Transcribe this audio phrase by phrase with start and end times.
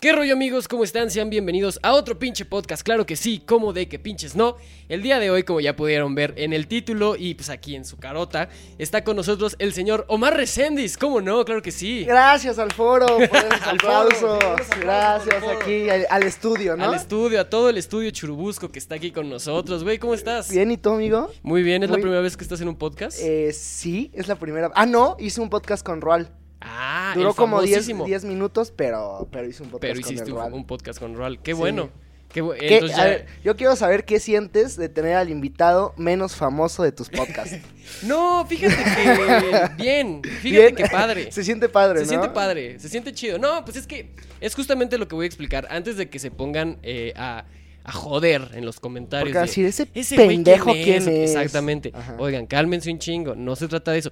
[0.00, 0.68] ¿Qué rollo amigos?
[0.68, 1.10] ¿Cómo están?
[1.10, 2.82] Sean bienvenidos a otro pinche podcast.
[2.84, 4.56] Claro que sí, como de que pinches no.
[4.88, 7.84] El día de hoy, como ya pudieron ver en el título y pues aquí en
[7.84, 8.48] su carota,
[8.78, 10.96] está con nosotros el señor Omar Reséndiz.
[10.96, 11.44] ¿Cómo no?
[11.44, 12.04] Claro que sí.
[12.04, 14.22] Gracias al foro por esos Al aplausos.
[14.44, 15.58] aplausos Gracias foro.
[15.58, 16.84] aquí al, al estudio, ¿no?
[16.84, 19.82] Al estudio, a todo el estudio churubusco que está aquí con nosotros.
[19.82, 20.48] Güey, ¿cómo estás?
[20.48, 21.28] Bien, ¿y tú, amigo?
[21.42, 23.18] Muy bien, ¿es la primera vez que estás en un podcast?
[23.20, 24.70] Eh, sí, es la primera.
[24.76, 26.30] Ah, no, hice un podcast con Roal.
[26.60, 28.04] Ah, Duró como 10, famosísimo.
[28.06, 31.40] 10 minutos, pero, pero hice un podcast Pero con hiciste el un, podcast con Roal.
[31.42, 31.58] Qué Sí.
[31.58, 31.90] bueno.
[32.32, 32.74] Qué bu- ¿Qué?
[32.74, 36.92] Entonces A ver, yo quiero saber qué sientes de tener al invitado menos famoso de
[36.92, 37.56] tus podcasts.
[38.02, 40.74] No, fíjate que bien, fíjate Bien.
[40.76, 41.32] que padre.
[41.32, 42.08] Se siente padre, Se ¿no?
[42.10, 43.38] siente padre, se siente chido.
[43.38, 44.10] No, pues es que
[44.42, 47.46] es justamente lo que voy a explicar antes de que se pongan eh, a,
[47.82, 49.28] a joder en los comentarios.
[49.28, 51.30] Porque de, decir, ese, "Ese pendejo quién es.
[51.30, 51.92] Exactamente.
[51.94, 52.16] Ajá.
[52.18, 54.10] Oigan, cálmense un chingo, no se trata de eso.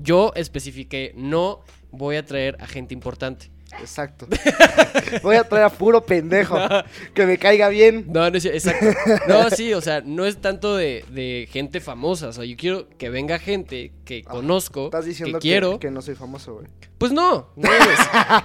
[0.00, 3.50] Yo especifiqué, no voy a traer a gente importante.
[3.80, 4.26] Exacto.
[5.22, 6.56] Voy a traer a puro pendejo.
[7.14, 8.04] Que me caiga bien.
[8.08, 8.86] No, no es exacto.
[9.28, 12.28] No, sí, o sea, no es tanto de, de gente famosa.
[12.28, 15.78] O sea, yo quiero que venga gente que Ah, conozco, Estás diciendo que, quiero.
[15.80, 16.66] que no soy famoso, güey.
[16.98, 17.98] Pues no, no eres.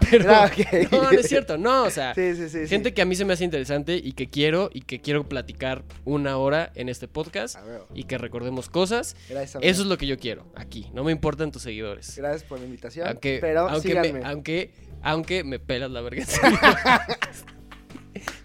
[0.10, 0.52] Pero, Ah.
[0.92, 2.60] No, no es cierto, no, o sea, Sí, sí, sí.
[2.64, 2.68] sí.
[2.68, 5.84] gente que a mí se me hace interesante y que quiero y que quiero platicar
[6.06, 7.58] una hora en este podcast
[7.94, 9.16] y que recordemos cosas.
[9.30, 9.70] gracias, amigo.
[9.72, 10.90] Eso es lo que yo quiero aquí.
[10.94, 12.16] No me importan tus seguidores.
[12.18, 13.08] Gracias por la invitación.
[13.08, 14.14] Aunque, pero aunque, síganme.
[14.14, 14.72] me, aunque,
[15.02, 16.26] aunque me pelas la verga.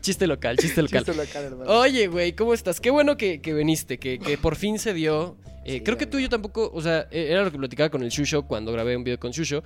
[0.00, 1.04] chiste local, chiste local.
[1.04, 1.70] Chiste local, hermano.
[1.70, 2.80] Oye, güey, ¿cómo estás?
[2.80, 5.36] Qué bueno que, que viniste, que, que por fin se dio.
[5.64, 7.90] Eh, Sí, creo que tú y yo tampoco, o sea, eh, era lo que platicaba
[7.90, 9.64] con el Shusho cuando grabé un video con Shusho.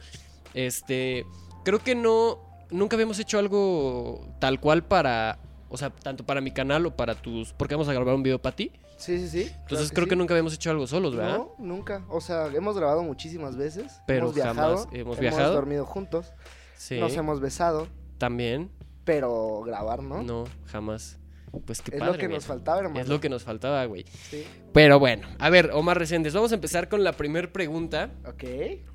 [0.54, 1.26] Este,
[1.62, 2.38] creo que no,
[2.70, 7.14] nunca habíamos hecho algo tal cual para, o sea, tanto para mi canal o para
[7.14, 8.72] tus, porque vamos a grabar un video para ti.
[8.96, 9.52] Sí, sí, sí.
[9.60, 11.38] Entonces creo que nunca habíamos hecho algo solos, ¿verdad?
[11.38, 12.04] No, nunca.
[12.08, 14.00] O sea, hemos grabado muchísimas veces.
[14.06, 14.76] Pero hemos viajado.
[14.76, 15.54] jamás hemos viajado.
[15.54, 16.32] dormido juntos.
[16.80, 16.98] Sí.
[16.98, 17.88] Nos hemos besado.
[18.16, 18.70] También.
[19.04, 20.22] Pero grabar, ¿no?
[20.22, 20.44] ¿no?
[20.64, 21.18] jamás.
[21.66, 22.12] Pues qué es padre.
[22.14, 23.00] lo que nos faltaba, hermano.
[23.00, 24.06] Es lo que nos faltaba, güey.
[24.30, 24.44] Sí.
[24.72, 28.10] Pero bueno, a ver, Omar Reséndez, vamos a empezar con la primera pregunta.
[28.26, 28.44] Ok.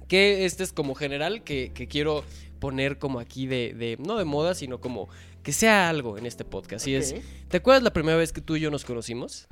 [0.07, 2.23] que este es como general, que, que quiero
[2.59, 5.07] poner como aquí de, de- no de moda, sino como
[5.43, 6.87] que sea algo en este podcast.
[6.87, 7.13] Y es.
[7.49, 9.47] ¿te acuerdas la primera vez que tú y yo nos conocimos?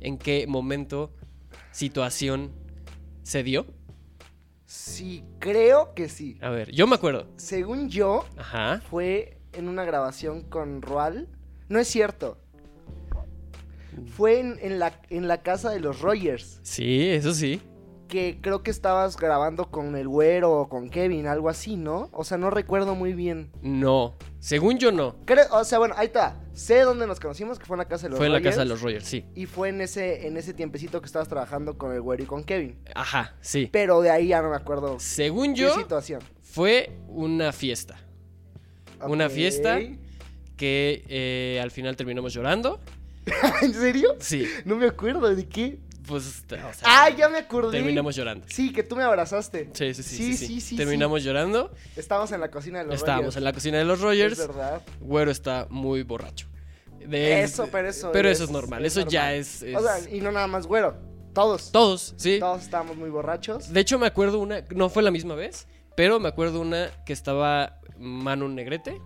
[0.00, 1.14] ¿En qué momento,
[1.72, 2.52] situación
[3.22, 3.66] se dio?
[4.70, 6.36] Sí, creo que sí.
[6.42, 7.26] A ver, yo me acuerdo.
[7.38, 8.82] Según yo, Ajá.
[8.90, 11.26] fue en una grabación con Roal.
[11.70, 12.36] No es cierto.
[14.14, 16.60] Fue en, en la, en la casa de los Rogers.
[16.62, 17.62] Sí, eso sí.
[18.08, 22.08] Que creo que estabas grabando con el güero o con Kevin, algo así, ¿no?
[22.12, 23.50] O sea, no recuerdo muy bien.
[23.60, 25.16] No, según yo no.
[25.26, 26.40] Creo, o sea, bueno, ahí está.
[26.54, 28.56] Sé dónde nos conocimos, que fue en la casa de los Fue en la Rogers,
[28.56, 29.26] casa de los Rogers, sí.
[29.34, 32.44] Y fue en ese, en ese tiempecito que estabas trabajando con el güero y con
[32.44, 32.78] Kevin.
[32.94, 33.68] Ajá, sí.
[33.70, 36.22] Pero de ahí ya no me acuerdo Según qué yo, situación.
[36.40, 38.00] fue una fiesta.
[39.02, 39.78] Una fiesta.
[40.56, 42.80] Que eh, al final terminamos llorando.
[43.62, 44.16] ¿En serio?
[44.18, 45.78] Sí, No me acuerdo de qué.
[46.08, 47.70] Pues, o sea, Ah, ya me acordé.
[47.78, 48.46] terminamos llorando.
[48.48, 49.70] Sí, que tú me abrazaste.
[49.74, 50.16] Sí, sí, sí.
[50.16, 50.60] Sí, sí, sí, sí.
[50.60, 51.72] sí, Terminamos llorando.
[51.96, 54.38] Estábamos en la cocina de los Estábamos en la cocina de los Es Rogers.
[54.38, 54.82] verdad.
[55.00, 56.48] Güero está muy borracho.
[57.06, 58.84] De- Eso, pero eso Pero es- eso es normal.
[58.84, 59.62] es eso ya es.
[59.62, 60.96] es- O sea, y no nada más güero.
[61.32, 61.70] Todos.
[61.70, 62.38] Todos, sí.
[62.40, 63.72] Todos estábamos muy borrachos.
[63.72, 64.62] De hecho, me acuerdo una.
[64.74, 65.68] No fue la misma vez.
[65.96, 69.00] Pero me acuerdo una que estaba Manu Negrete.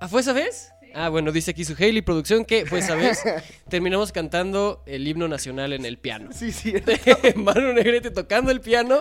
[0.00, 0.72] ¿Ah, ¿Fue esa vez?
[0.94, 3.22] Ah, bueno, dice aquí su Haley Producción que fue esa vez.
[3.68, 6.30] Terminamos cantando el himno nacional en el piano.
[6.32, 6.72] Sí, sí.
[7.36, 9.00] Manu Negrete tocando el piano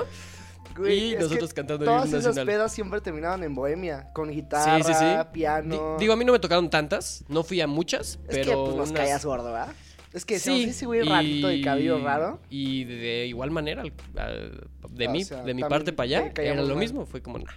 [0.76, 2.46] Güey, y es nosotros cantando el Todas himno esas nacional.
[2.56, 4.12] pedas siempre terminaban en bohemia.
[4.14, 5.06] Con guitarra, Sí, sí, sí.
[5.32, 5.96] piano.
[5.98, 8.54] Di- digo, a mí no me tocaron tantas, no fui a muchas, es pero que
[8.72, 9.72] pues, nos caías gordo, ¿verdad?
[10.14, 12.40] Es que Sí, sí, ese güey rarito de cabello raro.
[12.50, 16.70] Y de, igual manera, de, O mí, sea, de mi parte para allá, era lo
[16.70, 16.78] mal.
[16.78, 17.06] mismo.
[17.06, 17.52] Fue como, nah,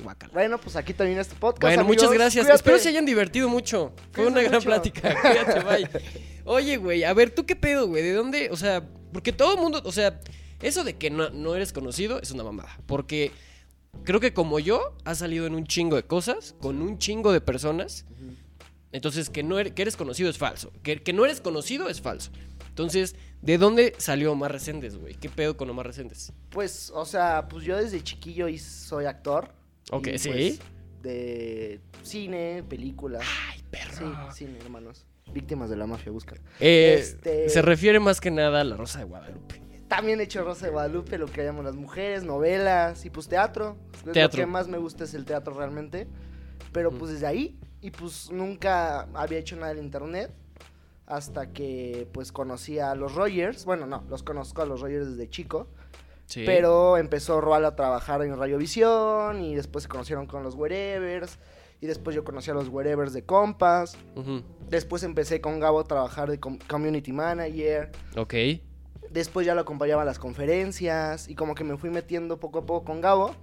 [0.00, 0.16] güey.
[0.32, 1.62] Bueno, pues aquí termina este podcast.
[1.62, 2.44] Bueno, muchas gracias.
[2.44, 2.56] Cuídate.
[2.56, 3.92] Espero se hayan divertido mucho.
[4.12, 5.14] Fue una gran plática.
[5.22, 5.88] Cuídate, bye.
[6.44, 8.02] Oye, güey, a ver, ¿tú qué pedo, güey?
[8.02, 8.48] ¿De dónde?
[8.50, 10.20] O sea, porque todo el mundo, o sea,
[10.60, 12.78] eso de que no, no eres conocido es una mamada.
[12.86, 13.32] Porque
[14.04, 17.40] creo que como yo, has salido en un chingo de cosas, con un chingo de
[17.40, 18.06] personas.
[18.92, 20.70] Entonces, que, no eres, que eres conocido es falso.
[20.82, 22.30] Que, que no eres conocido es falso.
[22.68, 25.14] Entonces, ¿de dónde salió Omar Reséndez, güey?
[25.14, 26.32] ¿Qué pedo con Omar Reséndez?
[26.50, 29.50] Pues, o sea, pues yo desde chiquillo soy actor.
[29.92, 30.28] Ok, Y, sí.
[30.30, 30.60] pues,
[31.02, 33.22] de cine, películas.
[33.50, 33.92] Ay, perro.
[34.32, 35.06] Sí, cine, hermanos.
[35.32, 36.38] Víctimas de la mafia, buscan.
[36.60, 39.60] Eh, Este- Se refiere más que nada a la Rosa de Guadalupe.
[39.88, 43.76] También he hecho Rosa de Guadalupe, lo que llamamos las mujeres, novelas y pues teatro.
[44.12, 44.38] Teatro.
[44.38, 46.06] Lo que más me gusta es el teatro realmente.
[46.72, 50.32] Pero pues desde ahí, y pues nunca había hecho nada en internet.
[51.06, 53.64] Hasta que pues conocí a los Rogers.
[53.66, 55.68] Bueno, no, los conozco a los Rogers desde chico.
[56.32, 56.44] Sí.
[56.46, 61.38] Pero empezó Roal a trabajar en Radiovisión y después se conocieron con los Wherevers.
[61.82, 63.98] Y después yo conocí a los Wherevers de Compass.
[64.16, 64.42] Ujú.
[64.70, 67.90] Después empecé con Gabo a trabajar de com- Community Manager.
[68.16, 68.34] Ok.
[69.10, 71.28] Después ya lo acompañaba a las conferencias.
[71.28, 73.34] Y como que me fui metiendo poco a poco con Gabo.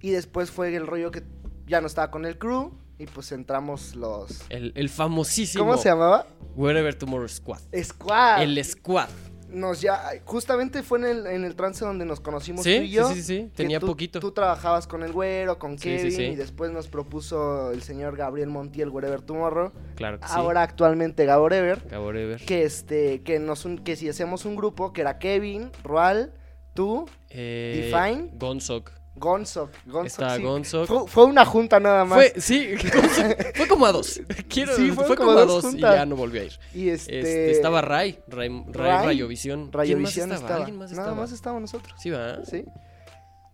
[0.00, 1.22] Y después fue el rollo que
[1.66, 2.72] ya no estaba con el crew.
[2.98, 4.42] Y pues entramos los...
[4.50, 5.64] El, el famosísimo.
[5.64, 6.26] ¿Cómo se llamaba?
[6.54, 7.60] Wherever Tomorrow Squad.
[7.82, 8.42] Squad.
[8.42, 9.08] El Squad.
[9.52, 10.00] Nos ya...
[10.24, 13.08] Justamente fue en el, en el trance donde nos conocimos Sí, tú y yo.
[13.08, 13.50] sí, sí, sí.
[13.54, 14.18] Tenía tú- poquito.
[14.20, 16.22] Tú trabajabas con el güero, con Sí, sí, Kevin, sí.
[16.24, 19.72] y después nos propuso el señor Gabriel Montiel, Wherever Tomorrow.
[19.94, 20.32] Claro que sí.
[20.34, 21.82] Ahora actualmente Gaborever.
[21.88, 22.40] Cabo Wherever.
[22.44, 26.32] Que este, que nos un- que si hacemos un grupo, que era Kevin, Rual,
[26.74, 28.30] tú, Eh, Define.
[28.38, 28.90] Gonzok.
[29.14, 29.70] Gonzok.
[30.04, 30.42] Está sí.
[30.42, 30.86] Gonzok.
[30.88, 32.18] Fue, fue una junta nada más.
[32.18, 34.20] Fue, sí, Gonzok- fue como a dos.
[34.48, 36.52] Quiero, Sí, fue, fueron como, como a dos dos y ya no volvió a ir.
[36.74, 39.60] y este, Este, estaba Ray, Ray, Ray, Ray, Rayovisión.
[39.64, 40.56] ¿Quién Radiovisión más estaba.
[40.56, 41.20] ¿Alguien más Nada estaba?
[41.20, 41.94] más estábamos nosotros.
[42.00, 42.44] Sí, va.
[42.44, 42.64] Sí.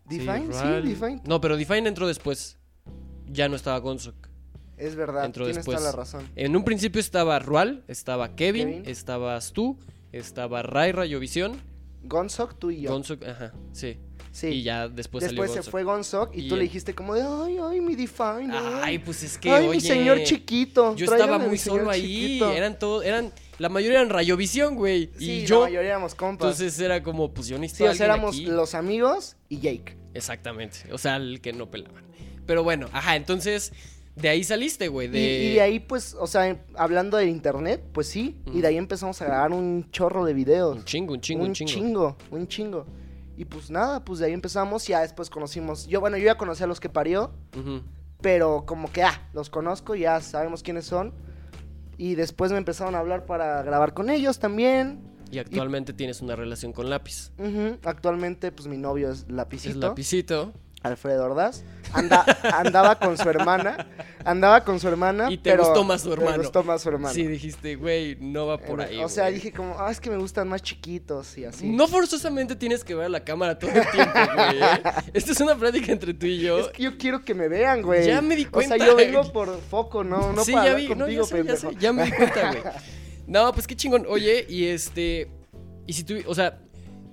[0.08, 1.22] Sí, Define, sí, Ral- Define.
[1.26, 2.56] No, pero Define entró después.
[3.26, 4.14] Ya no estaba Gonzok.
[4.78, 5.76] Es verdad, entró tienes después.
[5.78, 6.26] toda la razón.
[6.36, 8.82] En un principio estaba Rual, estaba Kevin, Kevin.
[8.88, 9.76] estabas tú,
[10.12, 11.60] estaba Ray Rayovisión,
[12.04, 12.92] Gonzok, tú y yo.
[12.92, 13.98] Gonzok, ajá, sí.
[14.38, 14.46] Sí.
[14.48, 17.22] Y ya después, Después salió se fue Gonzok y, Y tú le dijiste como de,
[17.22, 18.50] ay, ay, mi Define.
[18.82, 20.94] Ay, pues es que, ay, oye, mi señor chiquito.
[20.96, 22.02] Yo estaba muy solo ahí.
[22.02, 22.50] chiquito".
[22.52, 25.10] Eran todos, eran, la mayoría eran Rayovisión, güey.
[25.18, 26.46] Sí, y la yo, mayoría éramos compas.
[26.60, 28.46] entonces era como, pues yo sí, necesito o a sea, alguien éramos aquí.
[28.46, 29.96] los amigos y Jake.
[30.14, 30.78] Exactamente.
[30.92, 32.04] O sea, el que no pelaban.
[32.46, 33.72] Pero bueno, ajá, entonces
[34.16, 35.06] de ahí saliste, güey.
[35.08, 35.20] Y- De...
[35.20, 38.36] Y, de ahí, pues, o sea, hablando de internet, pues sí.
[38.52, 40.76] Y de ahí empezamos a grabar un chorro de videos.
[40.76, 41.70] Un chingo, un chingo, un, un chingo.
[41.72, 42.86] chingo, un chingo.
[43.38, 45.86] Y pues nada, pues de ahí empezamos y ya después conocimos.
[45.86, 47.30] Yo, bueno, yo ya conocí a los que parió,
[48.20, 51.14] pero como que, ah, los conozco, ya sabemos quiénes son.
[51.96, 55.00] Y después me empezaron a hablar para grabar con ellos también.
[55.30, 57.30] Y actualmente tienes una relación con Lápiz.
[57.84, 59.70] Actualmente, pues mi novio es Lapicito.
[59.70, 60.52] Es Lapicito.
[60.82, 61.64] Alfredo Ordaz.
[61.92, 63.86] Anda, andaba con su hermana.
[64.24, 65.30] Andaba con su hermana.
[65.30, 66.32] Y te pero gustó más su hermano.
[66.32, 67.12] Me gustó más su hermano.
[67.14, 68.98] Sí, dijiste, güey, no va por Eh, ahí.
[69.02, 71.68] o sea, dije como, ah, es que me gustan más chiquitos y así.
[71.70, 74.62] No forzosamente tienes que ver a la cámara todo el tiempo, güey.
[74.62, 74.82] ¿eh?
[75.14, 76.58] Esta es una plática entre tú y yo.
[76.60, 78.06] Es que yo quiero que me vean, güey.
[78.06, 78.76] Ya me di O cuenta.
[78.76, 81.44] sea, yo vengo por foco, no, no sí, para ya vi, no, contigo, ya sé,
[81.44, 82.62] ya sé, ya me di cuenta, güey.
[83.26, 84.06] No, pues qué chingón.
[84.08, 85.30] Oye, y este.
[85.86, 86.14] Y si tú.
[86.26, 86.60] O sea,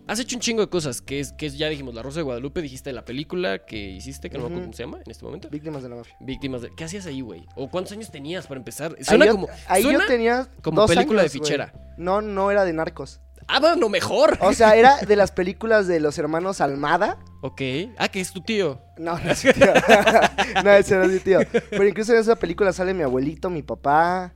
[0.07, 1.02] has hecho un chingo de cosas.
[1.02, 4.30] Que es, que es ya dijimos, La Rosa de Guadalupe, dijiste la película que hiciste,
[4.30, 5.50] que no me acuerdo cómo se llama en este momento.
[5.50, 6.16] Víctimas de la mafia.
[6.19, 6.72] Víctimas de.
[6.75, 7.46] ¿Qué hacías ahí, güey?
[7.56, 8.96] ¿O cuántos años tenías para empezar?
[8.98, 9.48] Ahí Suena yo- como.
[9.68, 11.74] Ahí suena yo tenía como dos película de años, fichera.
[11.98, 13.19] No, no era de narcos.
[13.48, 14.38] Ah, bueno, mejor.
[14.42, 17.19] O sea, era de las películas de los hermanos Almada.
[17.42, 17.62] Ok.
[17.98, 18.81] Ah, que es tu tío.
[18.98, 19.68] No, no es mi tío.
[20.63, 21.40] no, ese no es mi tío.
[21.69, 24.34] Pero incluso en esa película sale mi abuelito, mi papá,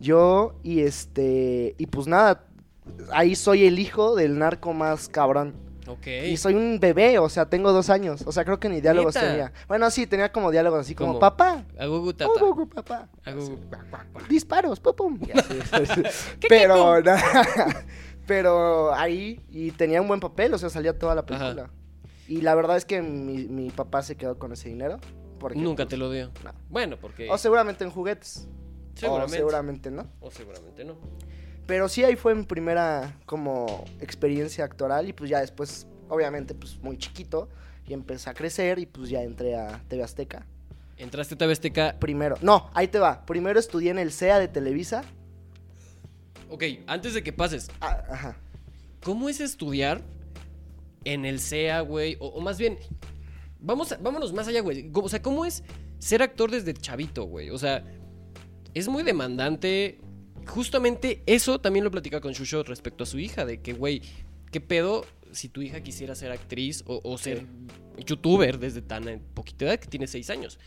[0.00, 1.76] yo y este...
[1.78, 2.47] Y pues nada,
[3.12, 5.54] ahí soy el hijo del narco más cabrón.
[5.86, 6.06] Ok.
[6.06, 8.22] Y soy un bebé, o sea, tengo dos años.
[8.26, 9.52] O sea, creo que ni diálogos tenía.
[9.68, 13.58] Bueno, sí, tenía como diálogos así como, papá, Agugu oh, papá, Agugu-
[14.28, 15.18] disparos, pum, pum.
[16.46, 17.86] Pero, nada,
[18.26, 21.70] pero ahí, y tenía un buen papel, o sea, salía toda la película.
[22.28, 24.98] Y la verdad es que mi, mi papá se quedó con ese dinero.
[25.40, 26.30] Porque, Nunca pues, te lo dio.
[26.44, 26.52] no.
[26.68, 27.30] Bueno, porque.
[27.30, 28.46] O seguramente en juguetes.
[28.94, 29.36] seguramente.
[29.36, 30.06] O seguramente no.
[30.20, 30.98] O seguramente no.
[31.68, 36.78] Pero sí, ahí fue mi primera como experiencia actoral y pues ya después, obviamente, pues
[36.80, 37.50] muy chiquito
[37.86, 40.46] y empecé a crecer y pues ya entré a TV Azteca.
[40.96, 41.96] Entraste a TV Azteca.
[42.00, 43.26] Primero, no, ahí te va.
[43.26, 45.04] Primero estudié en el CEA de Televisa.
[46.48, 48.36] Ok, antes de que pases, Ah, ajá.
[49.04, 50.00] ¿cómo es estudiar
[51.04, 52.16] en el CEA, güey?
[52.18, 52.78] O, o más bien,
[53.60, 54.90] vamos a- vámonos más allá, güey.
[54.94, 55.62] O sea, ¿cómo es
[55.98, 57.50] ser actor desde chavito, güey?
[57.50, 57.84] O sea,
[58.72, 60.00] es muy demandante.
[60.48, 64.02] Justamente eso también lo platicaba con Shusho respecto a su hija, de que, güey,
[64.50, 67.44] ¿qué pedo si tu hija quisiera ser actriz o, o ser
[68.04, 70.58] youtuber desde tan poquita edad, que tiene seis años?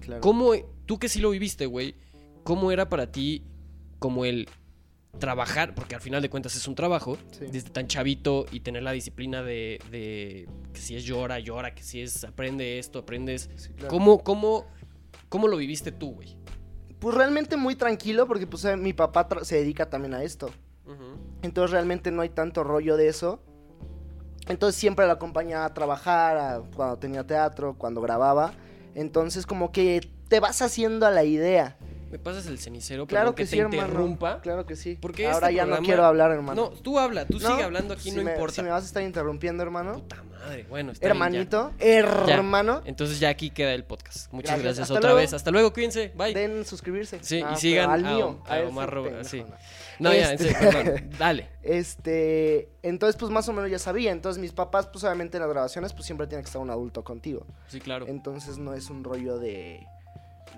[0.00, 0.20] Claro.
[0.20, 0.52] ¿Cómo,
[0.86, 1.94] tú que sí lo viviste, güey,
[2.44, 3.42] cómo era para ti
[3.98, 4.48] como el
[5.18, 7.46] trabajar, porque al final de cuentas es un trabajo, Sí.
[7.50, 11.82] desde tan chavito y tener la disciplina de, de que si es llora, llora, que
[11.82, 13.48] si es aprende esto, aprendes.
[13.56, 13.88] Sí, claro.
[13.88, 14.66] ¿Cómo, cómo,
[15.28, 16.36] ¿Cómo lo viviste tú, güey?
[16.98, 20.50] Pues realmente muy tranquilo porque pues eh, mi papá se dedica también a esto.
[21.42, 23.40] Entonces realmente no hay tanto rollo de eso.
[24.48, 28.52] Entonces siempre lo acompañaba a trabajar, a- cuando tenía teatro, cuando grababa.
[28.94, 31.76] Entonces como que te vas haciendo a la idea.
[32.16, 33.06] Me pasas el cenicero?
[33.06, 33.82] Claro que, que, sí, te hermano.
[33.82, 34.40] interrumpa.
[34.40, 34.96] Claro que sí.
[35.00, 36.70] Porque Ahora este ya no quiero hablar, hermano.
[36.70, 38.54] No, tú habla, tú No, sigue hablando aquí, si no me- importa.
[38.56, 39.94] Si me vas a estar interrumpiendo, hermano.
[39.94, 41.24] Puta madre, bueno, está bien, ya.
[41.24, 44.32] Hermanito, hermano, Entonces ya aquí queda el podcast.
[44.32, 45.16] Muchas Gracias, otra luego.
[45.16, 45.32] vez.
[45.32, 46.12] Hasta luego, cuídense.
[46.16, 46.34] Bye.
[46.34, 47.18] den suscribirse.
[47.22, 49.40] Sí, Ah, y sigan pero al a- mío, a ese Omar Robo- sí.
[49.42, 49.54] no.
[49.98, 51.10] No, ya, en Este- serio, perdón.
[51.18, 51.48] Dale.
[51.62, 54.12] Este, entonces pues más o menos ya sabía.
[54.12, 57.02] Entonces mis papás pues obviamente en las grabaciones pues siempre tiene que estar un adulto
[57.04, 57.46] contigo.
[57.68, 58.06] Sí, claro.
[58.08, 59.86] Entonces no es un rollo de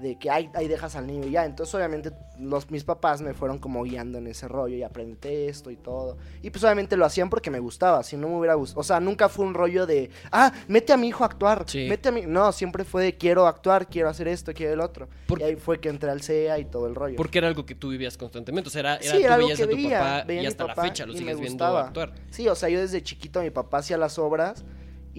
[0.01, 1.45] de que ahí, ahí dejas al niño y ya.
[1.45, 5.71] Entonces obviamente los mis papás me fueron como guiando en ese rollo y aprendete esto
[5.71, 6.17] y todo.
[6.43, 9.01] Y pues obviamente lo hacían porque me gustaba, si no me hubiera gustado, o sea,
[9.01, 11.87] nunca fue un rollo de, ah, mete a mi hijo a actuar, Sí.
[11.89, 15.09] mete a mi, no, siempre fue de quiero actuar, quiero hacer esto, quiero el otro.
[15.27, 17.17] Por- Y ahí fue que entré al CEA y todo el rollo.
[17.17, 18.69] Porque era algo que tú vivías constantemente.
[18.69, 20.43] O sea, era, era Sí, era tú algo veías que a tu veía, papá veía
[20.43, 22.13] y hasta papá la fecha lo sigues viendo actuar.
[22.31, 24.65] Sí, o sea, yo desde chiquito mi papá hacía las obras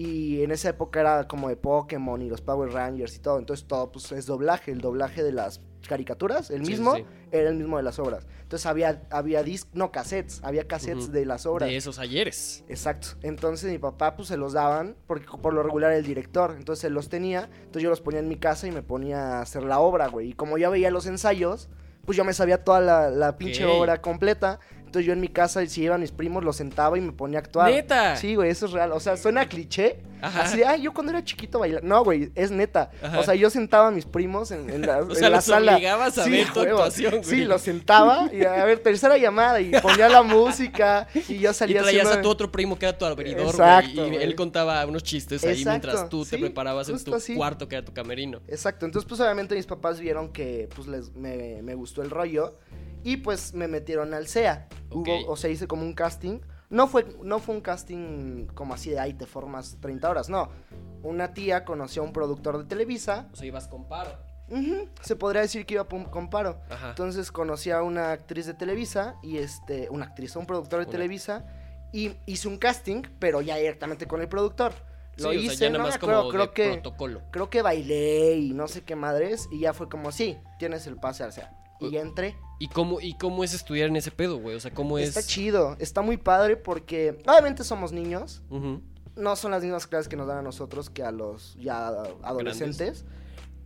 [0.00, 3.66] y en esa época era como de Pokémon y los Power Rangers y todo, entonces
[3.66, 7.06] todo pues es doblaje, el doblaje de las caricaturas, el mismo sí, sí.
[7.32, 8.26] era el mismo de las obras.
[8.40, 11.68] Entonces había había disc, no cassettes, había cassettes de las obras.
[11.68, 12.64] De esos ayeres.
[12.70, 13.08] Exacto.
[13.20, 16.84] Entonces mi papá pues se los daban porque por lo regular era el director, entonces
[16.84, 19.64] él los tenía, entonces yo los ponía en mi casa y me ponía a hacer
[19.64, 20.30] la obra, güey.
[20.30, 21.68] Y como ya veía los ensayos,
[22.06, 24.60] pues yo me sabía toda la, la pinche obra completa.
[24.90, 27.42] Entonces yo en mi casa, si iban mis primos, los sentaba y me ponía a
[27.42, 27.70] actuar.
[27.70, 28.16] ¡Neta!
[28.16, 28.90] Sí, güey, eso es real.
[28.90, 30.00] O sea, suena cliché.
[30.20, 30.42] Ajá.
[30.42, 31.86] Así de, ay, yo cuando era chiquito bailaba.
[31.86, 32.90] No, güey, es neta.
[33.00, 33.20] Ajá.
[33.20, 35.44] O sea, yo sentaba a mis primos en, en la, O sea, en la los
[35.44, 35.76] sala.
[35.76, 37.24] obligabas a ver tu actuación, güey.
[37.24, 41.54] Sí, los sentaba y a ver, tercera llamada y ponía la música y yo Y
[41.54, 44.06] salía traías haciendo- a tu otro primo que era tu abridor, Exacto, güey.
[44.08, 44.22] Y güey.
[44.24, 47.36] él contaba unos chistes ahí Exacto, mientras tú te preparabas en tu así.
[47.36, 48.40] cuarto, que era tu camerino.
[48.48, 52.58] Exacto, entonces pues obviamente mis papás vieron que pues les, me, me gustó el rollo
[53.04, 54.24] y pues me metieron al.
[54.24, 54.68] Ok.
[54.90, 56.40] Hubo, o sea, hice como un casting.
[56.68, 60.50] No fue, no fue un casting como así de ahí te formas 30 horas, no.
[61.02, 63.28] Una tía conoció a un productor de Televisa.
[63.32, 64.10] O sea, ibas con paro.
[65.02, 66.60] Se podría decir que iba con paro.
[66.70, 66.90] Ajá.
[66.90, 70.92] Entonces conocí a una actriz de Televisa y este, una actriz, un productor de Una-
[70.92, 71.46] Televisa
[71.92, 74.72] y hice un casting, pero ya directamente con el productor.
[75.16, 77.22] Sí, Lo o sea, hice, ya nada no más acuerdo, como creo de que protocolo.
[77.30, 80.96] creo que bailé y no sé qué madres y ya fue como, sí, tienes el
[80.96, 81.52] pase al SEA.
[81.80, 82.36] Y ya entré.
[82.58, 84.54] ¿Y cómo, ¿Y cómo es estudiar en ese pedo, güey?
[84.56, 85.08] O sea, ¿cómo es...?
[85.08, 88.42] Está chido, está muy padre porque obviamente somos niños,
[89.16, 91.88] no son las mismas clases que nos dan a nosotros que a los ya
[92.22, 93.04] adolescentes.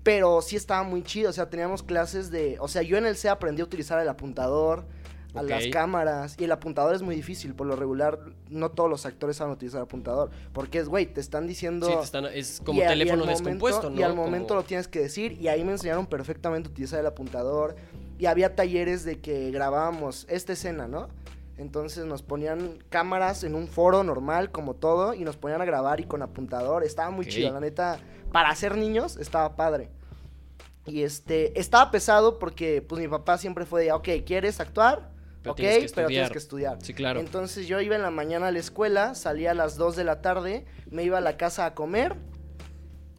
[0.02, 2.56] Pero sí estaba muy chido, o sea, teníamos clases de...
[2.60, 4.84] O sea, yo en el C aprendí a utilizar el apuntador,
[5.34, 9.06] a las cámaras, y el apuntador es muy difícil, por lo regular no todos los
[9.06, 11.88] actores saben utilizar el apuntador, porque es, güey, te están diciendo...
[11.88, 13.98] Sí, te están- es como y y teléfono momento- descompuesto, ¿no?
[13.98, 15.32] Y al Como- momento lo tienes que decir.
[15.40, 17.74] Y ahí me enseñaron perfectamente a utilizar el apuntador.
[18.18, 21.08] Y había talleres de que grabábamos esta escena, ¿no?
[21.56, 26.00] Entonces nos ponían cámaras en un foro normal, como todo, y nos ponían a grabar
[26.00, 26.82] y con apuntador.
[26.84, 27.98] Estaba muy chido, la neta.
[28.32, 29.90] Para ser niños, estaba padre.
[30.86, 35.10] Y este, estaba pesado porque, pues mi papá siempre fue de, ok, ¿quieres actuar?
[35.42, 36.32] Pero ok, tienes pero tienes estudiar".
[36.32, 36.78] que estudiar.
[36.82, 37.20] Sí, claro.
[37.20, 40.20] Entonces yo iba en la mañana a la escuela, salía a las 2 de la
[40.22, 42.16] tarde, me iba a la casa a comer,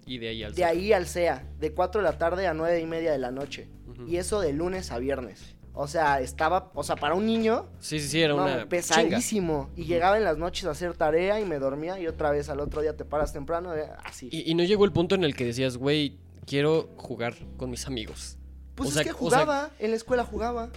[0.06, 0.54] Y de ahí al...
[0.54, 3.32] de ahí al CEA, de 4 de la tarde a 9 y media de la
[3.32, 3.70] noche.
[4.08, 5.56] Y eso de lunes a viernes.
[5.78, 8.70] O sea, estaba, o sea, para un niño, Sí, sí, sí, era no, una chinga.
[8.70, 9.70] pesadísimo.
[9.75, 12.62] Y llegaba en las noches a hacer tarea y me dormía y otra vez al
[12.62, 14.30] otro día te paras temprano, eh, así.
[14.32, 17.88] Y, y no llegó el punto en el que decías, güey, quiero jugar con mis
[17.88, 18.38] amigos.
[18.75, 20.70] pues o es sea, que o sea- jugaba, en la escuela jugaba.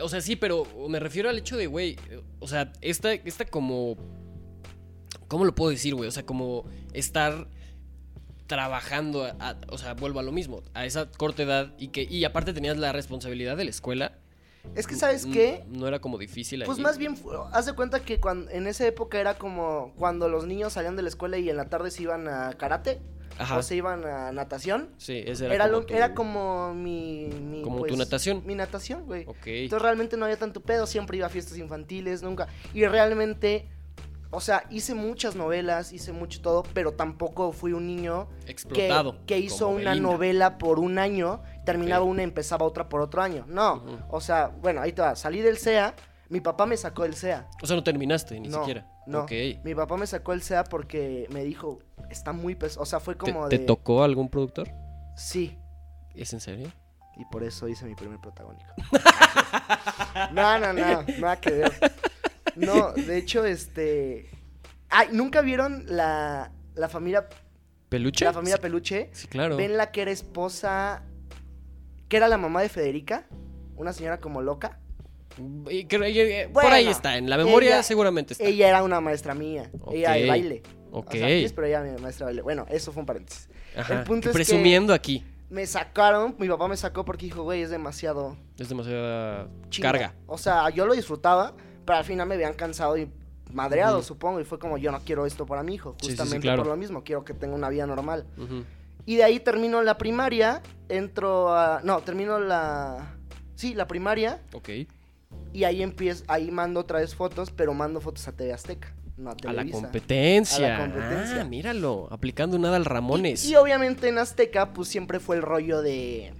[0.00, 1.96] O sea, sí, pero me refiero al hecho de, güey,
[2.38, 3.96] o sea, esta, esta como...
[5.28, 6.08] ¿Cómo lo puedo decir, güey?
[6.08, 7.48] O sea, como estar
[8.56, 12.22] trabajando, a- o sea, vuelvo a lo mismo, a esa corta edad y que y
[12.24, 14.12] aparte tenías la responsabilidad de la escuela.
[14.74, 15.64] Es que, ¿sabes n- qué?
[15.68, 17.16] No era como difícil Pues más bien,
[17.52, 21.02] haz de cuenta que cuando, en esa época era como cuando los niños salían de
[21.02, 23.00] la escuela y en la tarde se iban a karate
[23.38, 23.56] Ajá.
[23.56, 24.90] o se iban a natación.
[24.98, 28.42] Sí, ese era, Era, como lo- tu- era como mi, mi, como tu pues, natación.
[28.46, 29.24] Mi natación, güey.
[29.26, 29.46] Ok.
[29.46, 32.46] Entonces realmente no había tanto pedo, siempre iba a fiestas infantiles, nunca.
[32.74, 33.66] Y realmente,
[34.32, 39.24] o sea, hice muchas novelas, hice mucho todo, pero tampoco fui un niño Explotado.
[39.26, 40.10] que hizo una Belinda.
[40.10, 42.10] novela por un año, terminaba Ok.
[42.10, 43.44] una, empezaba otra por otro año.
[43.46, 45.94] No, o sea, bueno, ahí te va, salí del CEA,
[46.30, 47.46] mi papá me sacó del CEA.
[47.62, 48.86] O sea, no terminaste ni no, siquiera.
[49.06, 49.26] No,
[49.64, 53.14] mi papá me sacó el CEA porque me dijo, está muy pesado, o sea, fue
[53.14, 53.66] ¿Te, como te de...
[53.66, 54.68] tocó algún productor?
[55.14, 55.58] Sí,
[56.14, 56.72] ¿Es en serio?
[57.16, 58.70] Y por eso hice mi primer protagónico.
[60.32, 61.72] no, no, no, nada que ver.
[62.56, 64.28] No, de hecho, este.
[64.90, 67.28] Ay, ¿nunca vieron la, la familia
[67.88, 68.24] ¿Peluche?
[68.24, 69.10] la familia Sí, Peluche?
[69.12, 69.56] Sí, claro.
[69.56, 71.02] ¿Ven la que era esposa?
[72.08, 73.26] que era la mamá de Federica?
[73.76, 74.78] Una señora como loca.
[75.70, 78.44] Y creo- y- eh, por ahí está, en la memoria ella- seguramente está.
[78.44, 79.70] Ella era una maestra mía.
[79.90, 80.62] Ella de baile.
[80.90, 81.08] Ok.
[81.08, 82.42] O sea, actriz, pero ella era mi maestra de baile.
[82.42, 83.48] Bueno, eso fue un paréntesis.
[83.74, 85.24] Ajá, el punto es que- presumiendo aquí.
[85.48, 88.36] me sacaron, mi papá me sacó porque dijo, güey, es demasiado.
[88.58, 89.88] Es demasiada chinga".
[89.92, 90.14] carga.
[90.26, 93.10] O sea, yo lo disfrutaba, pero al final me habían cansado y
[93.52, 94.40] madreado, supongo.
[94.40, 95.94] Y fue como, yo no quiero esto para mi hijo.
[96.00, 96.62] Sí, sí, sí, Justamente claro.
[96.62, 98.26] por lo mismo, quiero que tenga una vida normal.
[99.04, 101.80] Y de ahí termino la primaria, entro a...
[101.82, 103.16] No, termino la...
[103.56, 104.40] Sí, la primaria.
[104.52, 104.70] Ok.
[105.52, 109.30] Y ahí empiezo, ahí mando otra vez fotos, pero mando fotos a TV Azteca, no
[109.30, 110.76] a A la competencia.
[110.76, 111.40] A la competencia.
[111.42, 112.08] Ah, míralo.
[112.10, 113.44] Aplicando nada al Ramones.
[113.44, 116.32] Y, y obviamente en Azteca, pues siempre fue el rollo de.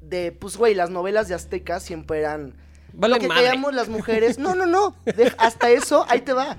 [0.00, 2.54] De, pues, güey, las novelas de Azteca siempre eran.
[2.92, 3.42] Vale lo que madre.
[3.72, 4.38] las mujeres.
[4.38, 4.94] No, no, no.
[5.04, 6.56] de- hasta eso, ahí te va.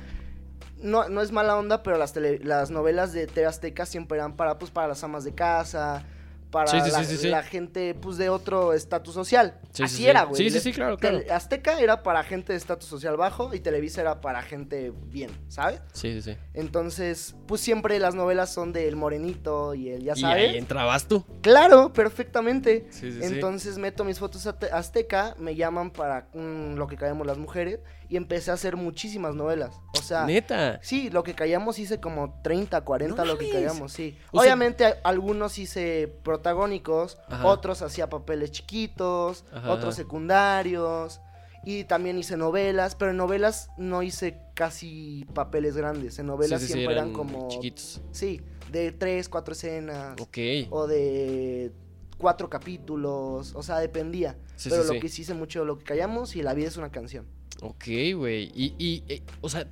[0.82, 4.34] No, no es mala onda, pero las, tele- las novelas de TV Azteca siempre eran
[4.38, 6.06] para, pues, para las amas de casa,
[6.52, 9.60] para Sí, sí, la, sí, gente, pues, de otro estatus social.
[9.66, 10.08] Sí, sí, Así sí.
[10.08, 10.36] era, güey.
[10.42, 11.20] Sí, sí, sí, claro, claro.
[11.32, 15.82] Azteca era para gente de estatus social bajo y Televisa era para gente bien, ¿sabes?
[15.94, 16.38] Sí, sí, sí.
[16.54, 20.50] Entonces, pues siempre las novelas son del morenito y el, ya y sabes.
[20.52, 21.24] ahí entrabas tú.
[21.42, 22.88] Claro, perfectamente.
[22.90, 23.26] Sí, sí, sí.
[23.34, 27.80] Entonces meto mis fotos a Te- Azteca, me llaman para lo que callamos las mujeres
[28.10, 29.76] y empecé a hacer muchísimas novelas.
[29.98, 30.80] O sea, Neta.
[30.82, 34.18] sí, lo que callamos hice como 30, 40 No lo que callamos, sí.
[34.32, 36.08] O sea- Obviamente algunos hice
[36.40, 37.46] protagónicos, Ajá.
[37.46, 41.20] otros hacía papeles chiquitos, Ajá, otros secundarios.
[41.66, 46.18] Y también hice novelas, pero en novelas no hice casi papeles grandes.
[46.18, 48.02] En novelas Sí, sí, sí, siempre eran, eran como chiquitos.
[48.12, 48.42] Sí,
[48.72, 50.20] de tres, cuatro escenas.
[50.22, 50.38] Ok.
[50.70, 51.74] O de
[52.18, 53.54] cuatro capítulos.
[53.56, 54.38] O sea, dependía.
[54.64, 57.26] Pero lo que hice mucho, lo que callamos y la vida es una canción.
[57.62, 58.52] Ok, güey.
[58.56, 59.68] Y, y, eh, o sea,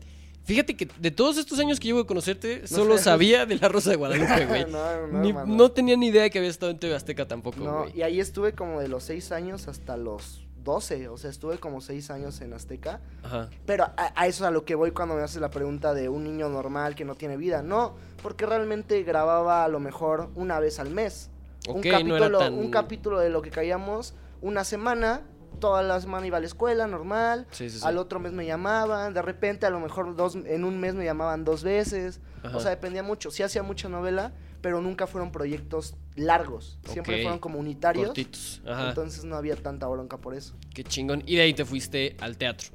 [0.47, 3.03] fíjate que de todos estos años que llevo de conocerte, solo sé.
[3.03, 4.65] sabía de la Rosa de Guadalupe, güey.
[4.65, 7.59] no, no, Ni- no tenía ni idea de que había estado en TV Azteca tampoco,
[7.59, 7.97] No, güey.
[7.97, 11.07] y ahí estuve como de los seis años hasta los 12.
[11.07, 12.99] O sea, estuve como seis años en Azteca.
[13.23, 13.49] Ajá.
[13.65, 16.09] Pero a, a eso es a lo que voy cuando me haces la pregunta de
[16.09, 17.61] un niño normal que no tiene vida.
[17.61, 21.29] No, porque realmente grababa a lo mejor una vez al mes.
[21.69, 25.21] un, capítulo, tan- un capítulo de lo que caíamos una semana.
[25.59, 27.47] Toda la semana iba a la escuela, normal.
[27.51, 27.85] Sí, sí, sí.
[27.85, 29.13] Al otro mes me llamaban.
[29.13, 32.21] De repente, a lo mejor dos, en un mes me llamaban dos veces.
[32.43, 32.57] Ajá.
[32.57, 33.31] O sea, dependía mucho.
[33.31, 36.79] Sí hacía mucha novela, pero nunca fueron proyectos largos.
[36.83, 38.07] Siempre fueron como unitarios.
[38.07, 38.61] Cortitos.
[38.67, 38.89] Ajá.
[38.89, 40.55] Entonces no había tanta bronca por eso.
[40.73, 41.23] Qué chingón.
[41.25, 42.69] Y de ahí te fuiste al teatro.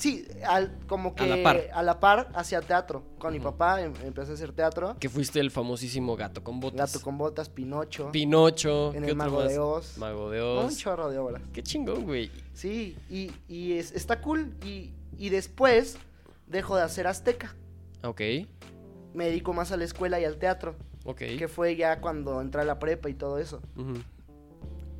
[0.00, 1.60] Sí, al, como que A la par.
[1.74, 3.02] a la par hacia teatro.
[3.18, 4.96] Con mi papá em- empecé a hacer teatro.
[4.98, 6.92] Que fuiste el famosísimo gato con botas.
[6.94, 8.10] Gato con botas, Pinocho.
[8.10, 8.94] Pinocho.
[8.94, 9.48] en ¿qué el Mago más?
[9.48, 9.98] de Oz.
[9.98, 10.78] Mago de Un Oz.
[10.78, 11.42] chorro de obras.
[11.52, 12.30] Qué chingón, güey.
[12.54, 14.54] Sí, y, y es- está cool.
[14.64, 15.98] Y, y después
[16.46, 17.54] dejo de hacer Azteca.
[18.02, 18.20] Ok.
[19.12, 20.76] Me dedico más a la escuela y al teatro.
[21.04, 21.18] Ok.
[21.38, 23.60] Que fue ya cuando entré a la prepa y todo eso.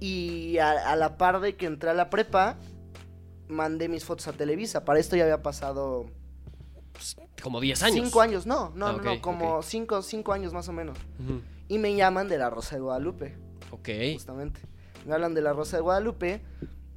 [0.00, 2.56] Y a, a la par de que entré a la prepa,
[3.50, 4.84] mandé mis fotos a Televisa.
[4.84, 6.06] Para esto ya había pasado
[6.92, 8.04] Pues, como 10 años.
[8.06, 8.46] cinco años.
[8.46, 9.62] No, no, Ah, no, no, como ok.
[9.64, 10.98] cinco, cinco años más o menos.
[11.68, 13.36] Y me llaman de la Rosa de Guadalupe,
[13.70, 13.88] Ok.
[14.14, 14.60] justamente.
[15.06, 16.42] Me hablan de la Rosa de Guadalupe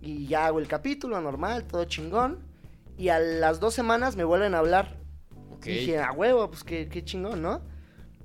[0.01, 2.39] y ya hago el capítulo normal, todo chingón.
[2.97, 4.97] Y a las dos semanas me vuelven a hablar.
[5.51, 5.67] Ok.
[5.67, 7.61] Y dije, a huevo, pues qué, qué chingón, ¿no?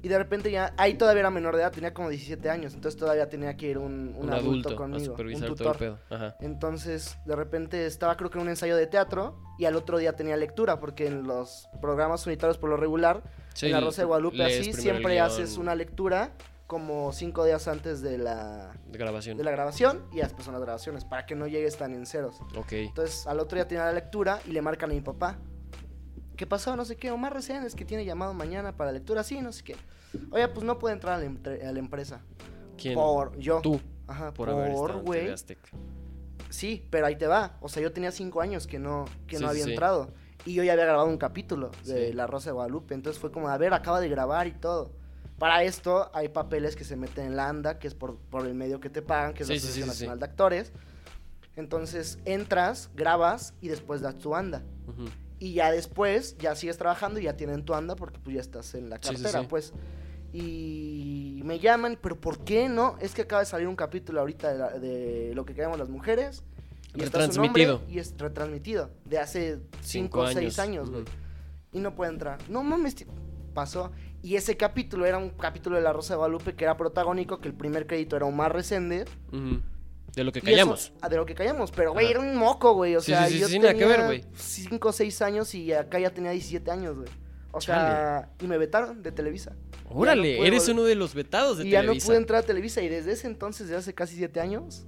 [0.00, 2.98] Y de repente ya, ahí todavía era menor de edad, tenía como 17 años, entonces
[2.98, 5.76] todavía tenía que ir un, un un adulto, adulto a conmigo, supervisar un todo el
[5.76, 5.98] tutor.
[6.08, 6.16] pedo.
[6.16, 6.36] Ajá.
[6.40, 10.14] Entonces, de repente estaba creo que en un ensayo de teatro y al otro día
[10.14, 13.22] tenía lectura, porque en los programas unitarios por lo regular,
[13.54, 16.30] Sí, en la Rosa de Guadalupe así, siempre haces una lectura
[16.68, 19.36] como cinco días antes de la, de grabación.
[19.36, 22.36] de la grabación y después son las grabaciones, para que no llegues tan en ceros.
[22.56, 22.72] Ok.
[22.72, 25.38] Entonces, al otro día tenía la lectura y le marcan a mi papá.
[26.38, 26.76] ¿Qué pasó?
[26.76, 27.10] No sé qué.
[27.10, 29.24] Omar recién es que tiene llamado mañana para lectura.
[29.24, 29.76] Sí, no sé qué.
[30.30, 32.20] Oye, pues no puede entrar a la, entre- a la empresa.
[32.80, 32.94] ¿Quién?
[32.94, 33.60] Por yo.
[33.60, 33.80] Tú.
[34.06, 35.34] Ajá, Por, por, güey.
[36.48, 37.58] Sí, pero ahí te va.
[37.60, 39.70] O sea, yo tenía cinco años que no, que Sí, no había sí.
[39.70, 40.12] entrado.
[40.46, 42.12] Y yo ya había grabado un capítulo de Sí.
[42.14, 42.94] La Rosa de Guadalupe.
[42.94, 44.92] Entonces fue como, a ver, acaba de grabar y todo.
[45.40, 48.54] Para esto hay papeles que se meten en la ANDA, que es por, por el
[48.54, 49.88] medio que te pagan, que es la Asociación.
[49.88, 50.72] Nacional de Actores.
[51.56, 54.62] Entonces entras, grabas y después das tu ANDA.
[54.86, 55.06] Ujú.
[55.40, 58.74] Y ya después, ya sigues trabajando y ya tienen tu anda porque pues ya estás
[58.74, 59.46] en la Sí, sí, cartera, sí.
[59.48, 59.72] pues.
[60.32, 62.96] Y me llaman, pero ¿por qué no?
[63.00, 65.88] Es que acaba de salir un capítulo ahorita de, la- de lo que queremos las
[65.88, 66.42] mujeres.
[66.94, 67.82] Y está su Retransmitido.
[67.88, 68.90] Y es retransmitido.
[69.04, 71.04] De hace 5 o 6 años, güey.
[71.72, 72.38] Y no puede entrar.
[72.48, 72.96] No mames,
[73.54, 73.90] pasó.
[74.22, 77.48] Y ese capítulo era un capítulo de La Rosa de Guadalupe que era protagónico, que
[77.48, 79.04] el primer crédito era Omar Resende.
[79.32, 79.60] Ujú.
[80.18, 80.80] De lo que callamos.
[80.86, 81.70] eso- ah, de lo que callamos.
[81.70, 82.96] Pero, güey, era un moco, güey.
[82.96, 84.24] O Sí, sea, sí, sí, yo nada que ver, güey.
[84.36, 87.08] 5 o 6 años y acá ya tenía 17 años, güey.
[87.52, 89.56] O sea, y me vetaron de Televisa.
[89.90, 92.06] Órale, no eres uno de los vetados de y ya no Televisa.
[92.06, 92.82] pude entrar a Televisa.
[92.82, 94.84] Y desde ese entonces, de hace casi 7 años,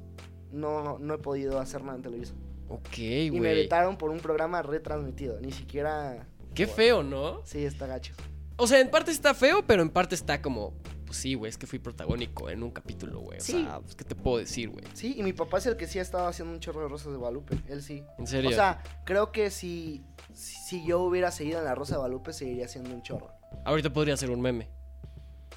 [0.53, 2.35] no, no he podido hacer nada en Televisa.
[2.69, 3.55] Ok, y me güey.
[3.63, 5.41] vetaron por un programa retransmitido.
[5.41, 6.27] Ni siquiera.
[6.55, 7.41] Qué feo, ¿no?
[7.45, 8.13] Sí, está gacho.
[8.57, 10.75] O sea, en parte está feo, pero en parte está como
[11.11, 13.39] pues sí, güey, es que fui protagónico en un capítulo, güey.
[13.39, 14.85] O sea, pues, ¿qué te puedo decir, güey?
[14.95, 17.11] Sí, y mi papá es el que sí ha estado haciendo un chorro de Rosas
[17.11, 17.59] de Guadalupe.
[17.67, 18.05] Él sí.
[18.17, 18.49] ¿En serio?
[18.49, 22.69] O sea, creo que si, si yo hubiera seguido en la Rosa de Guadalupe, seguiría
[22.69, 23.33] siendo un chorro.
[23.65, 24.71] Ahorita podría ser un meme.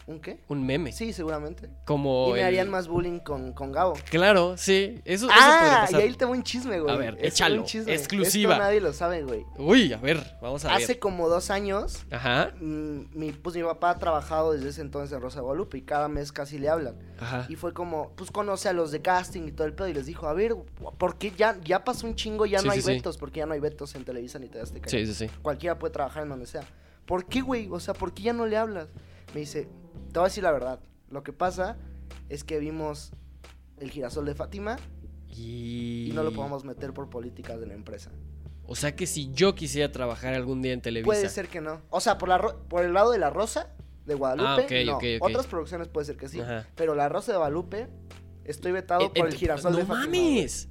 [0.05, 0.37] ¿Un qué?
[0.49, 0.91] Un meme.
[0.91, 1.69] Sí, seguramente.
[1.85, 2.27] Como.
[2.29, 3.93] Y me el- harían más bullying con, con Gabo.
[4.09, 4.99] Claro, sí.
[5.05, 6.01] Eso, eso Ah, y pasar.
[6.01, 6.93] ahí tengo un chisme, güey.
[6.93, 7.93] A ver, Este, échalo, un chisme.
[7.93, 8.53] exclusiva.
[8.55, 9.45] Esto nadie lo sabe, güey.
[9.57, 10.99] Uy, a ver, vamos a Hace ver.
[10.99, 15.21] como dos años, Ajá, mm, mi, pues mi papá ha trabajado desde ese entonces en
[15.21, 16.95] Rosa de Guadalupe y cada mes casi le hablan.
[17.19, 17.45] ajá.
[17.47, 20.05] Y fue como, pues conoce a los de casting y todo el pedo y les
[20.05, 20.53] dijo, a ver,
[20.97, 22.93] ¿por qué ya, ya pasó un chingo, ya Sí, no hay sí, sí.
[22.95, 23.17] vetos?
[23.17, 25.29] Porque ya no hay vetos en Televisa ni te das Sí, sí, sí.
[25.41, 26.63] Cualquiera puede trabajar en donde sea.
[27.05, 27.69] ¿Por qué, güey?
[27.71, 28.87] O sea, ¿por qué ya no le hablas?
[29.33, 29.67] Me dice,
[30.11, 30.79] te voy a decir la verdad.
[31.09, 31.77] Lo que pasa
[32.29, 33.11] es que vimos
[33.77, 34.77] el girasol de Fátima
[35.29, 36.07] Y...
[36.09, 38.11] y no lo podemos meter por políticas de la empresa.
[38.65, 41.05] O sea que si yo quisiera trabajar algún día en Televisa.
[41.05, 41.81] Puede ser que no.
[41.89, 43.69] O sea, por, la ro- por el lado de la Rosa
[44.05, 45.25] de Guadalupe, Ah, ok, no.
[45.25, 46.39] Otras producciones puede ser que sí.
[46.39, 46.65] Ajá.
[46.75, 47.87] Pero la Rosa de Guadalupe,
[48.45, 50.05] estoy vetado Eh, por eh, el girasol ¡No de Fátima.
[50.07, 50.35] güey.
[50.35, 50.69] mames!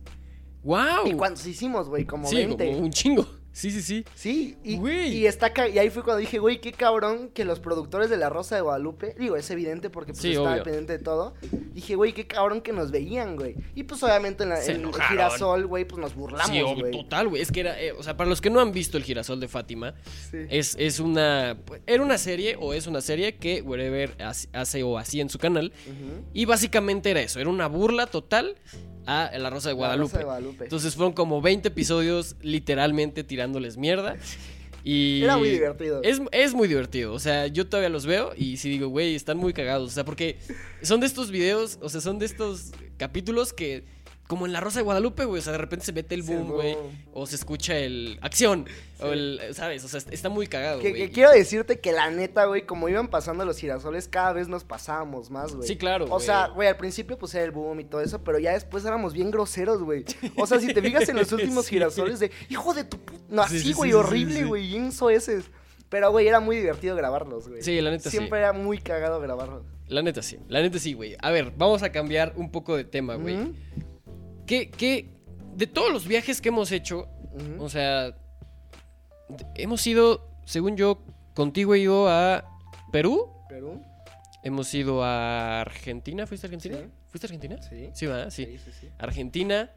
[0.63, 1.07] ¡Wow!
[1.07, 2.05] ¿Y cuántos hicimos, güey?
[2.07, 2.67] Como sí, 20.
[2.73, 3.27] como un chingo.
[3.53, 4.05] Sí, sí, sí.
[4.15, 5.15] Sí, y, Güey.
[5.15, 8.31] y está y ahí fue cuando dije, güey, qué cabrón que los productores de La
[8.31, 10.63] Rosa de Guadalupe, digo, es evidente porque pues Sí, estaba obvio.
[10.63, 11.35] pendiente de todo.
[11.75, 13.55] Dije, güey, qué cabrón que nos veían, güey.
[13.75, 16.93] Y pues obviamente en, la, en el girasol, güey, pues nos burlamos, sí, obvio, güey.
[16.93, 17.43] total, güey.
[17.43, 19.49] Es que era, eh, o sea, para los que no han visto el girasol de
[19.49, 19.95] Fátima,
[20.31, 20.39] Sí.
[20.49, 24.97] es, es una, era una serie o es una serie que Wherever hace, hace o
[24.99, 25.73] hacía en su canal.
[26.33, 28.57] Y básicamente era eso, era una burla total
[29.07, 30.05] a La Rosa de La Guadalupe.
[30.09, 30.65] Rosa de Guadalupe.
[30.65, 34.17] Entonces fueron como 20 episodios literalmente tirándoles mierda.
[34.85, 36.01] Y Era muy divertido.
[36.03, 37.13] Es, es muy divertido.
[37.13, 39.91] O sea, yo todavía los veo y sí digo, güey, están muy cagados.
[39.91, 40.39] O sea, porque
[40.83, 43.85] son de estos videos, o sea, son de estos capítulos que,
[44.29, 46.51] como en La Rosa de Guadalupe, güey, o sea, de repente se mete el boom,
[46.53, 46.77] güey.
[47.13, 48.67] O se escucha el acción.
[49.01, 49.85] O el, ¿sabes?
[49.85, 50.95] O sea, está muy cagado, güey.
[50.95, 54.65] que quiero decirte que la neta, güey, como iban pasando los girasoles, cada vez nos
[54.65, 55.69] pasábamos más, güey.
[55.69, 58.39] Sí, claro, O sea, güey, al principio pues era el boom y todo eso, pero
[58.39, 60.05] ya después éramos bien groseros, güey.
[60.37, 61.71] O sea, si te fijas en los últimos Sí.
[61.75, 63.23] girasoles de, hijo de tu puta.
[63.29, 65.45] No, Sí, así, sí, güey, horrible, güey, bien soeces.
[65.91, 67.61] Pero, güey, era muy divertido grabarlos, güey.
[67.61, 68.17] Sí, la neta sí.
[68.17, 69.63] Siempre era muy cagado grabarlos.
[69.89, 71.17] La neta sí, la neta sí, güey.
[71.21, 73.37] A ver, vamos a cambiar un poco de tema, güey.
[74.53, 75.09] ¿Qué, qué,
[75.57, 77.09] de todos los viajes que hemos hecho,
[77.59, 78.15] o sea,
[79.55, 82.45] hemos ido, según yo, contigo he ido a
[82.93, 83.83] Perú, Perú.
[84.43, 86.77] hemos ido a Argentina, ¿fuiste a Argentina?
[86.77, 86.91] Sí.
[87.09, 87.63] ¿Fuiste a Argentina?
[87.63, 87.91] Sí.
[87.95, 88.29] Sí, ¿verdad?
[88.29, 88.45] Sí.
[88.45, 88.89] Sí, sí, sí.
[88.99, 89.71] Argentina,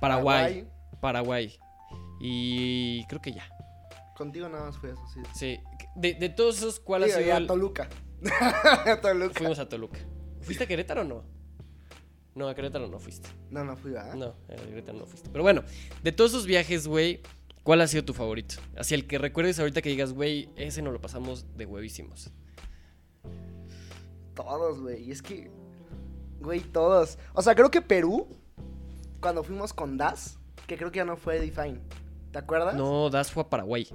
[0.00, 0.66] Paraguay,
[1.00, 1.56] Paraguay.
[2.20, 3.48] Y creo que ya.
[4.16, 5.20] Contigo nada más fui a eso, sí.
[5.34, 5.60] Sí.
[5.94, 7.88] De, de todos esos, ¿cuál ha y sido a el- Toluca.
[8.86, 9.34] a Toluca.
[9.38, 10.00] Fuimos a Toluca.
[10.40, 11.24] ¿Fuiste a Querétaro o no?
[12.34, 13.28] No, a Querétaro no fuiste.
[13.50, 14.14] No, no fui, ¿verdad?
[14.14, 15.28] No, a Querétaro no fuiste.
[15.30, 15.62] Pero bueno,
[16.02, 17.20] de todos esos viajes, güey,
[17.64, 18.56] ¿cuál ha sido tu favorito?
[18.76, 22.30] Así el que recuerdes ahorita que digas, güey, ese nos lo pasamos de huevísimos.
[24.34, 25.02] Todos, güey.
[25.02, 25.50] Y es que,
[26.40, 27.18] güey, todos.
[27.34, 28.28] O sea, creo que Perú,
[29.20, 31.80] cuando fuimos con Das, que creo que ya no fue Define.
[32.32, 32.76] ¿Te acuerdas?
[32.76, 33.88] No, Das fue a Paraguay.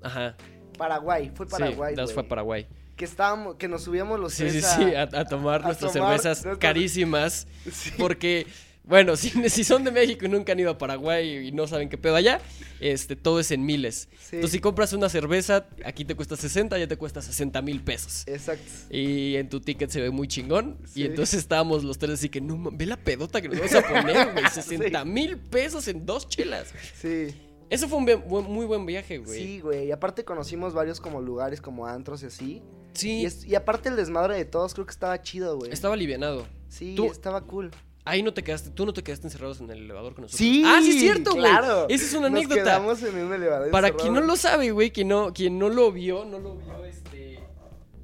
[0.00, 0.36] Ajá.
[0.78, 1.94] Paraguay, fue Paraguay.
[1.94, 2.68] sí, Das fue a Paraguay.
[2.98, 5.92] Que estábamos, que nos subíamos los Sí, sí, a- sí, a, a tomar a nuestras
[5.94, 7.46] tomar cervezas nuestras- carísimas.
[7.72, 7.92] Sí.
[7.96, 8.46] Porque,
[8.82, 11.88] bueno, si, si son de México y nunca han ido a Paraguay y no saben
[11.88, 12.40] qué pedo allá,
[12.80, 14.08] este, todo es en miles.
[14.18, 14.36] Sí.
[14.36, 18.24] Entonces, si compras una cerveza, aquí te cuesta 60, ya te cuesta 60 mil pesos.
[18.26, 18.64] Exacto.
[18.90, 20.76] Y en tu ticket se ve muy chingón.
[20.84, 21.02] Sí.
[21.02, 23.82] Y entonces estábamos los tres así que, no, ve la pedota que nos vamos a
[23.82, 24.44] poner, güey.
[24.52, 26.74] 60 mil pesos en dos chelas.
[27.00, 27.28] Sí.
[27.70, 29.40] Eso fue un muy buen viaje, güey.
[29.42, 29.86] Sí, güey.
[29.88, 32.62] Y aparte conocimos varios como lugares, como antros y así.
[32.98, 35.70] Sí, Y, es- y aparte el desmadre de todos, creo que estaba chido, güey.
[35.72, 36.46] estaba alivianado.
[36.68, 37.70] Sí, Tú- estaba cool.
[38.04, 40.38] Ahí no te quedaste, tú no te quedaste encerrados en el elevador con nosotros.
[40.38, 41.42] Sí, Ah, sí, es cierto, güey.
[41.42, 41.86] claro.
[41.90, 42.62] Esa es una Nos anécdota.
[42.62, 45.92] quedamos en un elevador Para quien no lo sabe, güey, quien no, quien no lo
[45.92, 47.38] vio, no lo vio este,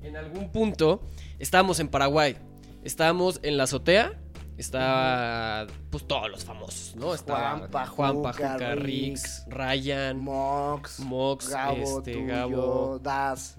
[0.03, 1.01] en algún punto,
[1.39, 2.37] estábamos en Paraguay.
[2.83, 4.13] Estábamos en la azotea.
[4.59, 7.15] Estaba, pues, todos los famosos, ¿no?
[7.15, 12.99] Estaba Juanpa, Juanpa, Juca, Juca, Rix, Ryan, Mox, Mox, Gabo, este, Gabo.
[13.03, 13.57] Das.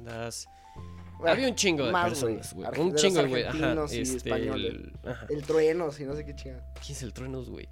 [1.18, 2.68] Bueno, Había un chingo de más, personas, güey.
[2.80, 3.44] Un de chingo, güey.
[3.44, 3.50] Ajá.
[3.52, 4.74] argentinos y Este, españoles.
[4.74, 5.26] el, ajá.
[5.30, 6.64] El Truenos y no sé qué chingada.
[6.86, 7.68] ¿Quién es el Truenos, güey?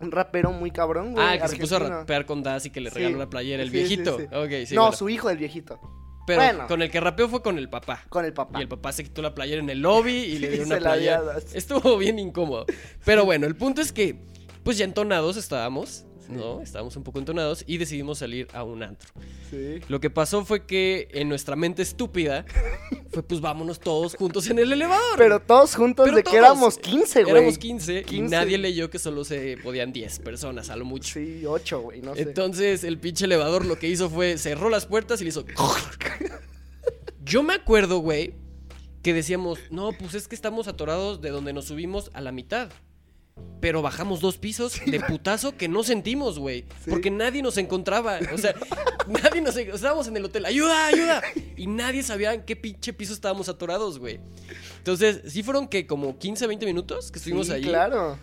[0.00, 1.24] Un rapero muy cabrón, güey.
[1.26, 2.96] Ah, el que se puso a rapear con Das y que le Sí.
[2.96, 4.16] regaló la playera, el Sí, viejito.
[4.18, 4.26] sí.
[4.74, 4.92] No, bueno.
[4.96, 5.80] su hijo del viejito.
[6.26, 6.66] Pero bueno.
[6.68, 8.04] con el que rapeó fue con el papá.
[8.10, 8.58] Con el papá.
[8.58, 11.22] Y el papá se quitó la playera en el lobby y le dio una playera.
[11.54, 12.66] Estuvo bien incómodo.
[13.04, 14.16] Pero bueno, el punto es que,
[14.62, 16.60] pues ya entonados estábamos, ¿no?
[16.60, 19.10] Estábamos un poco entonados y decidimos salir a un antro.
[19.50, 19.80] Sí.
[19.88, 22.44] Lo que pasó fue que en nuestra mente estúpida
[23.10, 25.16] fue, pues vámonos todos juntos en el elevador.
[25.16, 27.36] Pero todos juntos Pero de que éramos 15, güey.
[27.36, 28.36] Éramos 15, y 15.
[28.36, 31.14] nadie leyó que solo se podían 10 personas, a lo mucho.
[31.14, 32.22] Sí, 8, güey, no sé.
[32.22, 35.44] Entonces el pinche elevador lo que hizo fue cerró las puertas y le hizo.
[37.24, 38.34] Yo me acuerdo, güey,
[39.02, 42.70] que decíamos, no, pues es que estamos atorados de donde nos subimos a la mitad.
[43.60, 46.64] Pero bajamos dos pisos de putazo que no sentimos, güey.
[46.88, 48.20] Porque nadie nos encontraba.
[48.32, 48.54] O sea,
[49.08, 49.56] nadie nos...
[49.56, 50.46] Estábamos en el hotel.
[50.46, 51.22] ¡Ayuda, ayuda!
[51.56, 54.20] Y nadie sabía en qué pinche piso estábamos atorados, güey.
[54.78, 57.64] Entonces, sí fueron que como 15, 20 minutos que estuvimos Sí, allí.
[57.64, 58.16] claro.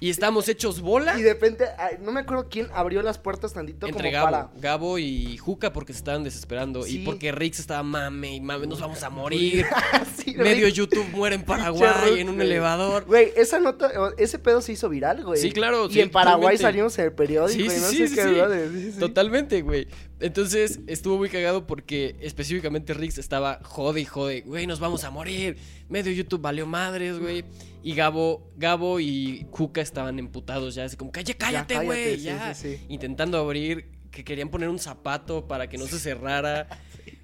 [0.00, 1.18] Y estábamos hechos bola.
[1.18, 1.66] Y de repente,
[2.00, 4.50] no me acuerdo quién abrió las puertas tantito Entre como Gabo, para.
[4.56, 6.82] Gabo y Juca porque se estaban desesperando.
[6.84, 7.02] Sí.
[7.02, 9.66] Y porque Rix estaba mame y mame, nos vamos a morir.
[10.16, 10.74] Sí, Medio Rick.
[10.74, 12.46] YouTube muere en Paraguay, en un güey.
[12.46, 13.04] elevador.
[13.06, 15.40] Güey, esa nota, ese pedo se hizo viral, güey.
[15.40, 16.62] Sí, claro, Y sí, en Paraguay totalmente.
[16.62, 18.92] salimos en el periódico Sí, y no sé qué.
[18.98, 19.86] Totalmente, güey.
[20.20, 24.42] Entonces estuvo muy cagado porque específicamente Rix estaba jode y jode.
[24.42, 25.56] Güey, nos vamos a morir.
[25.88, 27.44] Medio YouTube valió madres, güey.
[27.82, 32.16] Y Gabo, Gabo y Juca estaban emputados ya, así como, "Calle, cállate, cállate, güey.
[32.16, 32.84] sí, Ya, sí, sí.
[32.88, 36.68] Intentando abrir, que querían poner un zapato para que no se cerrara.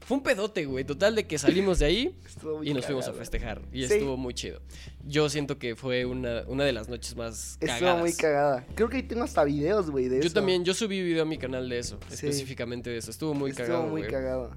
[0.07, 0.85] Fue un pedote, güey.
[0.85, 3.61] Total de que salimos de ahí Estuvo y nos fuimos a festejar.
[3.73, 3.95] Y Sí.
[3.95, 4.61] estuvo muy chido.
[5.05, 7.83] Yo siento que fue una, una de las noches más cagadas.
[7.83, 8.67] Estuvo muy cagada.
[8.77, 10.35] Creo que ahí tengo hasta videos, güey, de Yo eso.
[10.35, 12.15] también, yo subí video a mi canal de eso, Sí.
[12.27, 13.11] específicamente de eso.
[13.11, 14.11] Estuvo muy estuvo cagado, muy güey.
[14.13, 14.51] cagado.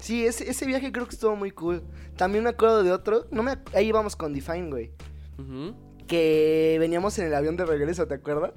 [0.00, 1.82] Sí, ese, ese viaje creo que estuvo muy cool.
[2.16, 3.26] También me acuerdo de otro.
[3.30, 4.90] No me, ahí íbamos con Define, güey.
[6.06, 8.52] Que veníamos en el avión de regreso, ¿te acuerdas?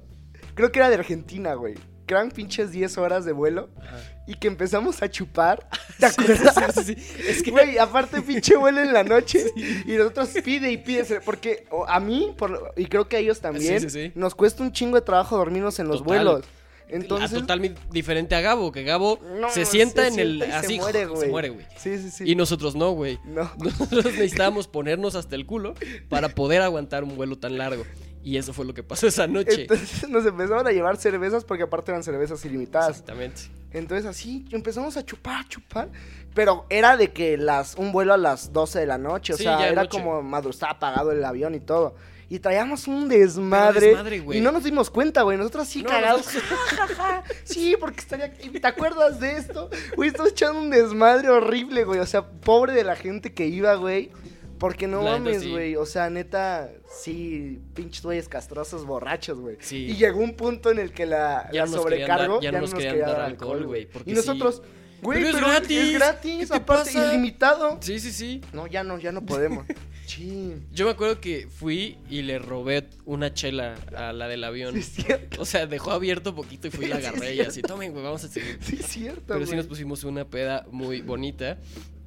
[0.55, 1.75] Creo que era de Argentina, güey.
[2.08, 3.70] Que eran pinches 10 horas de vuelo.
[3.80, 3.98] Ajá.
[4.26, 5.67] Y que empezamos a chupar.
[6.00, 6.74] ¿Te Sí, acuerdas?
[6.76, 7.22] sí, sí, sí.
[7.28, 9.46] Es que Güey, aparte pinche vuelo en la noche
[9.86, 13.86] y nosotros pide y pide, porque a mí, por, y creo que a ellos también,
[14.15, 16.06] nos cuesta un chingo de trabajo dormirnos en los Total.
[16.26, 16.46] vuelos.
[16.89, 20.48] Entonces, Entonces, totalmente diferente a Gabo, que Gabo no, se sienta se en el sienta
[20.48, 21.30] y así se muere, se güey.
[21.30, 21.65] muere, güey.
[21.76, 22.24] Sí, sí, sí.
[22.26, 23.20] Y nosotros no, güey.
[23.26, 23.52] No.
[23.60, 25.74] Nosotros necesitábamos ponernos hasta el culo
[26.08, 27.84] para poder aguantar un vuelo tan largo.
[28.28, 29.62] Y eso fue lo que pasó esa noche.
[29.62, 32.90] Entonces nos empezaron a llevar cervezas porque aparte eran cervezas ilimitadas.
[32.90, 33.44] Exactamente.
[33.72, 35.88] Entonces así empezamos a chupar, chupar.
[36.34, 39.34] Pero era de que las un vuelo a las 12 de la noche.
[39.34, 39.98] O Sí, sea, era noche.
[39.98, 41.96] como madrugada, estaba apagado el avión y todo.
[42.28, 43.88] Y traíamos un desmadre.
[43.88, 44.40] desmadre, güey.
[44.40, 45.38] y no nos dimos cuenta, güey.
[45.38, 46.28] Nosotros así No, cagados.
[47.46, 48.34] Sí, porque estaría.
[48.34, 49.70] ¿Te acuerdas de esto?
[49.96, 52.02] Güey, estamos echando un desmadre horrible, güey.
[52.02, 54.12] O sea, pobre de la gente que iba, güey.
[54.60, 55.52] Porque no La mames, sí.
[55.52, 55.76] güey.
[55.76, 59.58] O sea, neta, sí, pinches güeyes castrosos, borrachos, güey.
[59.60, 59.86] Sí.
[59.91, 62.74] Y llegó un punto en el que la, Ya la dar- sobrecargo ya no nos
[62.74, 64.62] querían dar alcohol, güey, Y nosotros,
[65.02, 67.13] güey, Pero pero, es es gratis, gratis, ¿qué te aparte, pasa?
[67.13, 67.78] ilimitado.
[67.82, 68.41] Sí, sí, sí.
[68.54, 69.65] No, ya no, ya no podemos.
[70.08, 70.65] Chin.
[70.72, 74.74] Yo me acuerdo que fui y le robé una chela a la del avión.
[74.74, 75.41] Sí, es cierto.
[75.41, 78.24] O sea, dejó abierto poquito y fui y la agarré y así, tomen, güey, vamos
[78.24, 78.58] a seguir.
[78.62, 79.34] Sí, es cierto.
[79.34, 81.58] Pero sí nos pusimos una peda muy bonita.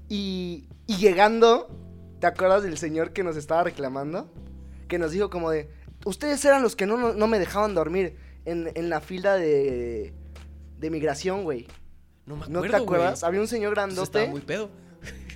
[0.08, 1.68] Y, y llegando,
[2.20, 4.30] ¿te acuerdas del señor que nos estaba reclamando?
[4.88, 5.68] Que nos dijo como de,
[6.04, 10.12] ustedes eran los que no, no, no me dejaban dormir en, en la fila de,
[10.78, 11.66] de migración, güey.
[12.26, 13.24] No me ¿No acuerdo, te acuerdas?
[13.24, 14.18] Había un señor Pues grandote.
[14.18, 14.70] estaba muy pedo.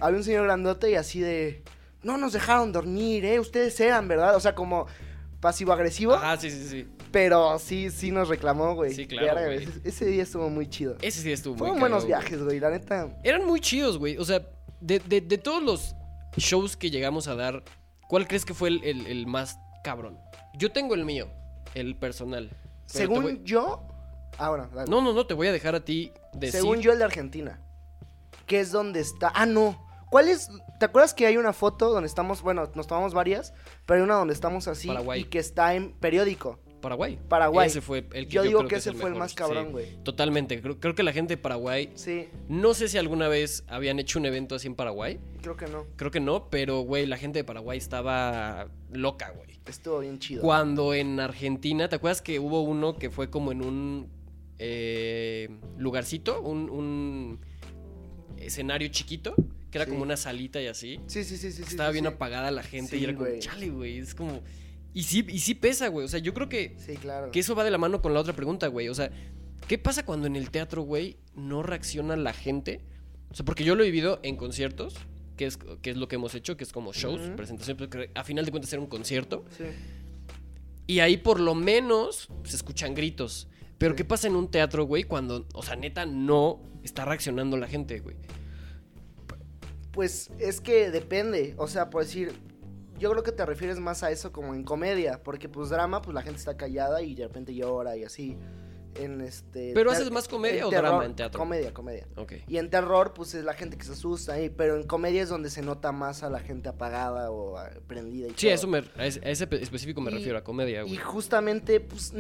[0.01, 1.63] Había un señor grandote y así de,
[2.03, 3.41] no nos dejaron dormir, ¿eh?
[3.41, 4.37] Ustedes eran, ¿verdad?
[4.37, 4.87] O sea, como
[5.41, 6.15] pasivo-agresivo.
[6.15, 6.89] Ajá, sí, sí, sí.
[7.11, 8.93] Pero sí, sí nos reclamó, güey.
[8.95, 9.69] Sí, claro, güey.
[9.85, 10.97] Ese, día estuvo muy chido.
[11.01, 12.59] Ese sí estuvo muy Fueron buenos viajes, güey.
[12.61, 13.17] La neta.
[13.23, 14.17] Eran muy chidos, güey.
[14.19, 14.47] O sea,
[14.81, 15.95] de, de- de todos los
[16.37, 17.63] shows que llegamos a dar,
[18.09, 20.19] ¿cuál crees que fue el, el- el más cabrón?
[20.55, 21.29] Yo tengo el mío,
[21.75, 22.51] el personal.
[22.87, 23.87] Según voy- yo.
[24.39, 24.91] Ah, bueno, dale.
[24.91, 26.61] No, no, no, te voy a dejar a ti decir.
[26.61, 27.61] Según yo, el de Argentina.
[28.47, 29.33] Que es donde está.
[29.35, 29.81] Ah, no.
[30.11, 30.49] ¿Cuál es?
[30.79, 32.43] ¿Te acuerdas que hay una foto donde estamos?
[32.43, 33.53] Bueno, nos tomamos varias,
[33.87, 35.23] pero hay una donde estamos así Paraguay.
[35.23, 36.61] y que está en periódico.
[36.85, 37.19] Paraguay.
[37.29, 37.67] Paraguay.
[37.67, 39.67] Ese fue el que Yo digo creo que es ese fue el mejor, más cabrón,
[39.67, 39.73] sí.
[39.73, 39.87] güey.
[40.05, 40.61] Totalmente.
[40.63, 41.91] Creo, creo que la gente de Paraguay.
[41.95, 45.19] Sí, No sé si alguna vez habían hecho un evento así en Paraguay.
[45.43, 45.87] creo que no.
[45.97, 49.59] Creo que no, pero, güey, la gente de Paraguay estaba loca, güey.
[49.67, 50.43] Estuvo bien chido.
[50.43, 54.09] Cuando en Argentina, ¿te acuerdas que hubo uno que fue como en un
[54.59, 56.41] eh, lugarcito?
[56.43, 57.41] Un, un
[58.37, 59.35] escenario chiquito,
[59.71, 59.91] que era Sí.
[59.91, 61.01] como una salita y así.
[61.07, 61.63] Sí, sí, sí, sí.
[61.63, 62.13] Estaba sí, bien sí.
[62.15, 63.99] apagada la gente y era como, chale, güey.
[63.99, 64.43] Es como.
[64.95, 66.07] Y sí, y sí pesa, güey.
[66.07, 67.31] O sea, yo creo que, Sí, claro.
[67.33, 68.89] que eso va de la mano con la otra pregunta, güey.
[68.89, 69.11] O sea,
[69.69, 72.81] ¿qué pasa cuando en el teatro, güey, no reacciona la gente?
[73.31, 74.95] O sea, porque yo lo he vivido en conciertos,
[75.37, 78.23] que es, que es lo que hemos hecho, que es como shows, presentaciones, porque a
[78.23, 79.45] final de cuentas era un concierto.
[79.59, 79.65] Sí.
[80.87, 83.49] Y ahí por lo menos se escuchan gritos.
[83.79, 83.97] Pero Sí.
[83.97, 87.99] ¿qué pasa en un teatro, güey, cuando, o sea, neta, no está reaccionando la gente,
[87.99, 88.17] güey?
[89.93, 92.33] Pues es que depende, o sea, por decir,
[92.99, 96.15] yo creo que te refieres más a eso como en comedia, porque pues drama, pues
[96.15, 98.37] la gente está callada y de repente llora y así.
[98.97, 101.37] En este ¿Pero haces más comedia o drama en teatro?
[101.41, 102.07] Comedia, comedia.
[102.15, 102.35] Ok.
[102.47, 105.29] Y en terror, pues es la gente que se asusta, y, pero en comedia es
[105.29, 108.51] donde se nota más a la gente apagada o ah, prendida y Sí, todo.
[108.55, 110.97] eso me, a ese, específico me Y- refiero, a comedia, Y güey.
[110.99, 112.13] justamente, pues,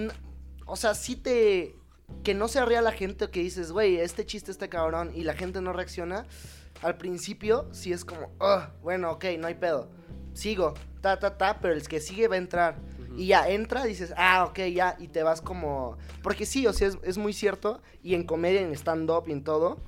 [0.66, 1.76] o sea, sí te...
[2.24, 5.34] Que no se ría la gente que dices, güey, este chiste está cabrón y la
[5.34, 6.26] gente no reacciona.
[6.82, 9.88] al principio sí es como, "Ugh, bueno, ok, no hay pedo.
[10.34, 12.76] Sigo, ta, ta, ta, pero el que sigue va a entrar.
[13.16, 15.96] Y ya entra, dices, ah, ok, ya, y te vas como...
[16.22, 19.44] Porque sí, o sea, es, es muy cierto, y en comedia, en stand-up y en
[19.44, 19.78] todo,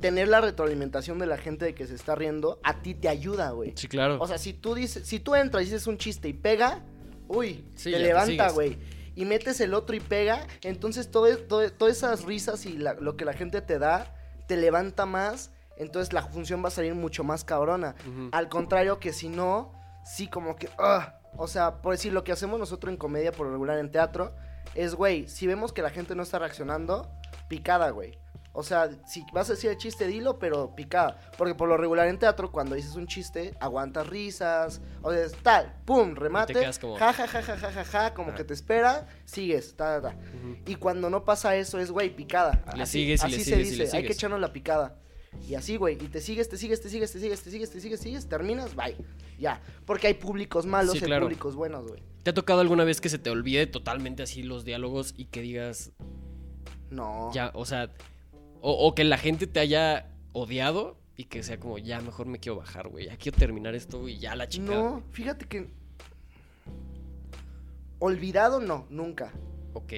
[0.00, 3.50] tener la retroalimentación de la gente de que se está riendo, a ti te ayuda,
[3.50, 3.72] güey.
[3.76, 4.18] Sí, claro.
[4.20, 6.84] O sea, si tú dices, si tú entras y dices un chiste y pega,
[7.26, 8.78] uy, Sí, te levanta, güey.
[9.16, 13.16] Y metes el otro y pega, entonces todo, todo- todas esas risas y la- lo
[13.16, 14.14] que la gente te da,
[14.46, 17.94] te levanta más, entonces la función va a salir mucho más cabrona.
[18.32, 19.72] Al contrario que si no,
[20.04, 23.46] sí como que, ah, o sea, por decir, lo que hacemos nosotros en comedia por
[23.46, 24.34] lo regular en teatro,
[24.74, 27.10] es, güey, si vemos que la gente no está reaccionando,
[27.48, 28.18] picada, güey.
[28.52, 31.20] O sea, si vas a decir el chiste, dilo, pero picada.
[31.36, 34.80] Porque por lo regular en teatro, cuando dices un chiste, aguantas risas.
[35.02, 36.54] O sea, tal, pum, remate.
[36.54, 38.34] quedas como- Ja, ja, ja, ja, ja, ja, ja, como Ah.
[38.34, 40.16] que te espera, sigues, ta, ta.
[40.66, 42.64] Y cuando no pasa eso, es, güey, picada.
[42.74, 44.96] Le así sigues y así le se sigues y dice, hay que echarnos la picada.
[45.48, 47.80] Y así, güey, y te sigues, te sigues, te sigues, te sigues, te sigues, te
[47.80, 48.96] sigues, te sigues, terminas, bye.
[49.38, 49.60] Ya.
[49.86, 51.26] Porque hay públicos malos Sí, y claro.
[51.26, 52.02] públicos buenos, güey.
[52.22, 55.40] ¿Te ha tocado alguna vez que se te olvide totalmente así los diálogos y que
[55.40, 55.92] digas,
[56.90, 57.30] No.
[57.32, 57.90] ya, o sea,
[58.60, 62.38] o, o que la gente te haya odiado y que sea como, ya, mejor me
[62.38, 64.74] quiero bajar, güey, ya quiero terminar esto y ya la chica.
[64.74, 65.68] No, fíjate que.
[68.00, 69.32] Olvidado, no, nunca.
[69.72, 69.92] Ok.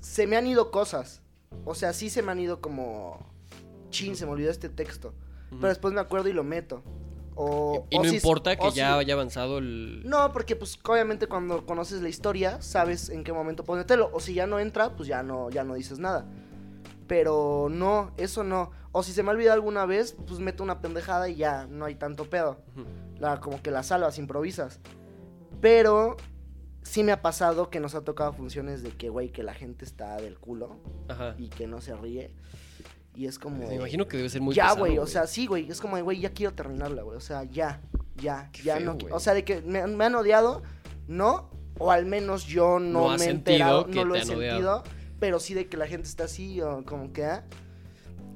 [0.00, 1.22] Se me han ido cosas.
[1.64, 3.26] O sea, sí se me han ido como.
[3.90, 5.08] Chin, se me olvidó este texto.
[5.50, 5.56] Ujú.
[5.60, 6.82] Pero después me acuerdo y lo meto.
[7.34, 10.02] O, Y o no si- importa que ya si- haya avanzado el...
[10.04, 14.10] No, porque pues obviamente cuando conoces la historia, sabes en qué momento ponértelo.
[14.12, 16.26] O si ya no entra, pues ya no, ya no dices nada.
[17.06, 18.70] Pero no, eso no.
[18.92, 21.84] O si se me ha olvidado alguna vez, pues meto una pendejada y ya no
[21.86, 22.58] hay tanto pedo.
[23.18, 24.80] La, como que la salvas, improvisas.
[25.60, 26.16] Pero
[26.82, 29.84] sí me ha pasado que nos ha tocado funciones de que, güey, que la gente
[29.84, 30.76] está del culo
[31.08, 31.34] Ajá.
[31.38, 32.34] y que no se ríe.
[33.20, 33.58] Y es como...
[33.58, 36.20] Me imagino que debe ser muy ya, güey, o sea, sí, güey, es como, güey,
[36.20, 37.82] ya quiero terminarla, güey, o sea, ya,
[38.16, 40.62] ya, Qué ya feo, no, o sea, de que me, han- me han odiado,
[41.06, 44.40] no, o al menos yo no, No me he enterado, no lo he odiado.
[44.40, 44.84] sentido,
[45.18, 47.44] pero sí de que la gente está así, o como que, ah,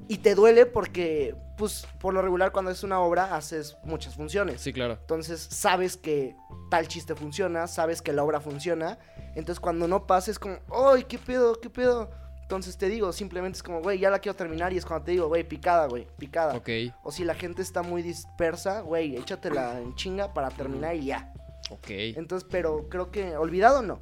[0.07, 4.61] y te duele porque, pues, por lo regular cuando es una obra haces muchas funciones,
[4.61, 4.99] Sí, claro.
[5.01, 6.35] entonces sabes que
[6.69, 8.99] tal chiste funciona, sabes que la obra funciona.
[9.35, 10.57] Entonces cuando no pasa es como,
[10.93, 12.11] ¡ay, qué pedo, qué pedo!
[12.45, 15.11] Entonces te digo, simplemente es como, güey, ya la quiero terminar y es cuando te
[15.13, 16.55] digo, güey, picada, güey, picada.
[16.55, 16.69] Ok,
[17.03, 21.33] O si la gente está muy dispersa, güey, échatela en chinga para terminar y ya.
[21.71, 21.87] ok.
[21.89, 23.99] Entonces, pero creo que, olvidado no.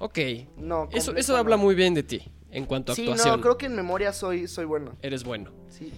[0.00, 0.18] Ok.
[0.56, 0.88] No.
[0.92, 3.36] Eso, eso habla muy bien de ti en cuanto a Sí, actuación.
[3.36, 4.92] no, creo que en memoria soy, soy bueno.
[5.02, 5.52] Eres bueno.
[5.68, 5.92] Sí.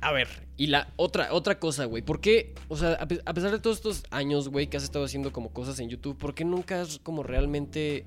[0.00, 2.02] A ver, y la otra, otra cosa, güey.
[2.04, 4.84] ¿Por qué, o sea, a, pe- a pesar de todos estos años, güey, que has
[4.84, 8.06] estado haciendo como cosas en YouTube, ¿por qué nunca has como realmente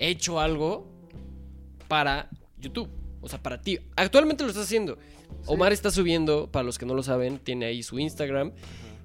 [0.00, 0.90] hecho algo
[1.92, 2.88] para YouTube?
[3.20, 3.78] O sea, para ti.
[3.96, 4.96] Actualmente lo estás haciendo.
[5.44, 8.52] Omar está subiendo, para los que no lo saben, tiene ahí su Instagram,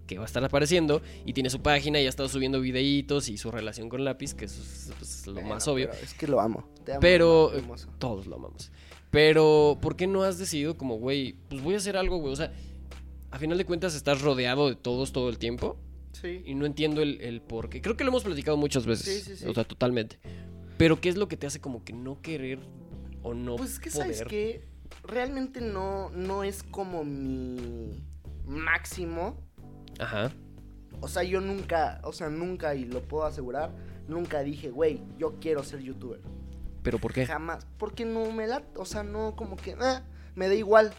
[0.07, 3.37] que va a estar apareciendo, y tiene su página y ha estado subiendo videitos y
[3.37, 5.91] su relación con Lápiz, que eso es pues, lo Bueno, más obvio.
[6.01, 6.65] es que lo amo.
[6.85, 7.51] Te amo, Pero
[7.99, 8.71] todos lo amamos.
[9.11, 12.31] Pero, ¿por qué no has decidido como, güey, pues voy a hacer algo, güey?
[12.31, 12.53] O sea,
[13.31, 15.75] a final de cuentas estás rodeado de todos todo el tiempo
[16.13, 16.41] Sí.
[16.45, 17.81] y no entiendo el, el por qué.
[17.81, 19.23] Creo que lo hemos platicado muchas veces.
[19.25, 19.45] Sí, sí, sí.
[19.45, 20.19] O sea, totalmente.
[20.77, 22.59] Pero, ¿qué es lo que te hace como que no querer
[23.23, 24.15] o no Pues es que, poder?
[24.15, 24.67] ¿sabes qué?
[25.03, 28.03] Realmente no, no es como mi
[28.45, 29.37] máximo.
[29.99, 30.31] Ajá.
[31.01, 33.75] O sea, yo nunca, o sea, nunca, y lo puedo asegurar,
[34.07, 36.21] nunca dije, güey, yo quiero ser youtuber.
[36.83, 37.25] ¿Pero por qué?
[37.25, 37.67] Jamás.
[37.77, 40.03] Porque no me la, o sea, no como que, ah,
[40.35, 40.93] me da igual.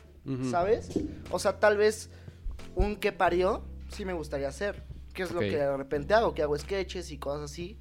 [0.51, 0.91] ¿sabes?
[1.31, 2.11] O sea, tal vez
[2.75, 4.85] un que parió, sí me gustaría hacer.
[5.15, 7.79] Que es lo que de repente hago, que hago sketches y cosas así.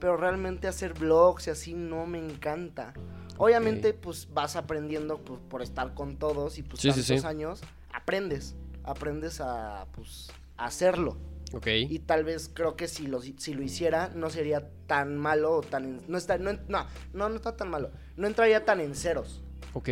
[0.00, 2.94] Pero realmente hacer vlogs y así no me encanta.
[3.36, 7.18] Obviamente, pues vas aprendiendo pues, por estar con todos y pues Sí, tantos sí.
[7.24, 7.60] años.
[7.92, 8.56] Aprendes.
[8.84, 11.16] Aprendes a, pues, hacerlo.
[11.52, 11.66] Ok.
[11.88, 15.60] Y tal vez creo que si lo, si lo hiciera no sería tan malo o
[15.62, 16.00] tan...
[16.06, 17.90] no, está, no, no, no, no está tan malo.
[18.16, 19.42] No entraría tan en ceros.
[19.72, 19.88] Ok.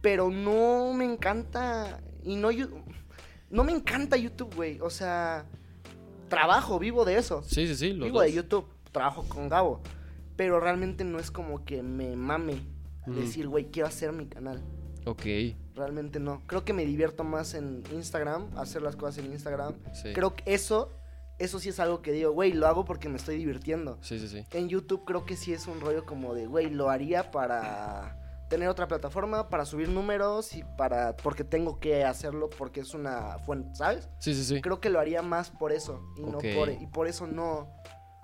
[0.00, 2.00] Pero no me encanta...
[2.22, 2.50] Y no...
[3.50, 4.80] No me encanta YouTube, güey.
[4.80, 5.46] O sea...
[6.28, 7.42] Trabajo, vivo de eso.
[7.42, 7.92] Sí, sí, sí.
[7.92, 8.26] Los vivo dos.
[8.26, 8.66] de YouTube.
[8.94, 9.82] Trabajo con Gabo.
[10.36, 12.62] Pero realmente no es como que me mame
[13.06, 14.62] decir, güey, quiero hacer mi canal.
[15.04, 15.22] Ok.
[15.74, 16.42] Realmente no.
[16.46, 19.74] Creo que me divierto más en Instagram, hacer las cosas en Instagram.
[19.92, 20.12] Sí.
[20.14, 20.92] Creo que eso,
[21.38, 23.98] eso sí es algo que digo, güey, lo hago porque me estoy divirtiendo.
[24.00, 24.46] Sí, sí, sí.
[24.52, 28.68] En YouTube creo que sí es un rollo como de, güey, lo haría para tener
[28.68, 33.74] otra plataforma, para subir números y para, porque tengo que hacerlo porque es una fuente,
[33.74, 34.08] ¿sabes?
[34.18, 34.60] Sí, sí, sí.
[34.60, 37.68] Creo que lo haría más por eso y no por, y por eso no,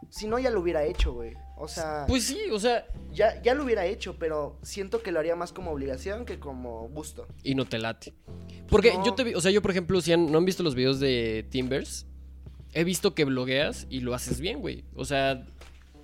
[0.08, 1.34] Si no, ya lo hubiera hecho, güey.
[1.56, 2.04] O sea.
[2.08, 2.86] Pues sí, o sea.
[3.12, 6.88] Ya, ya lo hubiera hecho, pero siento que lo haría más como obligación que como
[6.88, 7.26] gusto.
[7.42, 8.14] Y no te late.
[8.68, 11.00] Porque yo te vi, o sea, yo por ejemplo, si no han visto los videos
[11.00, 12.06] de Timbers,
[12.72, 14.84] he visto que blogueas y lo haces bien, güey.
[14.94, 15.46] O sea.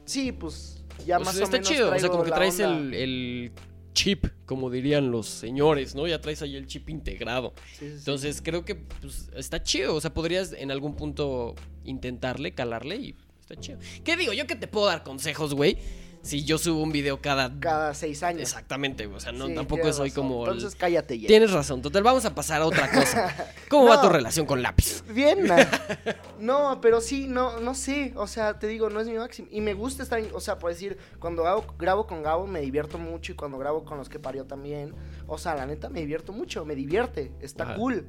[0.05, 1.93] Sí, pues ya más o está chido.
[1.93, 3.53] O sea, como que traes el, el,
[3.97, 6.07] chip, como dirían los señores, ¿no?
[6.07, 7.55] Ya traes ahí el chip integrado.
[7.81, 9.95] Entonces creo que pues, está chido.
[9.95, 13.17] O sea, podrías en algún punto intentarle, calarle y
[13.49, 13.79] está chido.
[14.05, 14.33] ¿Qué digo?
[14.33, 15.79] Yo que te puedo dar consejos, güey
[16.27, 17.59] si yo subo un video cada...
[17.61, 18.43] Cada seis años.
[18.43, 20.45] Exactamente, o sea, no, tampoco soy como...
[20.45, 21.29] Entonces cállate ya.
[21.29, 23.33] Tienes razón, total, vamos a pasar a otra cosa.
[23.71, 25.05] ¿Cómo va tu relación con lápiz?
[25.09, 25.47] Bien,
[26.41, 29.49] no, pero sí, no, no sé, o sea, te digo, no es mi máximo.
[29.51, 31.45] Y me gusta estar, o sea, por decir, cuando
[31.79, 34.95] grabo con Gabo me divierto mucho y cuando grabo con los que parió también,
[35.29, 38.07] o sea, la neta me divierto mucho, me divierte, está cool.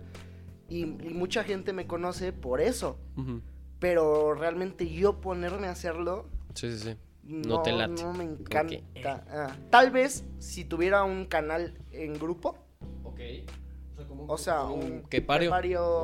[0.70, 2.98] Y, mucha gente me conoce por eso.
[3.80, 6.30] Pero realmente yo ponerme a hacerlo...
[6.54, 6.98] Sí, sí, sí
[7.28, 8.02] no, te late.
[8.02, 9.24] No me encanta.
[9.30, 12.58] Ah, tal vez si tuviera un canal en grupo.
[13.04, 13.20] Ok.
[14.28, 15.52] O sea, un, que pario,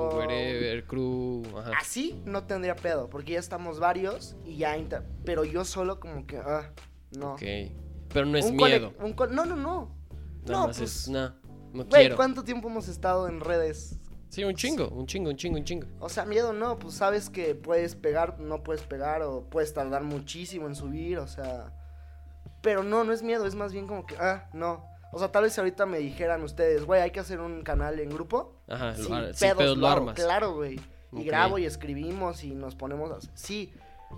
[0.10, 1.44] un crew,
[1.80, 4.76] Así no tendría pedo, porque ya estamos varios y ya.
[5.24, 6.38] Pero yo solo, como que.
[6.38, 6.74] Ah,
[7.18, 7.34] no.
[7.34, 7.44] Ok.
[8.12, 8.94] Pero no es miedo.
[9.00, 9.96] no, no, no.
[10.46, 11.36] no, pues, es, no,
[11.74, 12.16] no quiero.
[12.16, 14.00] ¿Cuánto tiempo hemos estado en redes
[14.34, 15.86] Sí, un chingo, un chingo, un chingo, un chingo.
[16.00, 20.02] O sea, miedo no, pues sabes que puedes pegar, no puedes pegar, o puedes tardar
[20.02, 21.72] muchísimo en subir, o sea.
[22.64, 24.88] Pero no, no es miedo, es más bien como que, ah, no.
[25.12, 28.10] O sea, tal vez ahorita me dijeran ustedes, güey, hay que hacer un canal en
[28.10, 28.56] grupo.
[28.68, 29.08] Ajá, sí,
[29.40, 30.16] pedos, lo armas.
[30.16, 30.80] Claro, güey.
[31.12, 33.20] Y grabo y escribimos y nos ponemos a...
[33.36, 33.72] Sí,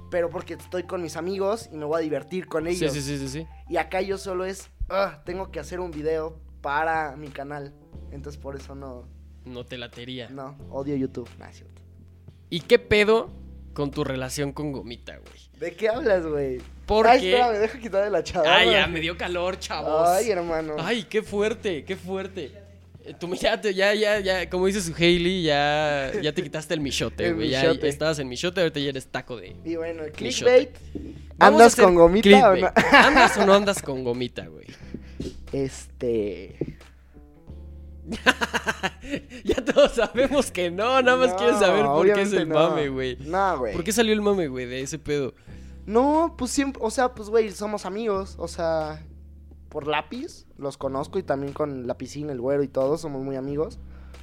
[0.09, 2.93] pero porque estoy con mis amigos y me voy a divertir con ellos.
[2.93, 3.47] Sí, sí, sí, sí.
[3.67, 7.73] Y acá yo solo es, ah, tengo que hacer un video para mi canal.
[8.11, 9.09] Entonces por eso no,
[9.45, 10.29] no te latería.
[10.29, 11.29] No, odio YouTube.
[12.49, 13.29] ¿Y qué pedo
[13.73, 15.45] con tu relación con Gomita, güey?
[15.59, 16.59] ¿De qué hablas, güey?
[16.85, 17.09] Porque...
[17.09, 18.55] Ay, espera, me deja quitar de la chava.
[18.55, 20.07] Ay, ya, me dio calor, chavos.
[20.09, 20.75] Ay, hermano.
[20.79, 22.51] Ay, qué fuerte, qué fuerte.
[23.05, 26.81] Eh, tú ya, ya, ya, ya, como dice su Hailey, ya, ya te quitaste el
[26.81, 27.49] michote, güey.
[27.49, 29.55] Ya estabas en michote, ahorita ya eres taco de.
[29.63, 30.71] Y bueno, clickbait.
[31.37, 32.71] ¿Andas con gomita o no?
[32.91, 34.65] ¿Andas o no andas con gomita, güey?
[35.51, 36.55] Este.
[39.43, 43.17] ya todos sabemos que no, nada más quieren saber por qué es el mame, güey.
[43.21, 43.73] No, güey.
[43.73, 45.33] ¿Por qué salió el mame, güey, de ese pedo?
[45.85, 49.05] No, pues siempre, o sea, pues, güey, somos amigos, o sea,
[49.69, 53.35] por lápiz, los conozco y también con la piscina, el güero y todo, somos muy
[53.35, 53.79] amigos.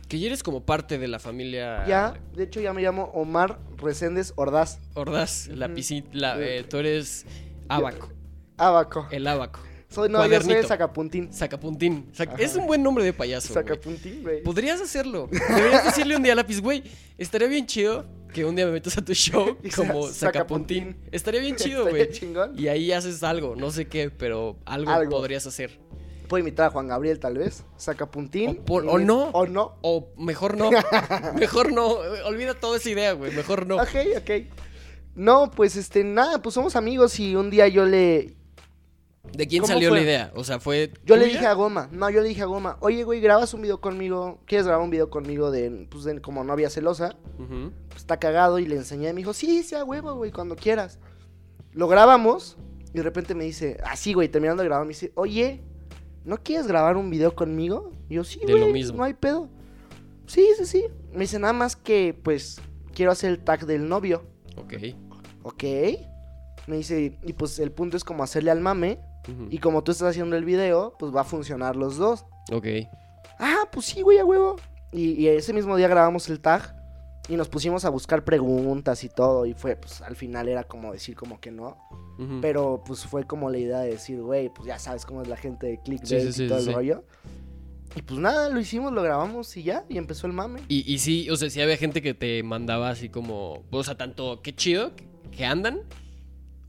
[0.08, 1.86] Que ya eres como parte de la familia.
[1.86, 4.80] Ya, de hecho ya me llamo Omar Reséndez Ordaz.
[4.94, 7.26] Ordaz, la piscina, eh, tú eres
[7.68, 8.08] Abaco.
[8.56, 9.06] Abaco.
[9.10, 9.60] El Abaco.
[9.92, 11.32] Soy, no, yo soy Sacapuntín.
[11.32, 12.10] Sacapuntín.
[12.38, 13.52] es un buen nombre de payaso.
[13.52, 14.42] Sacapuntín, güey.
[14.42, 15.28] Podrías hacerlo.
[15.30, 16.82] Deberías decirle un día a lápiz, güey.
[17.18, 20.96] Estaría bien chido que un día me metas a tu show como Sacapuntín.
[21.12, 22.08] Estaría bien chido, güey.
[22.56, 25.78] Y ahí haces algo, no sé qué, pero algo, podrías hacer.
[26.26, 27.62] Puedo invitar a Juan Gabriel, tal vez.
[27.76, 28.62] Sacapuntín.
[28.66, 29.24] O, o no.
[29.34, 29.76] O no.
[29.82, 30.70] O mejor no.
[31.38, 31.88] mejor no.
[32.24, 33.32] Olvida toda esa idea, güey.
[33.32, 33.76] Mejor no.
[33.76, 34.30] Ok, ok.
[35.14, 38.34] No, pues este, nada, pues somos amigos y un día yo le
[39.30, 40.32] ¿De quién salió la idea?
[40.34, 40.92] O sea, fue.
[41.04, 43.62] Yo le dije a Goma, no, yo le dije a Goma, oye, güey, grabas un
[43.62, 47.16] video conmigo, ¿quieres grabar un video conmigo de, pues, de como novia celosa?
[47.36, 50.98] pues, está cagado y le enseñé, me dijo, sí, sea huevo, güey, cuando quieras.
[51.72, 52.56] Lo grabamos
[52.92, 55.62] y de repente me dice, así, güey, terminando de grabar, me dice, oye,
[56.24, 57.92] ¿no quieres grabar un video conmigo?
[58.08, 59.48] Y yo, sí, güey, no hay pedo.
[60.26, 60.84] Sí, sí, sí.
[61.12, 62.60] Me dice, nada más que, pues,
[62.94, 64.24] quiero hacer el tag del novio.
[64.56, 64.74] Ok.
[65.42, 65.64] Ok.
[66.66, 69.00] Me dice, y pues el punto es como hacerle al mame
[69.50, 72.26] y como tú estás haciendo el video, pues va a funcionar los dos.
[72.50, 72.66] Ok.
[73.38, 74.56] Ah, pues sí, güey, a huevo.
[74.92, 76.76] Y, ese mismo día grabamos el tag
[77.28, 79.46] y nos pusimos a buscar preguntas y todo.
[79.46, 81.78] Y fue, pues al final era como decir como que no.
[82.40, 85.36] Pero pues fue como la idea de decir, güey, pues ya sabes cómo es la
[85.36, 87.04] gente de clickbait y todo el rollo.
[87.96, 90.60] Y pues nada, lo hicimos, lo grabamos y ya, y empezó el mame.
[90.68, 93.96] Y, y sí, o sea, sí había gente que te mandaba así como, o sea,
[93.96, 94.92] tanto, qué chido
[95.36, 95.80] que andan,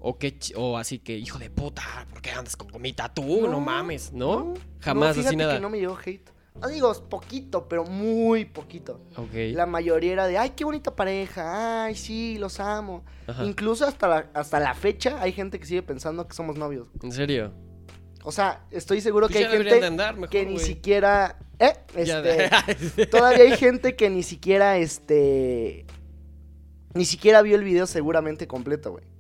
[0.06, 3.48] o, que, o así que, hijo de puta, ¿por qué andas con comita tú?
[3.48, 4.54] No, mames, ¿no?
[4.82, 5.56] Jamás así nada.
[5.56, 6.30] Que no me llegó hate.
[6.70, 9.00] Digo poquito, pero muy poquito.
[9.16, 9.34] Ok.
[9.54, 13.06] La mayoría era de, ay, qué bonita pareja, ay, sí, los amo.
[13.44, 16.90] Incluso hasta la, hasta la fecha hay gente que sigue pensando que somos novios.
[17.02, 17.54] ¿En serio?
[18.26, 21.40] O sea, estoy seguro pues que hay gente que ni siquiera...
[21.60, 21.74] ¿Eh?
[21.96, 25.86] Este, todavía hay gente que ni siquiera, este...
[26.94, 29.13] Ni siquiera vio el video seguramente completo, güey.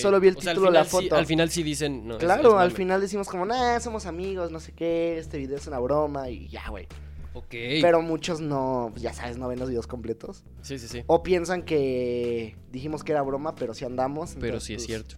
[0.00, 1.16] Solo vi el título, la foto.
[1.16, 2.06] al final sí dicen.
[2.06, 5.66] No, claro, al final decimos como, nah, somos amigos, no sé qué, este video es
[5.66, 6.86] una broma y ya, güey.
[7.34, 7.50] Ok.
[7.50, 10.44] Pero muchos no, ya sabes, no ven los videos completos.
[10.62, 11.02] Sí, sí, sí.
[11.06, 14.34] O piensan que dijimos que era broma, pero sí andamos.
[14.34, 15.16] Pero entonces, sí es pues, cierto.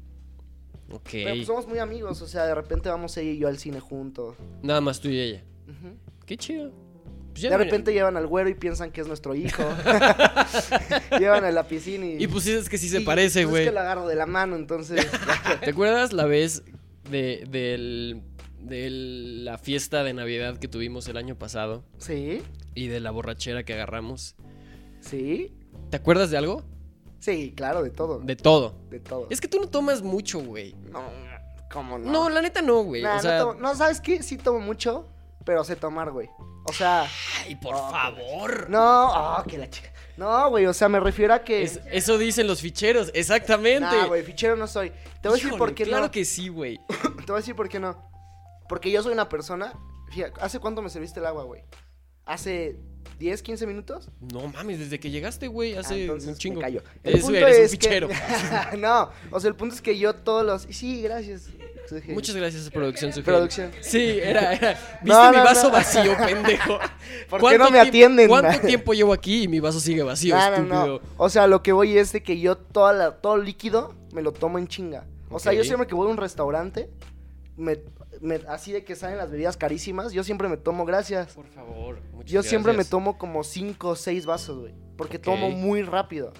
[0.92, 1.08] Ok.
[1.12, 3.80] Pero pues, somos muy amigos, o sea, de repente vamos ella y yo al cine
[3.80, 4.36] juntos.
[4.62, 5.44] Nada más tú y ella.
[5.66, 5.96] Ujú.
[6.26, 6.72] Qué chido.
[7.33, 9.62] Pues De repente llevan al güero y piensan que es nuestro hijo.
[11.18, 12.22] llevan a la piscina y...
[12.24, 13.62] Y pues es que sí se y, parece, pues, güey.
[13.64, 15.07] Es que lo agarro de la mano, entonces...
[15.64, 16.62] ¿Te acuerdas la vez
[17.11, 18.22] de, del,
[18.61, 21.85] de la fiesta de Navidad que tuvimos el año pasado?
[21.99, 22.43] sí,
[22.74, 24.35] Y de la borrachera que agarramos.
[25.01, 25.55] sí,
[25.91, 26.64] ¿Te acuerdas de algo?
[27.20, 28.20] sí, claro, de todo.
[28.20, 28.74] De todo.
[28.91, 29.26] De todo.
[29.31, 30.74] Es que tú no tomas mucho, güey.
[30.91, 31.03] No,
[31.72, 32.11] ¿cómo no?
[32.11, 33.03] No, la neta no, güey.
[33.03, 34.22] Nah, o sea, no, tomo- no, ¿sabes qué?
[34.22, 35.07] Sí tomo mucho,
[35.45, 36.28] pero sé tomar, güey.
[36.64, 37.06] O sea,
[37.44, 38.68] ay, por Oh, favor.
[38.70, 39.92] no, oh, que la chica.
[40.16, 41.62] No, güey, o sea, me refiero a que...
[41.62, 43.80] Es- eso dicen los ficheros, exactamente.
[43.80, 44.90] Nah, güey, fichero no soy.
[45.22, 46.11] Te voy a decir por qué claro no.
[46.11, 46.78] que sí, güey.
[47.24, 48.11] Te voy a decir por qué no.
[48.68, 49.72] Porque yo soy una persona...
[50.12, 51.62] Fíjate, ¿hace cuánto me serviste el agua, güey?
[52.26, 52.76] ¿Hace
[53.18, 54.11] 10, 15 minutos?
[54.20, 56.61] No mames, desde que llegaste, güey, Ah, hace entonces un me chingo.
[56.61, 56.82] callo.
[57.02, 58.08] El Eso punto eres un es que- fichero.
[58.78, 60.62] no, o sea, el punto es que yo todos los...
[60.76, 61.48] Sí, gracias.
[61.97, 63.12] Dije, Muchas gracias, producción.
[63.24, 63.70] Producción.
[63.80, 64.70] Sí, era, era.
[65.03, 65.72] ¿Viste No, mi no, vaso no.
[65.72, 66.78] vacío, pendejo?
[67.28, 68.28] ¿Por qué ¿Cuánto no me atienden?
[68.28, 70.86] ¿Cuánto tiempo llevo aquí y mi vaso sigue vacío, estúpido?
[70.86, 71.01] no.
[71.16, 74.32] O sea, lo que voy es de que yo toda la, todo líquido me lo
[74.32, 75.05] tomo en chinga.
[75.30, 76.91] O sea, yo siempre que voy a un restaurante,
[77.57, 77.78] me,
[78.20, 81.34] me- así de que salen las bebidas carísimas, yo siempre me tomo gracias.
[81.34, 81.99] Por favor.
[82.12, 84.74] muchas Yo siempre me tomo como 5 o 6 vasos, güey.
[84.97, 86.32] Porque tomo muy rápido.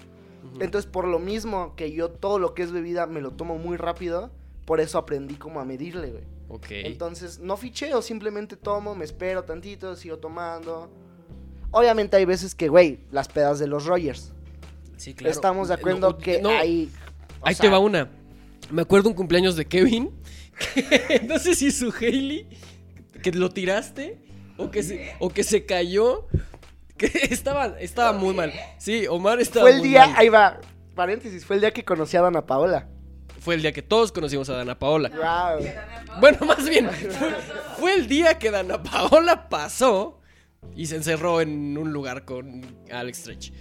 [0.59, 3.77] Entonces, por lo mismo que yo todo lo que es bebida me lo tomo muy
[3.77, 4.31] rápido,
[4.65, 6.23] por eso aprendí como a medirle, güey.
[6.49, 6.65] Ok.
[6.69, 10.91] Entonces, no ficheo, simplemente tomo, me espero tantito, sigo tomando.
[11.71, 14.33] Obviamente hay veces que, güey, las pedas de los Rogers.
[14.97, 15.31] sí, claro.
[15.31, 16.91] Estamos de acuerdo No, que no, hay...
[17.43, 18.09] Ahí sea, te va una.
[18.69, 20.11] Me acuerdo un cumpleaños de Kevin.
[20.75, 22.47] que no sé si su Hailey.
[23.23, 24.19] Que lo tiraste.
[24.57, 26.27] O que se, o que se cayó.
[26.97, 28.51] Que estaba, estaba muy mal.
[28.77, 30.15] Sí, Omar estaba Fue el muy día, mal.
[30.17, 30.59] ahí va,
[30.93, 32.87] paréntesis, fue el día que conocí a Dana Paola.
[33.41, 35.09] Fue el día que todos conocimos a Dana Paola.
[35.09, 35.67] Wow.
[36.19, 37.09] Bueno, más bien, fue,
[37.79, 40.19] fue el día que Dana Paola pasó
[40.75, 42.61] y se encerró en un lugar con
[42.91, 43.51] Alex Stretch.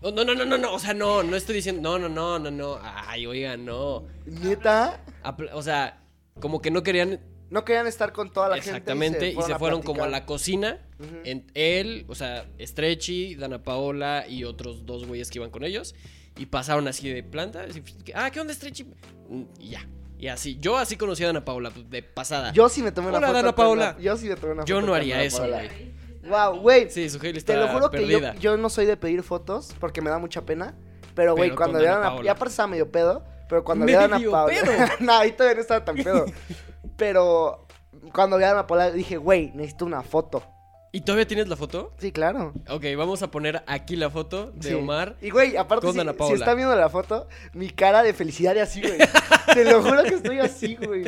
[0.00, 2.50] No, no, no, no, no, o sea, no, no estoy diciendo, no, no, no, no,
[2.50, 4.06] no, ay, oiga, no.
[4.24, 5.04] Neta,
[5.52, 6.00] O sea,
[6.40, 7.20] como que no querían
[7.50, 9.40] no querían estar con toda la exactamente gente.
[9.40, 10.86] y se fueron como a la cocina.
[11.24, 15.94] En él, o sea, Stretchy, Dana Paola y otros dos güeyes que iban con ellos.
[16.38, 17.64] Y pasaron así de planta.
[17.68, 17.82] así,
[18.14, 18.84] ah, ¿qué onda, Stretchy?
[19.28, 19.86] Mm, Y ya.
[20.18, 20.56] Y así.
[20.58, 22.52] Yo así conocí a Dana Paola, pues, de pasada.
[22.52, 23.42] Yo sí me tomé una Hola, foto.
[23.42, 23.94] Con Paola.
[23.96, 25.92] la- Yo sí me tomé una Yo foto no con haría eso, güey.
[26.28, 26.90] Wow, güey.
[26.90, 29.74] Sí, su Hailey Te está lo juro que yo, yo no soy de pedir fotos
[29.78, 30.74] porque me da mucha pena.
[31.14, 32.22] Pero, güey, cuando con vi a.
[32.22, 33.24] Ya estaba medio pedo.
[33.48, 34.52] Pero cuando vi a Dana ¿Medio Paola.
[34.52, 34.72] pedo?
[35.00, 36.26] no, ahí todavía no estaba tan pedo.
[36.96, 37.66] pero
[38.12, 40.42] cuando vi a Paola dije, güey, necesito una foto.
[40.90, 41.92] ¿Y todavía tienes la foto?
[41.98, 42.54] Sí, claro.
[42.70, 44.74] Ok, vamos a poner aquí la foto de Sí.
[44.74, 45.16] Omar.
[45.20, 46.34] Y, güey, aparte, con si, Paola.
[46.36, 48.96] están viendo la foto, mi cara de felicidad es así, güey.
[49.54, 51.04] Te lo juro que estoy así, güey.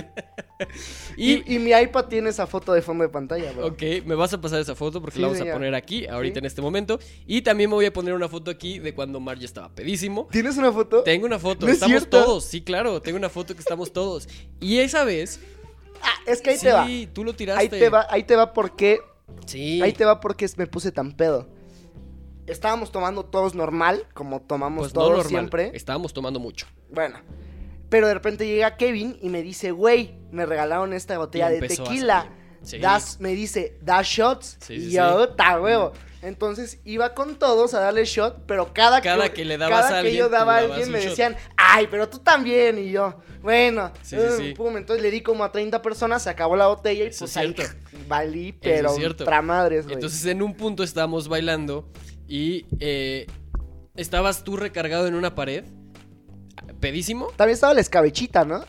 [1.16, 3.66] Y, Y, y mi iPad tiene esa foto de fondo de pantalla, güey.
[4.00, 6.34] Ok, me vas a pasar esa foto porque Sí, la vamos a poner aquí, ahorita
[6.34, 6.38] Sí.
[6.40, 6.98] en este momento.
[7.26, 10.28] Y también me voy a poner una foto aquí de cuando Omar ya estaba pedísimo.
[10.30, 11.02] ¿Tienes una foto?
[11.04, 14.28] Tengo una foto, ¿No es estamos todos, sí, claro, tengo una foto que estamos todos.
[14.60, 15.40] Y esa vez,
[16.02, 16.86] Ah, es que ahí sí, te va.
[17.12, 17.62] tú lo tiraste.
[17.62, 19.00] Ahí te va, ahí te va porque
[19.46, 19.82] Sí.
[19.82, 21.48] Ahí te va porque me puse tan pedo.
[22.46, 25.70] Estábamos tomando todos normal, como tomamos pues todos siempre.
[25.74, 26.66] estábamos tomando mucho.
[26.90, 27.20] Bueno.
[27.88, 32.28] Pero de repente llega Kevin y me dice, güey, me regalaron esta botella de tequila.
[32.62, 32.78] Sí.
[32.78, 34.58] Das, me dice, da shots.
[34.60, 35.92] Sí, y sí, yo, ta huevo.
[36.22, 40.02] Entonces iba con todos a darle shot, pero cada, Cada que le dabas cada a
[40.02, 41.08] que yo daba a alguien me shot.
[41.10, 42.78] decían, ay, pero tú también.
[42.78, 44.52] Y yo, bueno, Sí, sí, sí.
[44.54, 47.30] pum, entonces le di como a 30 personas, se acabó la botella y Eso pues
[47.30, 47.54] es ahí
[48.08, 49.24] valí, pero es cierto.
[49.24, 49.94] tramadres, güey.
[49.94, 51.88] Entonces en un punto estábamos bailando
[52.28, 53.26] y eh,
[53.96, 55.64] estabas tú recargado en una pared,
[56.80, 57.28] pedísimo.
[57.36, 58.64] También estaba la escabechita, ¿no?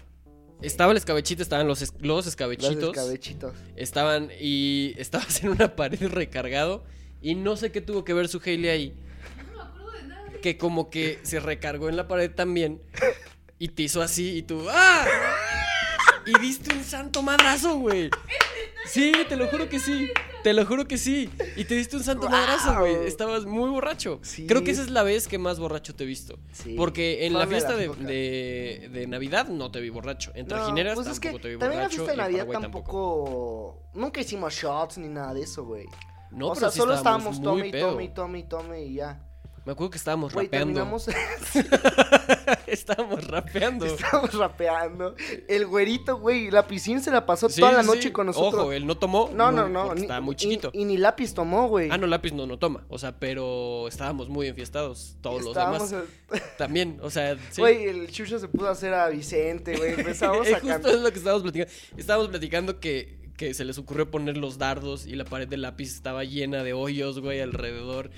[0.62, 2.96] Estaba el escabechito, estaban los, es- los Los escabechitos.
[2.96, 3.54] escabechitos.
[3.76, 6.84] Estaban y estabas en una pared recargado
[7.22, 8.94] y no sé qué tuvo que ver su Hailey ahí.
[10.42, 12.82] Que como que se recargó en la pared también
[13.60, 15.06] y te hizo así y tú ¡ah!
[16.26, 18.10] Y diste un santo madrazo, güey.
[18.88, 20.10] Sí, te lo juro que sí.
[20.44, 21.30] Te lo juro que sí.
[21.56, 23.06] Y te diste un santo madrazo, güey.
[23.06, 24.20] Estabas muy borracho.
[24.24, 24.48] Sí.
[24.48, 26.40] Creo que esa es la vez que más borracho te he visto.
[26.52, 26.74] Sí.
[26.76, 30.32] Porque en Fue la de fiesta de, de- de Navidad no te vi borracho.
[30.34, 32.04] En No, Trajineras pues es que tampoco te vi también la borracho.
[32.06, 33.84] fiesta de y en Navidad tampoco...
[33.94, 35.86] Nunca hicimos shots ni nada de eso, güey.
[36.32, 37.90] No, o pero sea, sí solo estábamos estábamos muy tome y pedo.
[37.92, 39.28] tome y tome y tome y ya.
[39.66, 40.74] Me acuerdo que estábamos Güey, rapeando.
[40.74, 41.08] terminamos.
[42.68, 43.86] estábamos rapeando.
[43.86, 45.16] Estábamos rapeando.
[45.48, 48.12] El güerito, güey, la piscina se la pasó Sí, toda la noche sí.
[48.12, 48.62] con nosotros.
[48.64, 49.30] Ojo, él no tomó.
[49.34, 49.94] no, no, no.
[49.94, 50.72] ni- Estaba muy chiquito.
[50.74, 51.90] Y, ni lápiz tomó, güey.
[51.92, 52.86] Ah, no, lápiz no, no toma.
[52.90, 55.16] O sea, pero estábamos muy enfiestados.
[55.22, 56.08] Todos Estábamos, los demás
[56.58, 57.00] también.
[57.04, 57.62] O sea, sí.
[57.62, 59.94] Güey, el chucho se pudo hacer a Vicente, güey.
[59.94, 61.72] Empezamos a Justo es lo que estábamos platicando.
[61.98, 65.94] Estábamos platicando que, que se les ocurrió poner los dardos y la pared de lápiz
[65.94, 68.10] estaba llena de hoyos, güey, alrededor.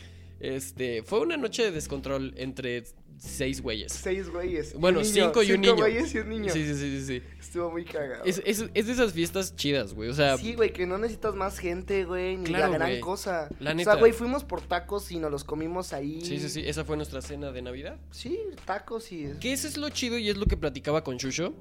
[0.44, 2.84] Este, fue una noche de descontrol entre
[3.18, 3.94] seis güeyes.
[3.94, 4.74] Seis güeyes.
[4.74, 5.76] y Bueno, niño, cinco y un cinco niño.
[5.76, 6.52] güeyes y un niño.
[6.52, 7.06] Sí, sí, sí, sí.
[7.06, 7.24] sí.
[7.40, 8.26] Estuvo muy cagado.
[8.26, 10.10] Es, es, es de esas fiestas chidas, güey.
[10.10, 13.00] O sea, Sí, güey, que no necesitas más gente, güey, ni Claro, la gran güey.
[13.00, 13.48] cosa.
[13.60, 13.92] La O neta.
[13.92, 16.20] sea, güey, fuimos por tacos y nos los comimos ahí.
[16.26, 16.64] sí, sí, sí.
[16.66, 17.98] Esa fue nuestra cena de Navidad.
[18.12, 19.30] Sí, tacos y...
[19.40, 21.54] Que eso es lo chido y es lo que platicaba con Shusho.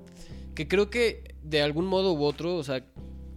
[0.57, 2.85] Que creo que de algún modo u otro, o sea,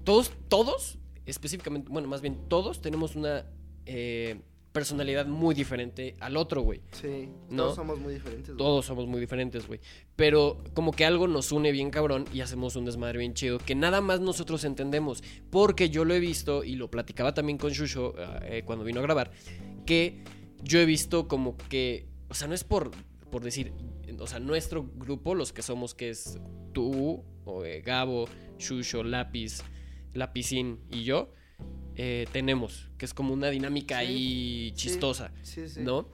[0.03, 3.45] todos, todos, específicamente, bueno, más bien todos tenemos una
[3.85, 4.39] eh,
[4.76, 6.82] personalidad muy diferente al otro, güey.
[6.91, 7.63] Sí, ¿No?
[7.63, 8.47] todos somos muy diferentes.
[8.49, 8.57] güey.
[8.57, 9.80] Todos somos muy diferentes, güey.
[10.17, 13.73] Pero como que algo nos une bien cabrón y hacemos un desmadre bien chido que
[13.73, 15.23] nada más nosotros entendemos.
[15.49, 19.03] Porque yo lo he visto y lo platicaba también con Shusho eh, cuando vino a
[19.03, 19.32] grabar.
[19.86, 20.26] Que
[20.61, 22.91] yo he visto como que, o sea, no es por,
[23.32, 23.71] por decir,
[24.19, 26.38] o sea, nuestro grupo, los que somos, que es
[26.73, 28.28] tú, o, eh, Gabo,
[28.59, 29.61] Shusho, Lápiz,
[30.13, 31.32] Lapicín y yo,
[31.97, 35.31] eh, tenemos, que es como una dinámica Sí, ahí chistosa.
[35.43, 35.81] Sí, sí.
[35.81, 36.07] ¿no?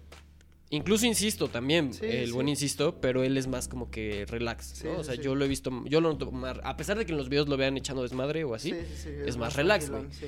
[0.73, 4.99] Incluso insisto también, el buen insisto, pero él es más como que relax, ¿no?
[4.99, 7.17] O sea, yo lo he visto, yo lo noto más, a pesar de que en
[7.17, 10.27] los videos lo vean echando desmadre o así, Sí, sí, sí, es más relax, sí.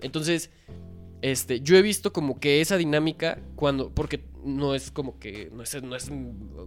[0.00, 0.50] entonces,
[1.22, 5.62] este, yo he visto como que esa dinámica cuando, porque no es como que, no
[5.62, 6.10] es, no es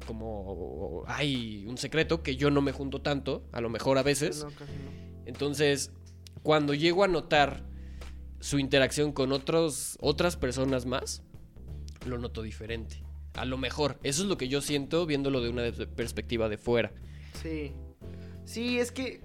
[0.06, 4.44] como, hay un secreto que yo no me junto tanto, a lo mejor a veces,
[4.46, 5.22] No, casi no.
[5.26, 5.92] entonces,
[6.44, 7.66] cuando llego a notar
[8.40, 11.24] su interacción con otros, otras personas más,
[12.06, 13.04] lo noto diferente.
[13.34, 15.64] A lo mejor, eso es lo que yo siento viéndolo de una
[15.96, 16.92] perspectiva de fuera.
[17.42, 17.74] Sí.
[18.46, 19.22] Sí, es que.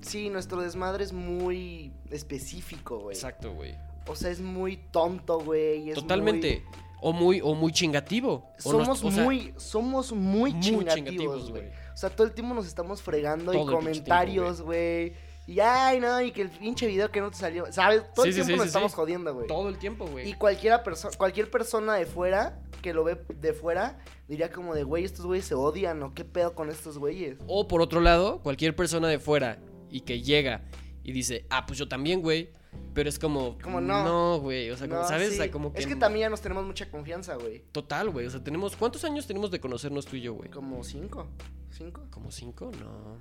[0.00, 3.16] Sí, nuestro desmadre es muy específico, güey.
[3.16, 3.74] Exacto, güey.
[4.06, 5.92] O sea, es muy tonto, güey.
[5.92, 6.64] Totalmente.
[7.00, 8.48] O muy, o muy chingativo.
[8.64, 11.68] O Somos o sea, muy, somos muy, muy chingativos, güey.
[11.92, 15.14] O sea, todo el tiempo nos estamos fregando Todo y comentarios, güey.
[15.46, 17.70] Y ay, no, y que el pinche video que no te salió.
[17.72, 18.02] ¿Sabes?
[18.14, 19.46] Todo Sí, el sí, tiempo sí, nos estamos jodiendo, güey.
[19.48, 20.34] Todo el tiempo, Y güey.
[20.34, 25.04] cualquiera perso cualquier persona de fuera que lo ve de fuera diría como de, güey,
[25.04, 27.38] estos güeyes se odian o qué pedo con estos güeyes.
[27.48, 29.58] O por otro lado, cualquier persona de fuera
[29.90, 30.62] y que llega
[31.04, 32.50] y dice, ah, pues yo también, güey.
[32.94, 34.04] Pero es como, Como no.
[34.04, 34.70] No, güey.
[34.70, 35.30] O sea, como, ¿sabes?
[35.30, 35.34] sí.
[35.34, 35.80] O sea, como que.
[35.80, 37.64] Es que también ya nos tenemos mucha confianza, güey.
[37.72, 38.26] Total, güey.
[38.26, 38.76] O sea, tenemos.
[38.76, 40.50] ¿Cuántos años tenemos de conocernos tú y yo, güey?
[40.50, 41.28] Como cinco.
[41.70, 42.02] ¿Cinco?
[42.10, 42.70] ¿Como cinco?
[42.80, 43.16] No.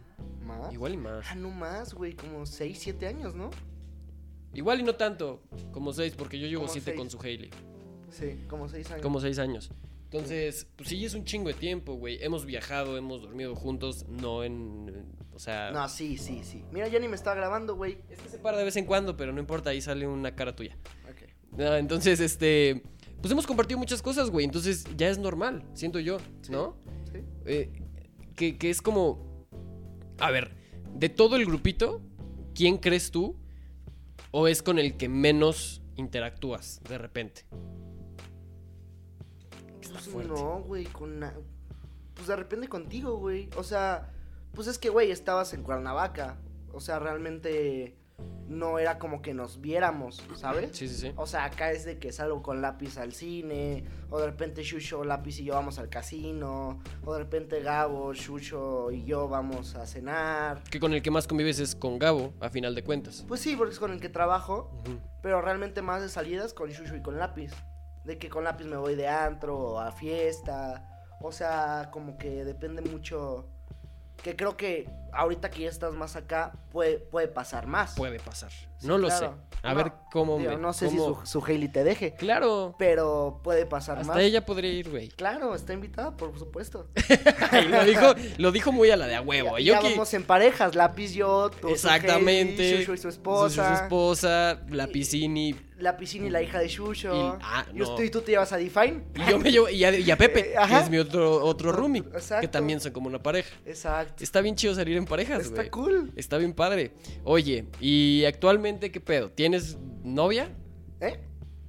[0.46, 0.74] ¿Más?
[0.74, 1.26] Igual y más.
[1.30, 2.16] Ah, no más, güey.
[2.16, 3.50] Como seis, siete años, ¿no?
[4.54, 5.42] Igual y no tanto.
[5.72, 6.98] Como seis, porque yo llevo Como siete seis.
[7.00, 7.50] con su Hailey.
[8.10, 9.02] Sí, como seis años.
[9.02, 9.72] Como seis años.
[10.12, 12.22] Entonces, pues sí, es un chingo de tiempo, güey.
[12.22, 15.06] Hemos viajado, hemos dormido juntos, no en.
[15.34, 15.72] O sea.
[15.72, 16.66] No, sí, sí, sí.
[16.74, 17.98] Mira, ya ni me estaba grabando, güey.
[18.10, 20.54] Es que se para de vez en cuando, pero no importa, ahí sale una cara
[20.54, 20.78] tuya.
[21.10, 21.60] Ok.
[21.60, 22.84] Entonces, este.
[23.22, 24.44] Pues hemos compartido muchas cosas, güey.
[24.44, 26.52] Entonces ya es normal, siento yo, Sí.
[26.52, 26.76] ¿no?
[27.14, 27.20] Sí.
[27.46, 27.72] Eh,
[28.36, 29.48] que, que es como.
[30.20, 30.52] A ver,
[30.94, 32.02] de todo el grupito,
[32.54, 33.38] ¿quién crees tú?
[34.32, 37.46] ¿O es con el que menos interactúas de repente?
[39.98, 40.30] Está Pues fuerte.
[40.42, 41.24] no, güey, con...
[42.14, 43.50] Pues de repente contigo, güey.
[43.58, 44.10] O sea,
[44.54, 46.38] pues es que, güey, estabas en Cuernavaca.
[46.74, 47.96] O sea, realmente
[48.48, 50.72] no era como que nos viéramos, ¿sabes?
[50.76, 51.14] Sí, sí, sí.
[51.16, 55.06] O sea, acá es de que salgo con lápiz al cine, o de repente Shusho,
[55.06, 59.88] lápiz y yo vamos al casino, o de repente Gabo, Shusho y yo vamos a
[59.88, 60.62] cenar.
[60.70, 63.24] Que con el que más convives es con Gabo, a final de cuentas.
[63.28, 64.70] Pues sí, porque es con el que trabajo,
[65.24, 67.52] pero realmente más de salidas con Shusho y con lápiz.
[68.06, 70.88] De que con lápiz me voy de antro o a fiesta.
[71.22, 73.48] O sea, como que depende mucho.
[74.24, 77.96] Que creo que ahorita que ya estás más acá, puede, puede pasar más.
[77.96, 78.52] Puede pasar.
[78.52, 79.36] Sí, no lo claro.
[79.52, 79.58] sé.
[79.64, 80.58] A No, ver cómo digo, me.
[80.58, 82.76] no sé cómo- si su, su Hailey te deje, Claro.
[82.78, 84.22] pero puede pasar Hasta más.
[84.22, 85.10] ella podría ir, güey.
[85.10, 86.88] Claro, está invitada, por supuesto.
[87.70, 89.58] Lo, dijo, lo dijo muy a la de a huevo.
[89.58, 92.62] ya Yo ya que- vamos en parejas, lápiz yo, tú, su Exactamente.
[92.64, 93.78] Hailey, Shusho y su esposa.
[93.78, 95.56] Su esposa, la piscini.
[95.82, 97.14] La piscina y la hija de Shusho.
[97.14, 97.90] Y- ah, Yo no.
[97.92, 99.04] estoy, tú te llevas a Define.
[99.16, 99.68] Y yo me llevo.
[99.70, 102.02] Y a, y a Pepe, Eh, que es mi otro, otro roomie.
[102.14, 102.42] Exacto.
[102.42, 103.50] Que también son como una pareja.
[103.66, 104.24] Exacto.
[104.24, 106.12] Está bien chido salir en parejas, Está cool.
[106.16, 106.94] Está bien padre.
[107.24, 109.30] Oye, ¿y actualmente qué pedo?
[109.32, 110.50] ¿Tienes novia?
[111.00, 111.20] ¿Eh?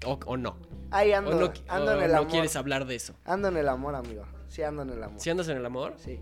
[0.04, 0.56] ¿O, o no?
[0.90, 2.30] Ahí ¿O ando, no, ando o en el no amor.
[2.30, 3.14] quieres hablar de eso?
[3.24, 4.24] Ando en el amor, amigo.
[4.48, 5.18] Sí, ando en el amor.
[5.20, 5.94] ¿Si andas en el amor?
[5.96, 6.20] Sí.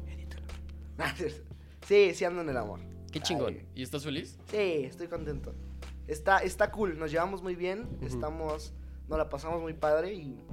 [1.89, 2.79] Sí, sí ando en el amor.
[3.11, 3.55] Qué chingón.
[3.59, 3.67] Ay.
[3.75, 4.39] ¿Y estás feliz?
[4.51, 5.53] Sí, estoy contento.
[6.11, 8.73] Está, está cool, nos llevamos muy bien, estamos,
[9.09, 10.45] nos la pasamos muy padre y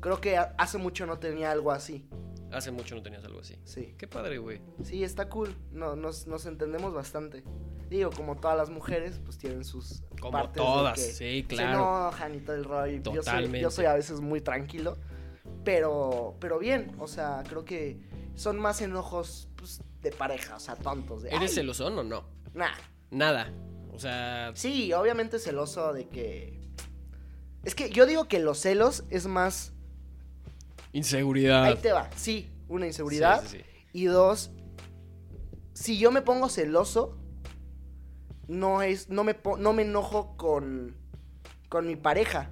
[0.00, 2.06] Creo que hace mucho no tenía algo así.
[2.52, 3.58] Hace mucho no tenías algo así.
[3.64, 3.94] Sí.
[3.98, 4.60] Qué padre, güey.
[4.84, 5.56] Sí, está cool.
[5.72, 7.42] No, nos, nos entendemos bastante.
[7.88, 11.46] Digo, como todas las mujeres, pues tienen sus Como partes de todas, que sí, Se
[11.46, 11.78] claro.
[11.78, 12.96] enojan y todo el rollo.
[13.02, 13.60] Yo soy, Totalmente.
[13.60, 14.96] yo soy a veces muy tranquilo.
[15.64, 17.98] Pero, pero bien, o sea, creo que
[18.34, 21.22] son más enojos pues, de pareja, o sea, tontos.
[21.22, 22.24] De, ¿Eres "Ay, celosón o no?
[22.54, 22.74] Nah.
[23.10, 23.52] Nada.
[23.92, 26.60] O sea, Sí, obviamente celoso de que.
[27.64, 29.72] Es que yo digo que los celos es más.
[30.92, 31.64] inseguridad.
[31.64, 32.08] Ahí te va.
[32.16, 33.42] Sí, una inseguridad.
[33.42, 33.64] Sí, sí, sí.
[33.92, 34.50] Y dos,
[35.72, 37.18] si yo me pongo celoso,
[38.46, 40.96] no es, no me, no me enojo con,
[41.68, 42.50] con mi pareja.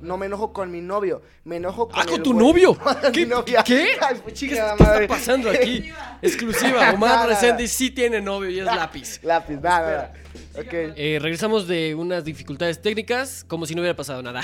[0.00, 2.74] No me enojo con mi novio, me enojo con ¡Ah, con el tu güey- novio!
[2.78, 3.26] con mi ¿Qué?
[3.26, 3.62] novia.
[3.64, 3.88] ¿Qué?
[4.00, 5.90] Ay, pues, ¿Qué, qué está pasando aquí?
[6.22, 6.92] Exclusiva.
[6.92, 7.26] Omar Nada.
[7.26, 9.20] Reséndiz sí tiene novio y es lápiz.
[9.22, 10.12] Lápiz, nada, nada.
[10.58, 10.72] Ok.
[10.72, 14.42] Eh, regresamos de unas dificultades técnicas como si no hubiera pasado nada.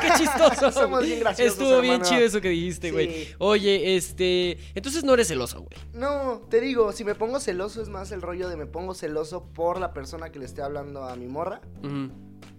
[0.00, 0.70] Qué chistoso.
[0.72, 2.10] Somos bien graciosos, Estuvo bien hermano.
[2.10, 3.28] chido eso que dijiste, güey.
[3.38, 5.78] Oye, este, entonces no eres celoso, güey.
[5.92, 9.44] No, te digo, si me pongo celoso es más el rollo de me pongo celoso
[9.54, 11.60] por la persona que le esté hablando a mi morra.
[11.82, 12.10] Ujú.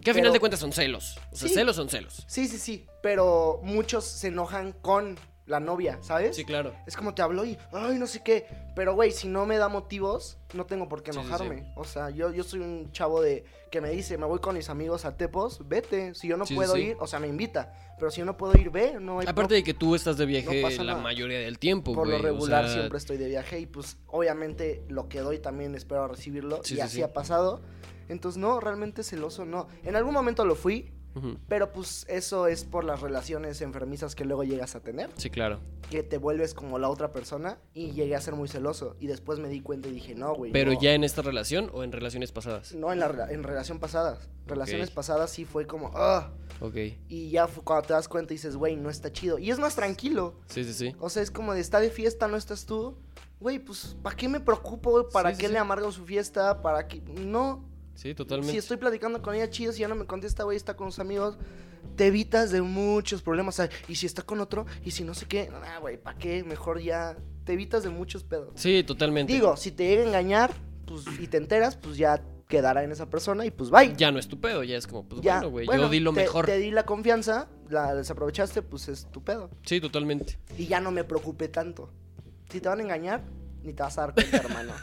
[0.03, 1.17] Que a final de cuentas son celos.
[1.31, 1.53] O sea, Sí.
[1.53, 2.23] celos son celos.
[2.27, 6.35] Sí, sí, sí, pero muchos se enojan con la novia, ¿sabes?
[6.35, 6.73] Sí, claro.
[6.87, 8.45] Es como te habló y, ay, no sé qué.
[8.75, 11.73] Pero, güey, si no me da motivos, no tengo por qué Sí, sí, enojarme.
[11.75, 14.69] O sea, yo, yo soy un chavo de que me dice, me voy con mis
[14.69, 16.15] amigos a Tepos, vete.
[16.15, 17.73] Si yo no puedo ir, o sea, me invita.
[17.99, 18.97] Pero si yo no puedo ir, ve.
[18.99, 22.07] No hay Aparte de que tú estás de viaje No la mayoría del tiempo, por
[22.07, 25.75] lo o regular sea, siempre estoy de viaje y pues obviamente lo que doy también
[25.75, 27.01] espero recibirlo y sí, así sí.
[27.03, 27.61] ha pasado.
[28.09, 29.67] Entonces no, realmente celoso no.
[29.83, 30.91] En algún momento lo fui,
[31.49, 35.59] pero pues eso es por las relaciones enfermizas que luego llegas a tener, Sí, claro.
[35.89, 39.37] que te vuelves como la otra persona y llegué a ser muy celoso y después
[39.37, 40.53] me di cuenta y dije, no, güey.
[40.53, 40.79] Pero no.
[40.79, 42.73] ya en esta relación o en relaciones pasadas.
[42.73, 44.29] No, en, la, en relación pasadas.
[44.47, 46.31] Relaciones pasadas sí fue como, ah.
[46.61, 46.75] Ok.
[47.09, 49.37] Y ya cuando te das cuenta dices, güey, no está chido.
[49.37, 50.35] Y es más tranquilo.
[50.47, 50.95] Sí, sí, sí.
[50.99, 52.95] O sea, es como de está de fiesta, no estás tú.
[53.41, 55.09] Güey, pues, ¿para qué me preocupo?
[55.09, 55.53] ¿Para sí, qué sí.
[55.53, 56.61] le amargo su fiesta?
[56.61, 57.01] ¿Para qué?
[57.01, 57.65] No.
[57.95, 58.51] Sí, totalmente.
[58.51, 60.99] Si estoy platicando con ella chido, si ya no me contesta, güey, está con sus
[60.99, 61.37] amigos,
[61.95, 63.61] te evitas de muchos problemas.
[63.87, 66.43] Y si está con otro, y si no sé qué, ah, güey, ¿para qué?
[66.43, 68.49] Mejor ya te evitas de muchos pedos.
[68.55, 69.31] Sí, totalmente.
[69.31, 70.53] Digo, si te llega a engañar,
[70.85, 73.95] pues, y te enteras, pues ya quedará en esa persona y pues bye.
[73.95, 75.99] Ya no es tu pedo, ya es como, pues Ya, bueno, güey, bueno, yo di
[76.01, 76.45] lo te, mejor.
[76.45, 79.49] Te di la confianza, la desaprovechaste, pues es tu pedo.
[79.65, 80.37] Sí, totalmente.
[80.57, 81.91] Y ya no me preocupé tanto.
[82.49, 83.23] Si te van a engañar,
[83.63, 84.73] ni te vas a dar cuenta, hermano.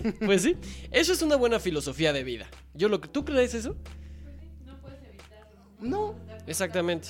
[0.24, 0.56] Pues sí,
[0.90, 2.46] eso es una buena filosofía de vida.
[2.74, 3.76] Yo lo que tú crees eso?
[5.80, 6.14] No,
[6.46, 7.08] Exactamente,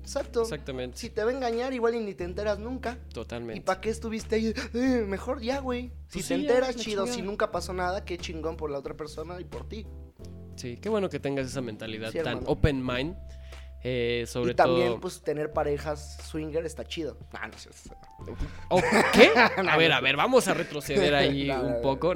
[0.00, 0.42] exacto.
[0.42, 2.98] exactamente, Si te va a engañar, igual y ni te enteras nunca.
[3.10, 3.60] ¿Y totalmente.
[3.62, 4.54] para qué estuviste ahí?
[4.74, 5.88] Eh, mejor ya, güey.
[6.08, 7.02] Si Pues te sí, enteras, chido.
[7.04, 7.12] chingada.
[7.16, 9.86] Si nunca pasó nada, qué chingón por la otra persona y por ti.
[10.56, 12.48] Sí, qué bueno que tengas esa mentalidad Sí, tan hermano.
[12.48, 13.16] open mind.
[13.82, 15.00] Eh, sobre y también, todo.
[15.00, 17.16] pues, tener parejas swinger está chido.
[17.32, 17.70] Ah, no sé.
[18.68, 18.80] ¿O
[19.12, 19.30] ¿Qué?
[19.68, 22.14] A ver, a ver, vamos a retroceder ahí un poco.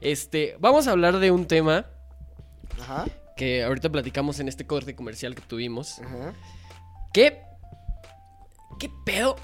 [0.00, 1.86] Este, vamos a hablar de un tema
[2.80, 3.06] Ajá.
[3.36, 6.00] que ahorita platicamos en este corte comercial que tuvimos.
[6.00, 6.34] Ajá.
[7.12, 7.42] ¿Qué?
[8.80, 9.36] ¿Qué pedo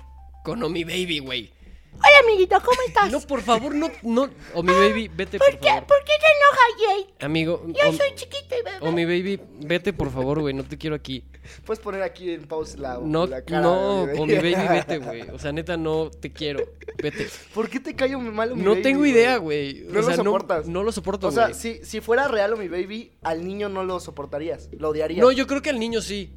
[0.44, 1.52] con Omi Baby, güey?
[1.96, 3.10] Hola, amiguito, ¿cómo estás?
[3.10, 4.28] No, por favor, no, no.
[4.54, 5.86] Omi Baby, vete, por ¿Por qué, favor.
[5.86, 7.14] ¿Por qué te enojas, Jay?
[7.26, 8.76] Amigo, Yo soy chiquito y bebé.
[8.80, 11.24] Omi Baby, vete, por favor, güey, no te quiero aquí.
[11.64, 13.60] Puedes poner aquí en pause la, No, la cara.
[13.62, 15.22] no, de Omi Baby, vete, güey.
[15.30, 16.64] O sea, neta, no te quiero.
[17.02, 17.28] Vete.
[17.54, 19.10] ¿Por qué te callo mi malo mi No baby, tengo güey?
[19.12, 19.86] idea, güey.
[19.86, 20.66] O No lo sea, soportas.
[20.68, 21.54] No, lo soporto, O sea, güey.
[21.54, 24.68] si, si fuera real o mi baby, al niño no lo soportarías.
[24.78, 25.20] Lo odiarías.
[25.20, 26.30] No, yo creo que al niño sí.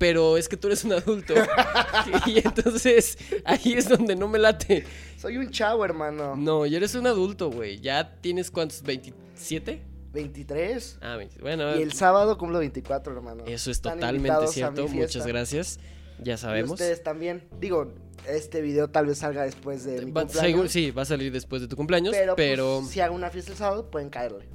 [0.00, 1.34] Pero es que tú eres un adulto.
[2.26, 4.86] y entonces ahí es donde no me late.
[5.18, 6.36] Soy un chavo, hermano.
[6.36, 7.78] No, ya eres un adulto, güey.
[7.80, 8.82] ¿Ya tienes cuántos?
[8.82, 9.78] ¿27?
[10.14, 10.98] 23.
[11.02, 11.40] Ah, 20.
[11.42, 13.44] Bueno, Y el sábado cumplo 24, hermano.
[13.46, 14.88] eso es totalmente cierto.
[14.88, 15.78] Muchas gracias.
[16.18, 16.70] Ya Y sabemos.
[16.72, 17.44] ustedes también.
[17.60, 17.92] Digo,
[18.26, 20.72] este video tal vez salga después de mi Va- cumpleaños.
[20.72, 23.52] sí, va a salir después de tu cumpleaños, pero, pero, pues, si hago una fiesta
[23.52, 24.48] el sábado, pueden caerle.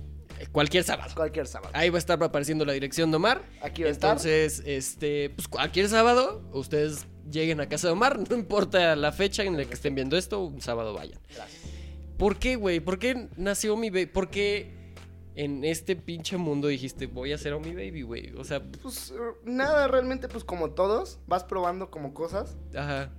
[0.51, 1.13] Cualquier sábado.
[1.15, 1.71] Cualquier sábado.
[1.73, 3.41] Ahí va a estar apareciendo la dirección de Omar.
[3.61, 4.11] Aquí va a estar.
[4.11, 9.43] Entonces, este, pues cualquier sábado, ustedes lleguen a casa de Omar, no importa la fecha
[9.43, 11.19] en la que estén viendo esto, un sábado vayan.
[11.33, 11.61] Gracias.
[12.17, 12.79] ¿Por qué, güey?
[12.79, 14.05] ¿Por qué nació mi baby?
[14.05, 14.93] ¿Por qué
[15.35, 18.33] en este pinche mundo dijiste, voy a ser a mi baby, güey?
[18.37, 19.13] O sea, Pues
[19.43, 22.55] nada, realmente, pues como todos, vas probando como cosas.
[22.73, 23.11] ajá,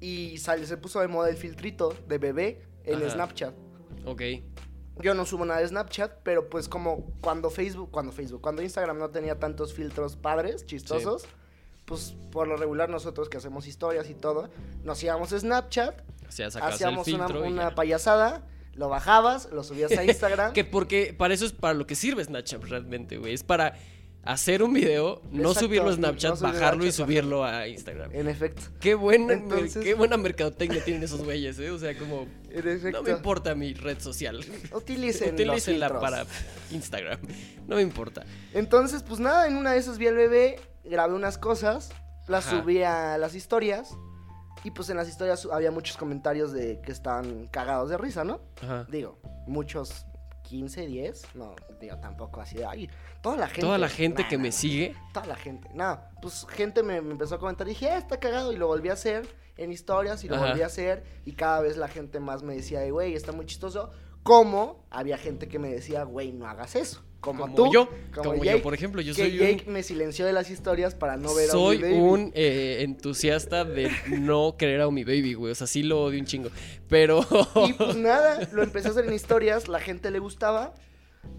[0.00, 3.10] Y sale, se puso de moda el filtrito de bebé en Ajá.
[3.10, 3.54] Snapchat.
[4.06, 4.22] ok.
[5.00, 8.98] Yo no subo nada de Snapchat, pero pues como cuando Facebook, cuando Facebook, cuando Instagram
[8.98, 11.24] no tenía tantos filtros padres, chistosos,
[11.84, 14.50] pues por lo regular nosotros que hacemos historias y todo,
[14.84, 17.74] nos íbamos a Snapchat, O sea, sacas hacíamos una, una ya.
[17.74, 20.52] payasada, lo bajabas, lo subías a Instagram.
[20.52, 23.34] Que porque para eso es para lo que sirve Snapchat realmente, güey.
[23.34, 23.74] Es para
[24.24, 28.10] hacer un video, no Exacto, subirlo a no Snapchat, a bajarlo y subirlo a Instagram.
[28.14, 28.62] En efecto.
[28.80, 31.70] Qué buena, Entonces- qué buena mercadotecnia tienen esos güeyes, ¿eh?
[31.70, 32.98] O sea, como En efecto.
[32.98, 34.44] no me importa mi red social.
[34.72, 36.24] Utilicen Utilícenla para
[36.70, 37.18] Instagram.
[37.66, 38.24] No me importa.
[38.54, 41.90] Entonces, pues nada, en una de esas vi al bebé, grabé unas cosas,
[42.28, 42.60] las Ajá.
[42.60, 43.90] subí a las historias.
[44.64, 48.40] Y pues en las historias había muchos comentarios de que estaban cagados de risa, ¿no?
[48.62, 48.86] Ajá.
[48.88, 49.18] Digo,
[49.48, 50.06] muchos
[50.52, 52.90] 15, 10, no, digo, tampoco así de, ay,
[53.22, 53.62] toda la gente.
[53.62, 54.94] Toda la gente Nah, que nah, me nah, sigue.
[55.14, 58.52] Toda la gente, nada, pues gente me, me empezó a comentar, dije, ah, está cagado,
[58.52, 59.26] y lo volví a hacer
[59.56, 60.48] en historias, y lo Ajá.
[60.48, 63.92] volví a hacer, y cada vez la gente más me decía, güey, está muy chistoso,
[64.22, 68.34] como había gente que me decía, güey, no hagas eso, como, Como tú, yo, como
[68.34, 71.16] yo, Jake, por ejemplo, yo que soy Jake un- me silenció de las historias para
[71.16, 71.94] no ver a Soy mi baby.
[71.94, 75.52] un eh, entusiasta de no querer a mi baby, güey.
[75.52, 76.50] O sea, sí lo odio un chingo.
[76.88, 77.24] Pero.
[77.68, 80.74] Y pues nada, lo empecé a hacer en historias, la gente le gustaba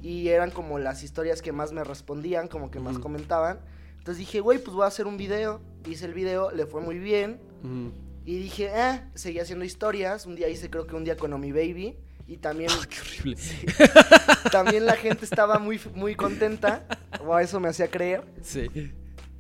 [0.02, 3.60] y eran como las historias que más me respondían, como que más comentaban.
[3.98, 5.62] Entonces dije, güey, pues voy a hacer un video.
[5.86, 7.90] Hice el video, le fue muy bien Mm.
[8.26, 10.26] y dije, ah, seguí haciendo historias.
[10.26, 11.98] Un día hice creo que un día con Omi Baby
[12.28, 13.38] y también, Ah, qué horrible.
[14.52, 16.86] también la gente estaba muy, muy contenta,
[17.26, 18.24] o eso me hacía creer.
[18.42, 18.68] Sí.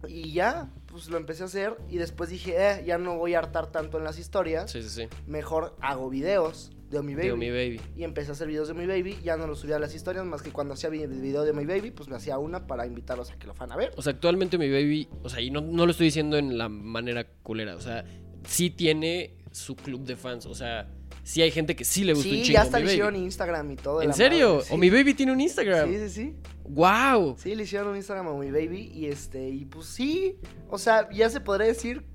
[0.08, 3.40] Y ya, pues lo empecé a hacer y después dije, eh, ya no voy a
[3.40, 5.08] hartar tanto en las historias, Sí, sí, sí.
[5.28, 7.24] mejor hago videos de Omi Baby.
[7.26, 7.82] Digo, mi baby.
[7.96, 10.26] Y empecé a hacer videos de mi baby, ya no los subía a las historias,
[10.26, 13.36] más que cuando hacía video de mi baby, pues me hacía una para invitarlos a
[13.38, 13.94] que lo fueran a ver.
[13.96, 16.68] O sea, actualmente mi baby, o sea, y no, no lo estoy diciendo en la
[16.70, 18.04] manera culera, o sea,
[18.46, 20.90] sí tiene su club de fans, o sea,
[21.24, 22.94] sí hay gente que sí le gusta un Sí, chingo ya hasta mi le baby.
[22.94, 24.02] hicieron Instagram y todo.
[24.02, 24.54] ¿En serio?
[24.56, 24.74] madre, sí.
[24.74, 25.90] ¿O mi baby tiene un Instagram?
[25.90, 26.36] Sí, sí, sí.
[26.66, 27.36] ¡Wow!
[27.38, 30.38] Sí, le hicieron un Instagram a mi baby y este, y pues sí,
[30.70, 32.06] o sea, ya se podría decir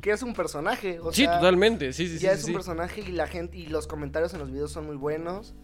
[0.00, 0.98] que es un personaje.
[1.00, 2.40] O Sí, sea, totalmente, sí, sí, ya sí.
[2.40, 5.54] es un personaje y la gente, y los comentarios en los videos son muy buenos.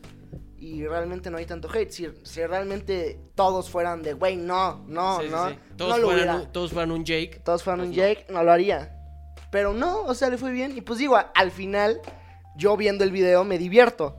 [0.59, 1.91] Y realmente no hay tanto hate.
[1.91, 5.57] Si, si realmente todos fueran de, güey, no, no, Sí, no, sí.
[5.77, 7.41] Todos, no lo fueran un, todos fueran un Jake.
[7.45, 8.03] todos fueran un Pues no.
[8.05, 8.97] Jake, no lo haría.
[9.51, 10.77] Pero no, o sea, le fue bien.
[10.77, 12.01] Y pues digo, al final,
[12.57, 14.17] yo viendo el video me divierto.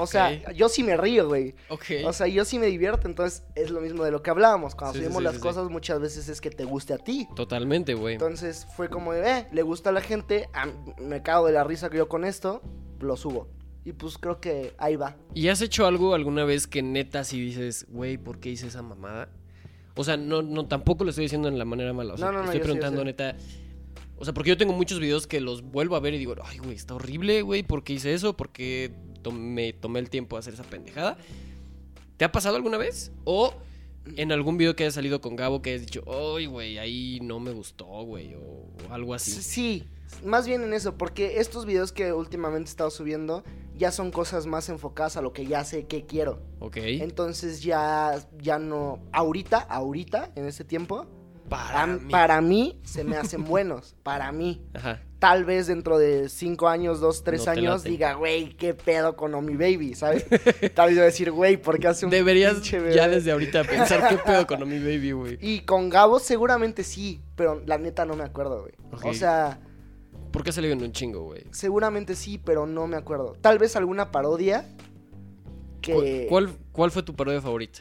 [0.00, 1.56] O sea, yo sí me río, güey.
[1.70, 1.84] Ok.
[2.04, 3.08] O sea, yo sí me divierto.
[3.08, 4.76] Entonces, es lo mismo de lo que hablábamos.
[4.76, 7.26] Cuando Sí, subimos sí, las sí, cosas, muchas veces es que te guste a ti.
[7.34, 8.14] Totalmente, güey.
[8.14, 10.48] Entonces, fue como eh, le gusta a la gente.
[10.54, 10.68] a-
[11.02, 12.62] me cago de la risa que yo con esto,
[13.00, 13.48] lo subo.
[13.84, 15.16] Y pues creo que ahí va.
[15.34, 18.82] ¿Y has hecho algo alguna vez que neta si dices, güey, ¿por qué hice esa
[18.82, 19.30] mamada?
[19.96, 22.14] O sea, no, no, tampoco lo estoy diciendo en la manera mala.
[22.14, 23.34] O sea, No, no, no, estoy preguntando neta.
[24.18, 26.58] O sea, porque yo tengo muchos videos que los vuelvo a ver y digo, ay,
[26.58, 28.36] güey, está horrible, güey, ¿por qué hice eso?
[28.36, 28.92] ¿Por qué
[29.22, 31.16] tomé, tomé el tiempo de hacer esa pendejada?
[32.16, 33.12] ¿Te ha pasado alguna vez?
[33.24, 33.54] O
[34.16, 36.02] en algún video que haya salido con Gabo que hayas dicho,
[36.36, 39.30] ay, güey, ahí no me gustó, güey, o, o algo así.
[39.30, 39.88] Sí, sí,
[40.24, 43.44] más bien en eso, porque estos videos que últimamente he estado subiendo
[43.76, 46.42] ya son cosas más enfocadas a lo que ya sé que quiero.
[46.58, 46.78] Ok.
[46.78, 51.06] Entonces ya, ya no, ahorita, ahorita, en este tiempo,
[51.48, 52.10] Para para, mí.
[52.10, 54.62] para mí se me hacen buenos, para mí.
[54.74, 55.02] Ajá.
[55.18, 59.34] Tal vez dentro de cinco años, dos, tres No años, diga, güey, qué pedo con
[59.34, 60.24] Omi Baby, ¿sabes?
[60.74, 62.94] Tal vez yo decir, güey, ¿por qué hace un Deberías bebé?
[62.94, 65.38] ya desde ahorita pensar qué pedo con mi baby, güey.
[65.40, 68.74] Y con Gabo seguramente sí, pero la neta no me acuerdo, güey.
[68.92, 69.06] Ok.
[69.06, 69.58] O sea,
[70.30, 71.42] ¿Por qué ha salido en un chingo, güey?
[71.50, 73.36] seguramente sí, pero no me acuerdo.
[73.40, 74.66] Tal vez alguna parodia
[75.80, 76.26] que...
[76.28, 77.80] ¿Cuál, cuál, cuál fue tu parodia favorita?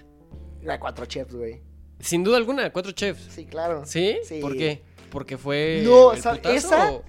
[0.64, 1.62] La Cuatro Chefs, güey.
[2.00, 3.28] Sin duda alguna, Cuatro Chefs.
[3.34, 3.84] Sí, claro.
[3.86, 4.18] ¿Sí?
[4.24, 4.40] Sí.
[4.40, 4.82] ¿Por qué?
[5.10, 7.04] ¿Porque fue No, el o sea, putazo esa- o-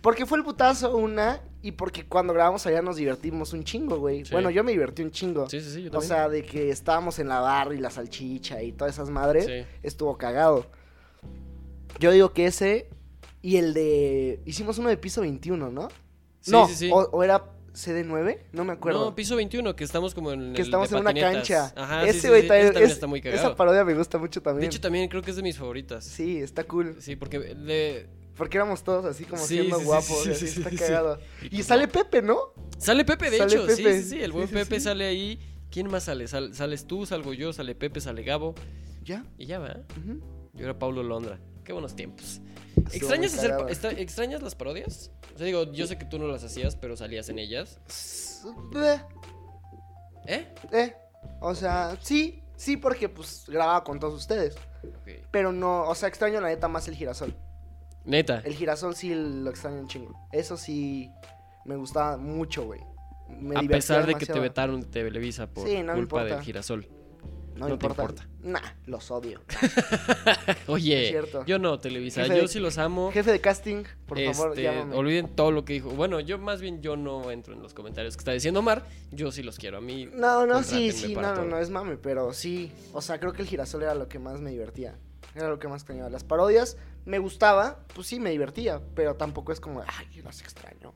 [0.00, 4.24] Porque fue el putazo una y porque cuando grabamos allá nos divertimos un chingo, güey.
[4.24, 4.32] Sí.
[4.32, 5.48] Bueno, yo me divertí un chingo.
[5.48, 8.62] Sí, sí, sí, yo O sea, de que estábamos en la barra y la salchicha
[8.62, 9.64] y todas esas madres, Sí.
[9.82, 10.66] estuvo cagado.
[12.00, 12.88] Yo digo que ese
[13.42, 14.40] y el de...
[14.44, 15.88] Hicimos uno de piso 21, ¿no?
[16.40, 16.90] Sí, no, sí, sí.
[16.92, 17.44] O, o era
[17.74, 19.04] CD9, no me acuerdo.
[19.06, 21.72] No, piso 21, que estamos como en que el estamos de en una cancha.
[21.76, 23.40] Ajá, ese sí, güey sí, también, ese también es- está muy cagado.
[23.40, 24.66] Esa parodia me gusta mucho de también.
[24.70, 26.04] hecho, también creo que es de mis favoritas.
[26.04, 26.96] Sí, está cool.
[27.00, 28.08] Sí, porque de...
[28.36, 30.26] Porque éramos todos así como siendo guapos.
[30.26, 31.18] así sí, está cagado.
[31.50, 32.38] Y sale Pepe, ¿no?
[32.78, 33.68] Sale Pepe, de Sale hecho.
[33.68, 34.02] Sí, Pepe.
[34.02, 34.20] sí, sí.
[34.22, 35.38] El buen Pepe sale ahí.
[35.70, 36.26] ¿Quién más sale?
[36.28, 38.54] Sal- sales tú, salgo yo, sale Pepe, sale Gabo.
[39.04, 39.24] Ya.
[39.38, 39.76] Y ya va.
[40.54, 41.38] Yo era Pablo Londra.
[41.64, 42.40] Qué buenos tiempos.
[42.92, 43.68] ¿Extrañas, muy hacer, cagado.
[43.68, 45.10] esta- ¿Extrañas las parodias?
[45.34, 47.78] O sea, digo, yo sé que tú no las hacías, pero salías en ellas.
[48.76, 49.00] Eh,
[50.26, 50.54] ¿Eh?
[50.72, 50.96] eh.
[51.40, 54.56] O sea, sí, sí, porque pues grababa con todos ustedes.
[55.30, 57.34] Pero no, o sea, extraño la neta más el girasol.
[58.04, 58.42] Neta.
[58.44, 60.28] El girasol sí lo extraño un chingo.
[60.32, 61.10] Eso sí
[61.64, 62.80] me gustaba mucho, güey.
[63.28, 66.40] Me a pesar de que te vetaron de Televisa por Sí, no me culpa del
[66.42, 66.88] girasol.
[67.54, 68.26] No, No me te importa.
[68.42, 69.40] Nah, los odio.
[70.66, 71.16] Oye,
[71.46, 73.12] yo no, Televisa, Jefe yo de- sí los amo.
[73.12, 74.96] Jefe de casting, por favor, Este, llámame.
[74.96, 75.90] olviden todo lo que dijo.
[75.90, 78.84] Bueno, yo más bien yo no entro en los comentarios que está diciendo Omar.
[79.12, 79.78] Yo sí los quiero.
[79.78, 80.08] A mí.
[80.12, 81.44] No, no, sí, sí, no, no, todo.
[81.44, 82.72] no, es mame, pero sí.
[82.92, 84.96] O sea, creo que el girasol era lo que más me divertía.
[85.34, 86.10] Era lo que más extrañaba.
[86.10, 90.92] Las parodias me gustaba, pues sí, me divertía, pero tampoco es como, ay, las extraño.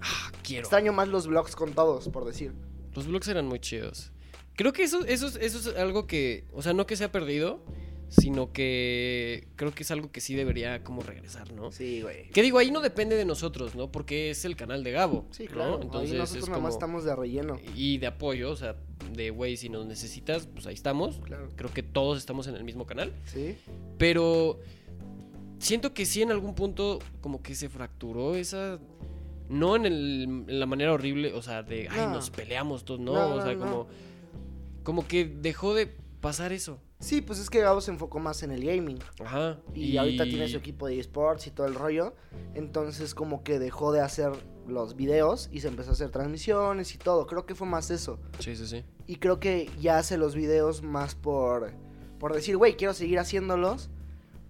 [0.00, 0.62] Ah, quiero.
[0.62, 2.54] Extraño más los vlogs con todos, por decir.
[2.94, 4.12] Los vlogs eran muy chidos.
[4.56, 7.12] Creo que eso, eso, es- eso es algo que, o sea, no que se ha
[7.12, 7.60] perdido,
[8.08, 11.72] sino que creo que es algo que sí debería como regresar, ¿no?
[11.72, 12.28] Sí, güey.
[12.30, 13.90] Que digo, ahí no depende de nosotros, ¿no?
[13.90, 15.26] Porque es el canal de Gabo.
[15.32, 15.50] Sí, ¿no?
[15.50, 15.80] claro.
[15.82, 17.58] Entonces Ahí nosotros es nomás como- estamos de relleno.
[17.74, 18.76] Y de apoyo, o sea,
[19.12, 21.18] de güey, si nos necesitas, pues ahí estamos.
[21.24, 21.48] Claro.
[21.56, 23.12] Creo que todos estamos en el mismo canal.
[23.26, 23.56] Sí.
[23.98, 24.60] Pero
[25.58, 28.78] siento que sí en algún punto como que se fracturó esa...
[29.48, 32.14] No en, el- en la manera horrible, o sea, de, ay, No.
[32.14, 33.58] nos peleamos todos, no, No, o no, sea, no.
[33.60, 33.86] como...
[34.86, 35.88] Como que dejó de
[36.20, 36.78] pasar eso.
[37.00, 39.00] Sí, pues es que Gabo se enfocó más en el gaming.
[39.18, 39.58] Ajá.
[39.74, 42.14] Y, ahorita tiene su equipo de esports y todo el rollo.
[42.54, 44.30] Entonces como que dejó de hacer
[44.68, 47.26] los videos y se empezó a hacer transmisiones y todo.
[47.26, 48.20] Creo que fue más eso.
[48.38, 48.84] Sí, sí, sí.
[49.08, 51.72] Y creo que ya hace los videos más por,
[52.20, 53.90] por decir, güey, quiero seguir haciéndolos.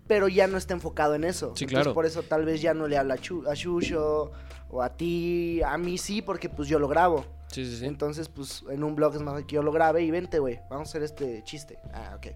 [0.07, 1.47] Pero ya no está enfocado en eso.
[1.57, 1.95] Sí, Entonces, claro.
[1.95, 4.33] Por eso tal vez ya no le habla a, Chu- a Shusho
[4.69, 5.63] o a ti.
[5.63, 7.25] A mí sí, porque pues yo lo grabo.
[7.57, 7.87] Sí, sí, sí.
[7.87, 10.61] Entonces, pues en un blog es más que yo lo grabe y vente, güey.
[10.69, 11.79] Vamos a hacer este chiste.
[11.95, 12.27] Ah, ok.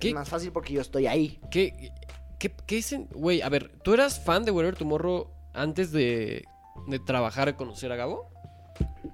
[0.00, 0.08] ¿Qué?
[0.08, 1.38] Es más fácil porque yo estoy ahí.
[1.50, 1.92] ¿Qué,
[2.38, 3.08] qué, qué dicen?
[3.12, 6.46] Güey, a ver, ¿tú eras fan de Whatever Tomorrow antes de,
[6.86, 8.30] de trabajar y conocer a Gabo?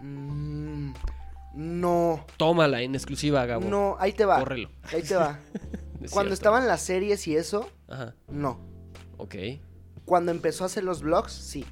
[0.01, 0.93] Mm,
[1.55, 3.69] no, Tómala en exclusiva, Gabo.
[3.69, 4.39] no, ahí te va.
[4.39, 4.71] Córrelo.
[4.93, 5.41] Ahí te va.
[6.13, 8.61] Cuando estaban las series y eso, Ajá, no.
[9.17, 9.35] ok.
[10.05, 11.65] Cuando empezó a hacer los vlogs, sí.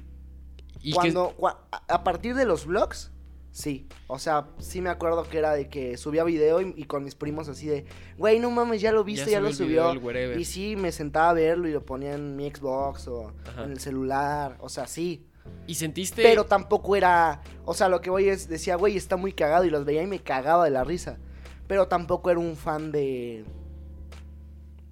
[0.81, 3.11] ¿Y Cuando, cua- a a partir de los vlogs,
[3.53, 3.87] sí.
[4.07, 7.15] O sea, sí me acuerdo que era de que subía video y, y con mis
[7.15, 7.85] primos así de,
[8.17, 9.93] güey, no mames, ya lo viste, ya, lo subió.
[10.37, 13.63] Y sí, me sentaba a verlo y lo ponía en mi Xbox o Ajá.
[13.63, 14.57] en el celular.
[14.59, 15.25] O sea, sí.
[15.67, 16.23] ¿Y sentiste...?
[16.23, 17.41] Pero tampoco era.
[17.65, 18.47] O sea, lo que voy es.
[18.49, 19.65] Decía, güey, está muy cagado.
[19.65, 21.19] Y los veía y me cagaba de la risa.
[21.67, 23.45] Pero tampoco era un fan de.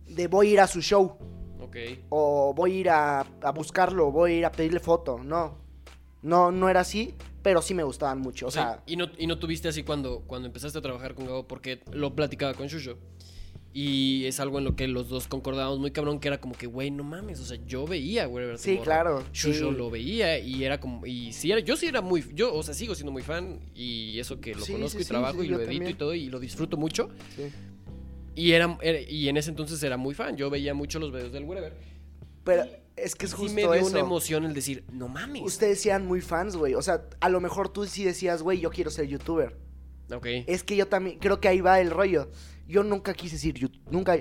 [0.07, 1.17] De voy a ir a su show.
[1.61, 1.77] Ok.
[2.09, 4.11] O voy a ir a, a buscarlo.
[4.11, 5.19] Voy a ir a pedirle foto.
[5.23, 5.57] No.
[6.21, 7.15] No, no era así.
[7.43, 8.47] Pero sí me gustaban mucho.
[8.47, 11.47] O sea, y no, y no tuviste así cuando, cuando empezaste a trabajar con Gabo
[11.47, 12.97] porque lo platicaba con Shusho.
[13.73, 16.67] Y es algo en lo que los dos concordábamos muy cabrón, que era como que,
[16.67, 19.77] güey, no mames, o sea, yo veía Wherever Sí, claro, Shusho sí.
[19.77, 22.73] lo veía y era como, y sí, era, yo sí era muy, yo, o sea,
[22.73, 25.89] sigo siendo muy fan y eso que lo Sí, conozco y trabajo y lo edito
[25.89, 27.09] y todo y lo disfruto mucho.
[27.35, 27.43] sí.
[28.35, 31.31] Y, era, era- y en ese entonces era muy fan, yo veía mucho los videos
[31.31, 31.73] del Wherever.
[32.43, 32.65] Pero
[32.95, 33.87] es que es sí justo me dio eso.
[33.87, 35.41] una emoción el decir, no mames.
[35.43, 36.75] Ustedes sean muy fans, güey.
[36.75, 39.55] O sea, a lo mejor tú sí decías, güey, yo quiero ser youtuber.
[40.13, 40.25] Ok.
[40.47, 41.19] Es que yo también.
[41.19, 42.29] Creo que ahí va el rollo.
[42.67, 43.91] Yo nunca quise ser youtuber.
[43.93, 44.17] Nunca.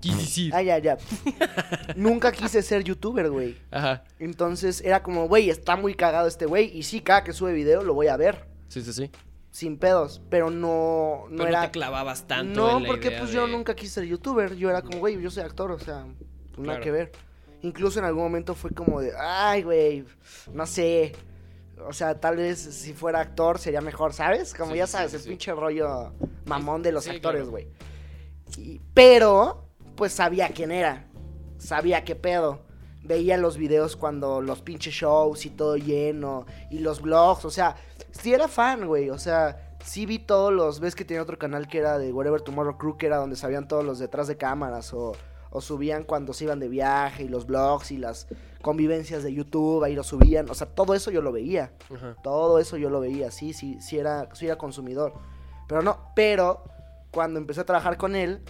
[0.00, 0.52] Quise decir.
[0.54, 0.98] Ah, ya, ya.
[1.96, 3.56] Nunca quise ser youtuber, güey.
[3.70, 4.04] Ajá.
[4.18, 6.76] Entonces era como, güey, está muy cagado este güey.
[6.76, 8.46] Y sí, cada que sube video lo voy a ver.
[8.68, 9.10] Sí, sí, sí.
[9.50, 10.20] Sin pedos.
[10.28, 11.60] Pero no, no Pero era.
[11.60, 14.54] no te clavabas tanto no, en la porque idea pues yo nunca quise ser youtuber.
[14.56, 16.04] Yo era como, güey, yo soy actor, o sea,
[16.54, 16.82] pues, nada Claro.
[16.84, 17.12] que ver.
[17.62, 20.04] Incluso en algún momento fue como de, ay, güey,
[20.52, 21.12] no sé.
[21.86, 24.54] O sea, tal vez si fuera actor sería mejor, ¿sabes?
[24.54, 25.28] Como Sí, ya sabes, sí, el sí.
[25.28, 26.12] pinche rollo
[26.44, 27.68] mamón de los actores, güey.
[28.94, 31.06] Pero, pues sabía quién era.
[31.58, 32.60] Sabía qué pedo.
[33.04, 36.46] Veía los videos cuando los pinches shows y todo lleno.
[36.70, 37.76] Y los vlogs, o sea,
[38.10, 39.10] sí era fan, güey.
[39.10, 40.80] O sea, sí vi todos los.
[40.80, 43.68] Ves que tenía otro canal que era de Whatever Tomorrow Crew, que era donde sabían
[43.68, 44.92] todos los detrás de cámaras.
[44.92, 45.12] O,
[45.50, 47.24] o subían cuando se iban de viaje.
[47.24, 48.26] Y los vlogs y las
[48.62, 49.84] convivencias de YouTube.
[49.84, 50.48] Ahí lo subían.
[50.50, 51.72] O sea, todo eso yo lo veía.
[51.94, 52.16] Ajá.
[52.22, 55.14] Todo eso yo lo veía, sí, sí, sí era, sí era consumidor.
[55.68, 56.64] Pero no, pero
[57.10, 58.40] cuando empecé a trabajar con él,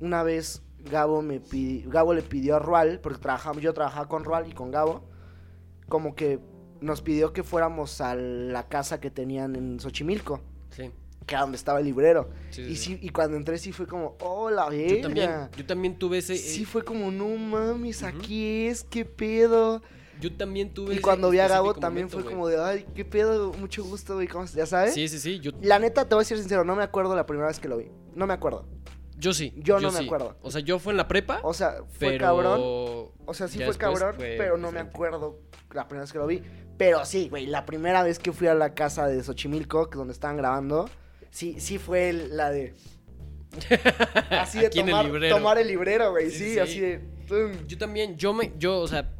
[0.00, 4.24] una vez Gabo me pidi- Gabo le pidió a Rual, porque trabajamos, yo trabajaba con
[4.24, 5.02] Rual y con Gabo,
[5.88, 6.40] como que
[6.80, 10.40] nos pidió que fuéramos a la casa que tenían en Xochimilco,
[10.70, 10.90] Sí.
[11.26, 12.30] Que era donde estaba el librero.
[12.50, 12.98] Sí, y sí.
[13.00, 16.36] y cuando entré sí fue como, oh la Yo también, yo también tuve ese.
[16.36, 19.82] Sí eh, fue como, no mames, aquí es, qué pedo.
[20.20, 23.04] Yo también tuve Y cuando vi a Gabo también momento, fue como de, ay, qué
[23.04, 24.94] pedo, mucho gusto, güey, ¿cómo se- ya sabes?
[24.94, 25.40] Sí, sí, sí.
[25.40, 27.68] Yo, La neta, te voy a decir sincero, no me acuerdo la primera vez que
[27.68, 27.90] lo vi.
[28.14, 28.66] No me acuerdo.
[29.18, 29.52] yo sí.
[29.56, 30.36] Yo no me acuerdo.
[30.42, 31.40] O sea, yo fue en la prepa.
[31.42, 32.26] O sea, fue pero...
[32.26, 32.60] cabrón.
[33.26, 35.40] O sea, sí fue cabrón, fue pero no me acuerdo
[35.72, 36.42] la primera vez que lo vi.
[36.76, 40.12] Pero sí, güey, la primera vez que fui a la casa de Xochimilco, que donde
[40.12, 40.88] estaban grabando,
[41.34, 42.74] sí, sí fue la de...
[44.30, 45.36] Así de en el tomar, librero.
[45.36, 46.58] tomar el librero, güey, Sí, sí, sí.
[46.60, 46.98] así de...
[47.28, 47.66] tum.
[47.66, 49.12] Yo también, yo me, yo, o sea,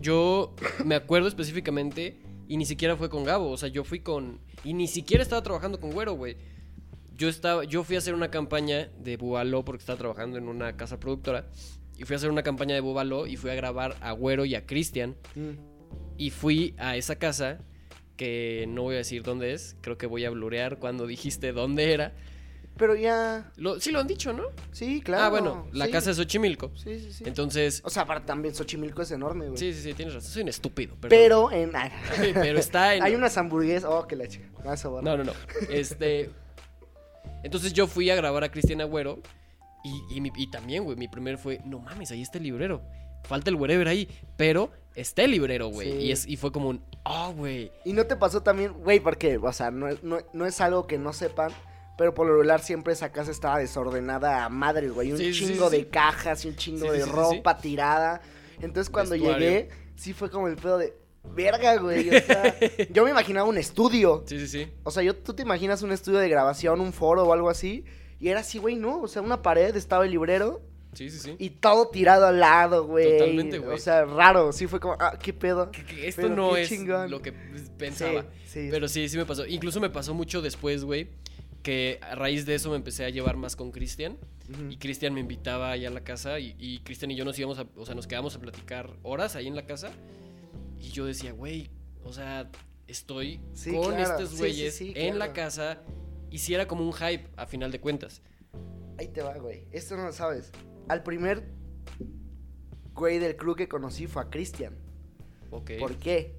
[0.00, 0.54] yo
[0.84, 2.18] me acuerdo específicamente
[2.48, 5.42] y ni siquiera fue con Gabo, o sea, yo fui con, y ni siquiera estaba
[5.42, 6.36] trabajando con Güero, güey.
[7.16, 10.76] yo estaba, yo fui a hacer una campaña de Bubaló porque estaba trabajando en una
[10.76, 11.46] casa productora.
[11.98, 14.54] Y fui a hacer una campaña de Bubaló y fui a grabar a Güero y
[14.54, 15.14] a Cristian.
[15.34, 15.50] Mm.
[16.16, 17.60] Y fui a esa casa,
[18.16, 21.92] que no voy a decir dónde es, creo que voy a blurear cuando dijiste dónde
[21.92, 22.12] era.
[22.78, 23.52] Pero ya.
[23.56, 24.44] Lo, sí lo han dicho, ¿no?
[24.72, 25.24] Sí, claro.
[25.24, 25.92] ah, bueno, la sí.
[25.92, 26.72] casa de Xochimilco.
[26.74, 27.24] Sí, sí, sí.
[27.26, 29.58] Entonces, O sea, para también Xochimilco es enorme, güey.
[29.58, 30.94] sí, sí, sí, tienes razón, soy un estúpido.
[30.96, 31.10] perdón.
[31.10, 31.72] Pero en.
[32.16, 33.02] Sí, pero está en...
[33.02, 33.90] Hay unas hamburguesas.
[33.90, 34.48] Oh, que la chica.
[35.02, 35.32] No, no, no.
[35.68, 36.30] Este.
[37.42, 39.20] Entonces yo fui a grabar a Cristian Agüero.
[39.84, 42.82] Y, y, mi- y también, güey, mi primer fue, no mames, ahí está el librero.
[43.24, 44.08] Falta el wherever ahí.
[44.36, 45.90] Pero está el librero, güey.
[45.92, 45.98] Sí.
[45.98, 47.70] Y, es, y fue como un, oh, güey.
[47.84, 50.86] Y no te pasó también, güey, porque, o sea, no, es- no, no es algo
[50.86, 51.50] que no sepan.
[51.98, 55.12] Pero por lo regular siempre esa casa estaba desordenada a madre, güey.
[55.12, 58.22] Un Sí, chingo sí, de cajas y un chingo de ropa tirada.
[58.62, 59.38] Entonces cuando Vestuario.
[59.46, 60.94] llegué, sí fue como el pedo de.
[61.34, 62.08] Verga, güey.
[62.08, 62.56] o sea,
[62.90, 64.24] yo me imaginaba un estudio.
[64.26, 64.72] Sí, sí, sí.
[64.84, 67.84] O sea, yo, tú te imaginas un estudio de grabación, un foro o algo así.
[68.18, 69.00] Y era así, güey, ¿no?
[69.02, 70.62] O sea, una pared estaba el librero
[70.94, 71.36] Sí, sí, sí.
[71.38, 73.16] y todo tirado al lado, güey.
[73.18, 73.74] Totalmente, güey.
[73.76, 74.52] O sea, raro.
[74.52, 75.70] Sí fue como, ah, qué pedo.
[75.70, 77.10] Que- que esto Pero no es chingón.
[77.10, 78.22] lo que pensaba.
[78.46, 78.68] Sí, sí.
[78.70, 79.46] Pero sí, sí me pasó.
[79.46, 81.08] Incluso me pasó mucho después, güey.
[81.62, 84.18] Que a raíz de eso me empecé a llevar más con Cristian.
[84.68, 86.38] Y Cristian me invitaba allá a la casa.
[86.38, 87.66] Y, y Cristian y yo nos íbamos a.
[87.76, 89.90] O sea, nos quedamos a platicar horas ahí en la casa.
[90.78, 91.70] Y yo decía, güey,
[92.04, 92.50] o sea,
[92.86, 94.02] estoy Sí, con claro.
[94.02, 95.78] estos sí, güeyes sí, en la casa.
[96.30, 98.20] Y si era como un hype, a final de cuentas.
[98.98, 99.64] Ahí te va, güey.
[99.72, 100.50] Esto no lo sabes.
[100.88, 101.48] Al primer
[102.94, 104.74] güey del crew que conocí fue a Cristian.
[105.50, 105.72] Ok.
[105.78, 106.38] ¿Por qué?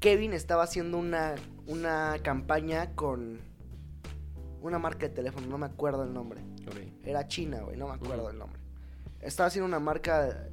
[0.00, 1.34] Kevin estaba haciendo una,
[1.66, 3.40] una campaña con
[4.60, 6.40] una marca de teléfono, no me acuerdo el nombre.
[7.04, 8.60] Era China, güey, no me acuerdo el nombre.
[9.20, 10.48] Estaba haciendo una marca...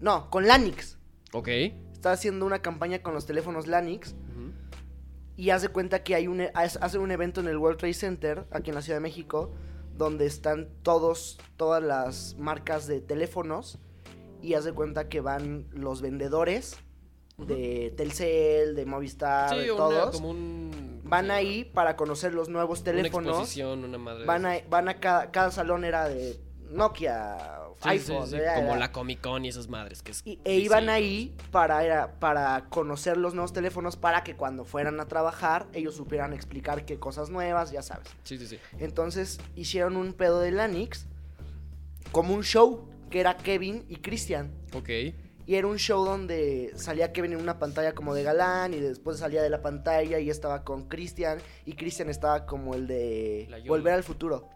[0.00, 0.98] No, con Lanix.
[1.32, 1.48] Ok.
[1.92, 4.14] Estaba haciendo una campaña con los teléfonos Lanix
[5.36, 8.46] y hace cuenta que hay un e- hace- un evento en el World Trade Center
[8.50, 9.52] aquí en la Ciudad de México
[9.96, 13.78] donde están todos todas las marcas de teléfonos
[14.42, 16.76] y hace cuenta que van los vendedores
[17.38, 20.70] de Telcel, de Movistar, de una- todos como un.
[21.02, 23.30] ¿cómo van ahí para conocer los nuevos Una teléfonos.
[23.32, 24.20] exposición, una madre.
[24.20, 26.38] de Van a van a cada, cada salón era de
[26.70, 30.10] Nokia, Sí, iPhone, sí, sí, era- como era- la Comic Con y esas madres que
[30.12, 34.64] es y, e iban ahí para, era- para conocer los nuevos teléfonos para que cuando
[34.64, 38.08] fueran a trabajar ellos supieran explicar qué cosas nuevas, ya sabes.
[38.24, 38.58] Sí, sí, sí.
[38.78, 41.06] Entonces hicieron un pedo de Lanix
[42.12, 44.52] como un show que era Kevin y Christian.
[44.72, 44.88] Ok.
[45.46, 49.18] Y era un show donde salía Kevin en una pantalla como de galán y después
[49.18, 53.62] salía de la pantalla y estaba con Christian y Christian estaba como el de.
[53.68, 54.48] Volver al Futuro.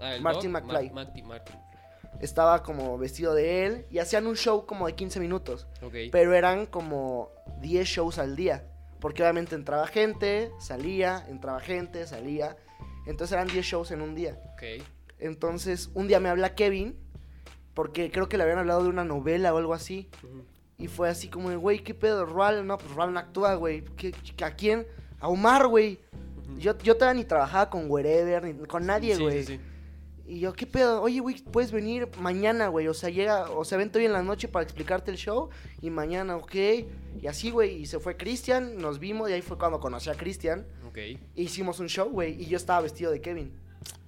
[0.00, 0.88] Ah, Martin McFly.
[0.90, 1.56] Ma- Marty Martin.
[2.20, 5.66] Estaba como vestido de él y hacían un show como de 15 minutos.
[6.10, 8.64] Pero eran como 10 shows al día.
[9.00, 12.56] Porque obviamente entraba gente, salía, entraba gente, salía.
[13.06, 14.38] Entonces eran 10 shows en un día.
[15.20, 16.96] Entonces un día me habla Kevin.
[17.74, 20.08] Porque creo que le habían hablado de una novela o algo así.
[20.76, 22.26] Y fue así como, güey, ¿qué pedo?
[22.26, 23.84] Rual, no, pues Rual no actúa, güey.
[23.96, 24.14] ¿Qué-
[24.44, 24.86] ¿A quién?
[25.20, 26.00] A Omar, güey.
[26.56, 29.44] Yo, yo todavía ni trabajaba con Wherever, ni con nadie, Sí, güey.
[29.44, 29.60] sí, sí.
[30.28, 31.00] Y yo, ¿qué pedo?
[31.00, 32.86] Oye, güey, puedes venir mañana, güey.
[32.86, 35.48] O sea, llega, o sea, vente hoy en la noche para explicarte el show.
[35.80, 36.54] Y mañana, ok.
[37.22, 37.76] Y así, güey.
[37.76, 39.30] Y se fue Cristian, nos vimos.
[39.30, 40.66] Y ahí fue cuando conocí a Cristian.
[40.86, 40.98] Ok.
[40.98, 42.42] E hicimos un show, güey.
[42.42, 43.52] Y yo estaba vestido de Kevin.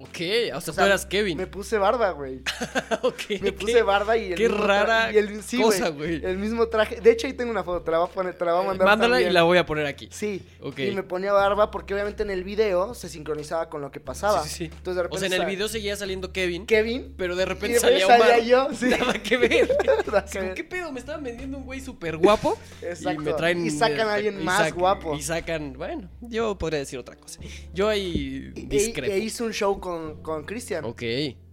[0.02, 0.16] Ok.
[0.54, 1.36] O sea, O tú eras Kevin.
[1.36, 2.40] Me puse barba, güey.
[3.02, 3.22] ok.
[3.28, 3.52] Me ¿qué?
[3.52, 6.24] puse barba y el qué mismo rara y el- sí, cosa, güey.
[6.24, 7.02] El mismo traje.
[7.02, 7.82] De hecho, ahí tengo una foto.
[7.82, 8.86] Te la voy a poner, te la voy a mandar.
[8.86, 9.30] Mándala también.
[9.30, 10.08] y la voy a poner aquí.
[10.10, 10.42] Sí.
[10.62, 10.78] Ok.
[10.78, 14.42] Y me ponía barba porque obviamente en el video se sincronizaba con lo que pasaba.
[14.44, 14.64] Sí, sí, sí.
[14.64, 17.14] Entonces de repente O sea, en el video seguía saliendo Kevin, Kevin.
[17.18, 18.20] pero de y repente de repente salía Omar.
[18.40, 18.86] salía yo, sí.
[18.86, 19.76] Nada que ver.
[20.06, 20.54] Nada Es que como, ver.
[20.54, 20.92] ¿Qué pedo?
[20.92, 22.58] Me estaban vendiendo un güey súper guapo.
[22.80, 23.10] Exacto.
[23.20, 23.66] Y me traen.
[23.66, 25.14] Y sacan a alguien y más guapo.
[25.14, 25.74] Y sacan.
[25.74, 27.38] Bueno, yo podría decir otra cosa.
[27.74, 29.12] Yo ahí Y- discrepo.
[29.12, 30.84] E, hice un show con, con Cristian.
[30.86, 31.02] Ok.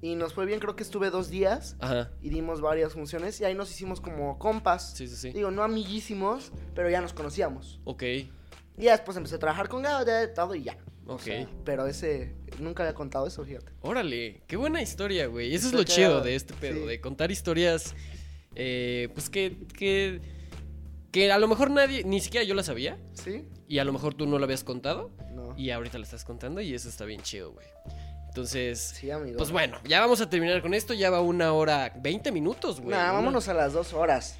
[0.02, 1.76] Y nos fue bien, creo que estuve dos días.
[1.80, 2.10] Ajá.
[2.22, 3.40] Y dimos varias funciones.
[3.42, 4.94] Y ahí nos hicimos como compas.
[4.96, 5.32] Sí, sí, sí.
[5.32, 7.82] Digo, no amiguísimos, pero ya nos conocíamos.
[7.84, 8.04] Ok.
[8.04, 8.28] Y
[8.78, 10.78] ya después empecé a trabajar con ya, todo y ya.
[11.06, 11.22] O Ok.
[11.22, 13.72] sea, pero ese, nunca había contado eso, fíjate.
[13.82, 15.54] Órale, qué buena historia, güey.
[15.54, 16.88] Eso es lo chido de este pedo, sí.
[16.88, 17.96] de contar historias,
[18.56, 20.22] eh, pues que, que,
[21.12, 23.46] que a lo mejor nadie, ni siquiera yo la sabía, ¿Sí?
[23.68, 25.12] y a lo mejor tú no la habías contado.
[25.58, 27.66] Y ahorita la estás contando, y eso está bien chido, güey.
[28.30, 29.38] Entonces, Sí, amigo.
[29.38, 32.96] pues bueno, ya vamos a terminar con esto, ya va una hora, 20 minutos, güey.
[32.96, 34.38] Nah, vámonos a las dos horas.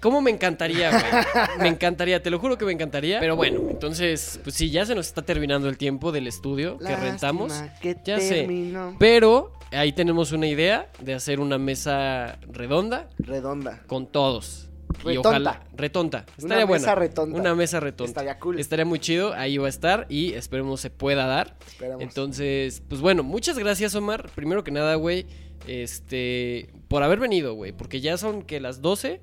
[0.00, 1.02] ¿Cómo me encantaría, güey?
[1.60, 3.18] Me encantaría, te lo juro que me encantaría.
[3.18, 6.94] Pero bueno, entonces, pues sí, ya se nos está terminando el tiempo del estudio que
[6.94, 7.52] rentamos.
[7.80, 8.40] que Ya sé.
[8.40, 8.94] terminó.
[8.98, 13.82] Pero ahí tenemos una idea de hacer una mesa redonda Redonda.
[13.86, 14.68] con todos.
[15.04, 15.28] Y Retonta.
[15.28, 15.64] ojalá.
[15.76, 16.18] Retonta.
[16.26, 16.80] Una Estaría buena.
[16.82, 17.38] mesa retonta.
[17.40, 18.08] Una mesa retonta.
[18.10, 18.58] Estaría cool.
[18.58, 19.32] Estaría muy chido.
[19.34, 21.56] Ahí va a estar y esperemos se pueda dar.
[21.66, 22.02] Esperemos.
[22.02, 24.30] Entonces, pues bueno, muchas gracias, Omar.
[24.34, 25.26] Primero que nada, güey,
[25.66, 29.20] este, por haber venido, güey, porque ya son que las 12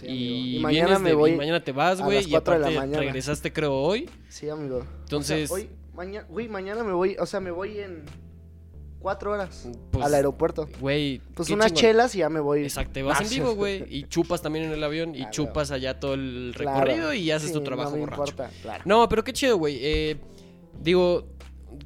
[0.00, 0.56] Sí, y.
[0.56, 2.70] Y mañana vienes me de- voy y mañana te vas, güey, y de la aparte
[2.76, 2.98] mañana.
[2.98, 4.08] regresaste creo hoy.
[4.28, 4.84] Sí, amigo.
[5.04, 8.02] Entonces- O sea, hoy, mañana, güey, mañana me voy, o sea, me voy en
[9.00, 10.68] cuatro horas Pues, al aeropuerto.
[10.80, 11.80] Güey, Pues unas chingón.
[11.80, 12.62] chelas y ya me voy.
[12.62, 15.30] Exacto, te vas en vivo, güey, y chupas también en el avión y Claro.
[15.32, 16.80] chupas allá todo el Claro.
[16.84, 18.22] recorrido y haces Sí, tu trabajo no me borracho.
[18.30, 18.82] importa, claro.
[18.86, 19.78] No, pero qué chido, güey.
[19.80, 20.16] Eh,
[20.80, 21.26] digo,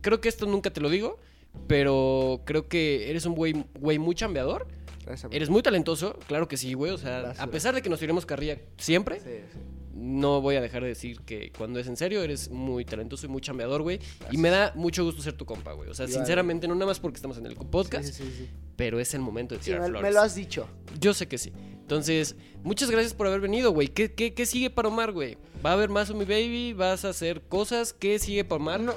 [0.00, 1.18] creo que esto nunca te lo digo,
[1.66, 4.66] pero creo que eres un güey, güey muy chambeador.
[5.10, 5.36] Gracias, amigo.
[5.36, 6.92] Eres muy talentoso, claro que sí, güey.
[6.92, 9.58] O sea, Gracias, a pesar de que nos tiremos carrilla siempre, Sí, sí.
[9.94, 13.28] no voy a dejar de decir que cuando es en serio, eres muy talentoso y
[13.28, 13.98] muy chambeador, güey.
[14.30, 15.90] Y me da mucho gusto ser tu compa, güey.
[15.90, 18.48] O sea, sinceramente, no nada más porque estamos en el podcast, Sí, sí, sí, sí.
[18.76, 20.02] pero es el momento de Sí, tirar me, flores.
[20.08, 20.66] me lo has dicho.
[21.00, 21.52] Yo sé que sí.
[21.80, 23.88] Entonces, muchas gracias por haber venido, güey.
[23.88, 25.36] ¿Qué, qué, qué sigue para Omar, güey?
[25.64, 26.72] ¿Va a haber más o mi baby?
[26.72, 27.92] ¿Vas a hacer cosas?
[27.92, 28.80] ¿Qué sigue para Omar?
[28.80, 28.94] No,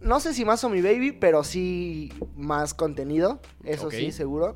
[0.00, 3.40] no sé si más o mi baby, pero sí más contenido.
[3.64, 4.54] Eso sí, seguro.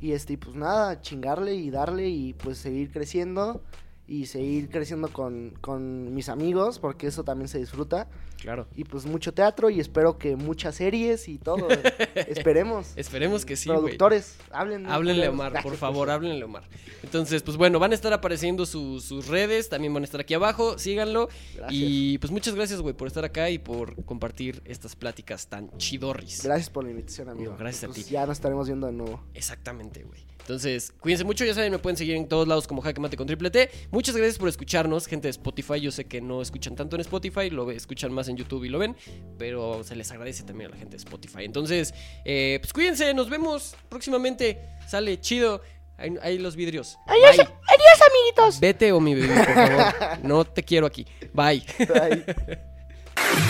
[0.00, 3.62] Y este, pues nada, chingarle y darle y pues seguir creciendo.
[4.06, 8.08] Y seguir creciendo con, con mis amigos, porque eso también se disfruta.
[8.42, 8.66] Claro.
[8.74, 11.68] Y pues mucho teatro y espero que muchas series y todo.
[12.14, 12.88] Esperemos.
[12.96, 13.68] Esperemos que sí.
[13.68, 14.86] Productores, hablen.
[14.86, 16.64] Háblenle a Omar, por favor, háblenle a Omar.
[17.02, 20.34] Entonces, pues bueno, van a estar apareciendo sus- sus redes, también van a estar aquí
[20.34, 21.28] abajo, síganlo.
[21.54, 21.70] Gracias.
[21.72, 26.42] Y pues muchas gracias, güey, por estar acá y por compartir estas pláticas tan chidorris.
[26.42, 27.52] Gracias por la invitación, amigo.
[27.52, 28.10] No, gracias a Pues ti.
[28.12, 29.22] Ya nos estaremos viendo de nuevo.
[29.34, 30.20] Exactamente, güey.
[30.42, 33.26] Entonces, cuídense mucho, ya saben, me pueden seguir en todos lados como Jaque Mate con
[33.26, 33.70] Triple T.
[33.90, 35.80] Muchas gracias por escucharnos, gente de Spotify.
[35.80, 38.78] Yo sé que no escuchan tanto en Spotify, lo escuchan más en YouTube y lo
[38.78, 38.96] ven,
[39.38, 41.44] pero se les agradece también a la gente de Spotify.
[41.44, 41.94] Entonces,
[42.24, 44.58] eh, pues cuídense, nos vemos próximamente.
[44.88, 45.62] Sale chido.
[45.96, 46.98] Ahí, ahí los vidrios.
[47.06, 47.46] Adiós, Bye.
[47.46, 48.60] adiós, amiguitos.
[48.60, 49.94] Vete o mi bebé, por favor.
[50.24, 51.06] No te quiero aquí.
[51.32, 51.62] Bye.
[51.78, 52.24] Bye.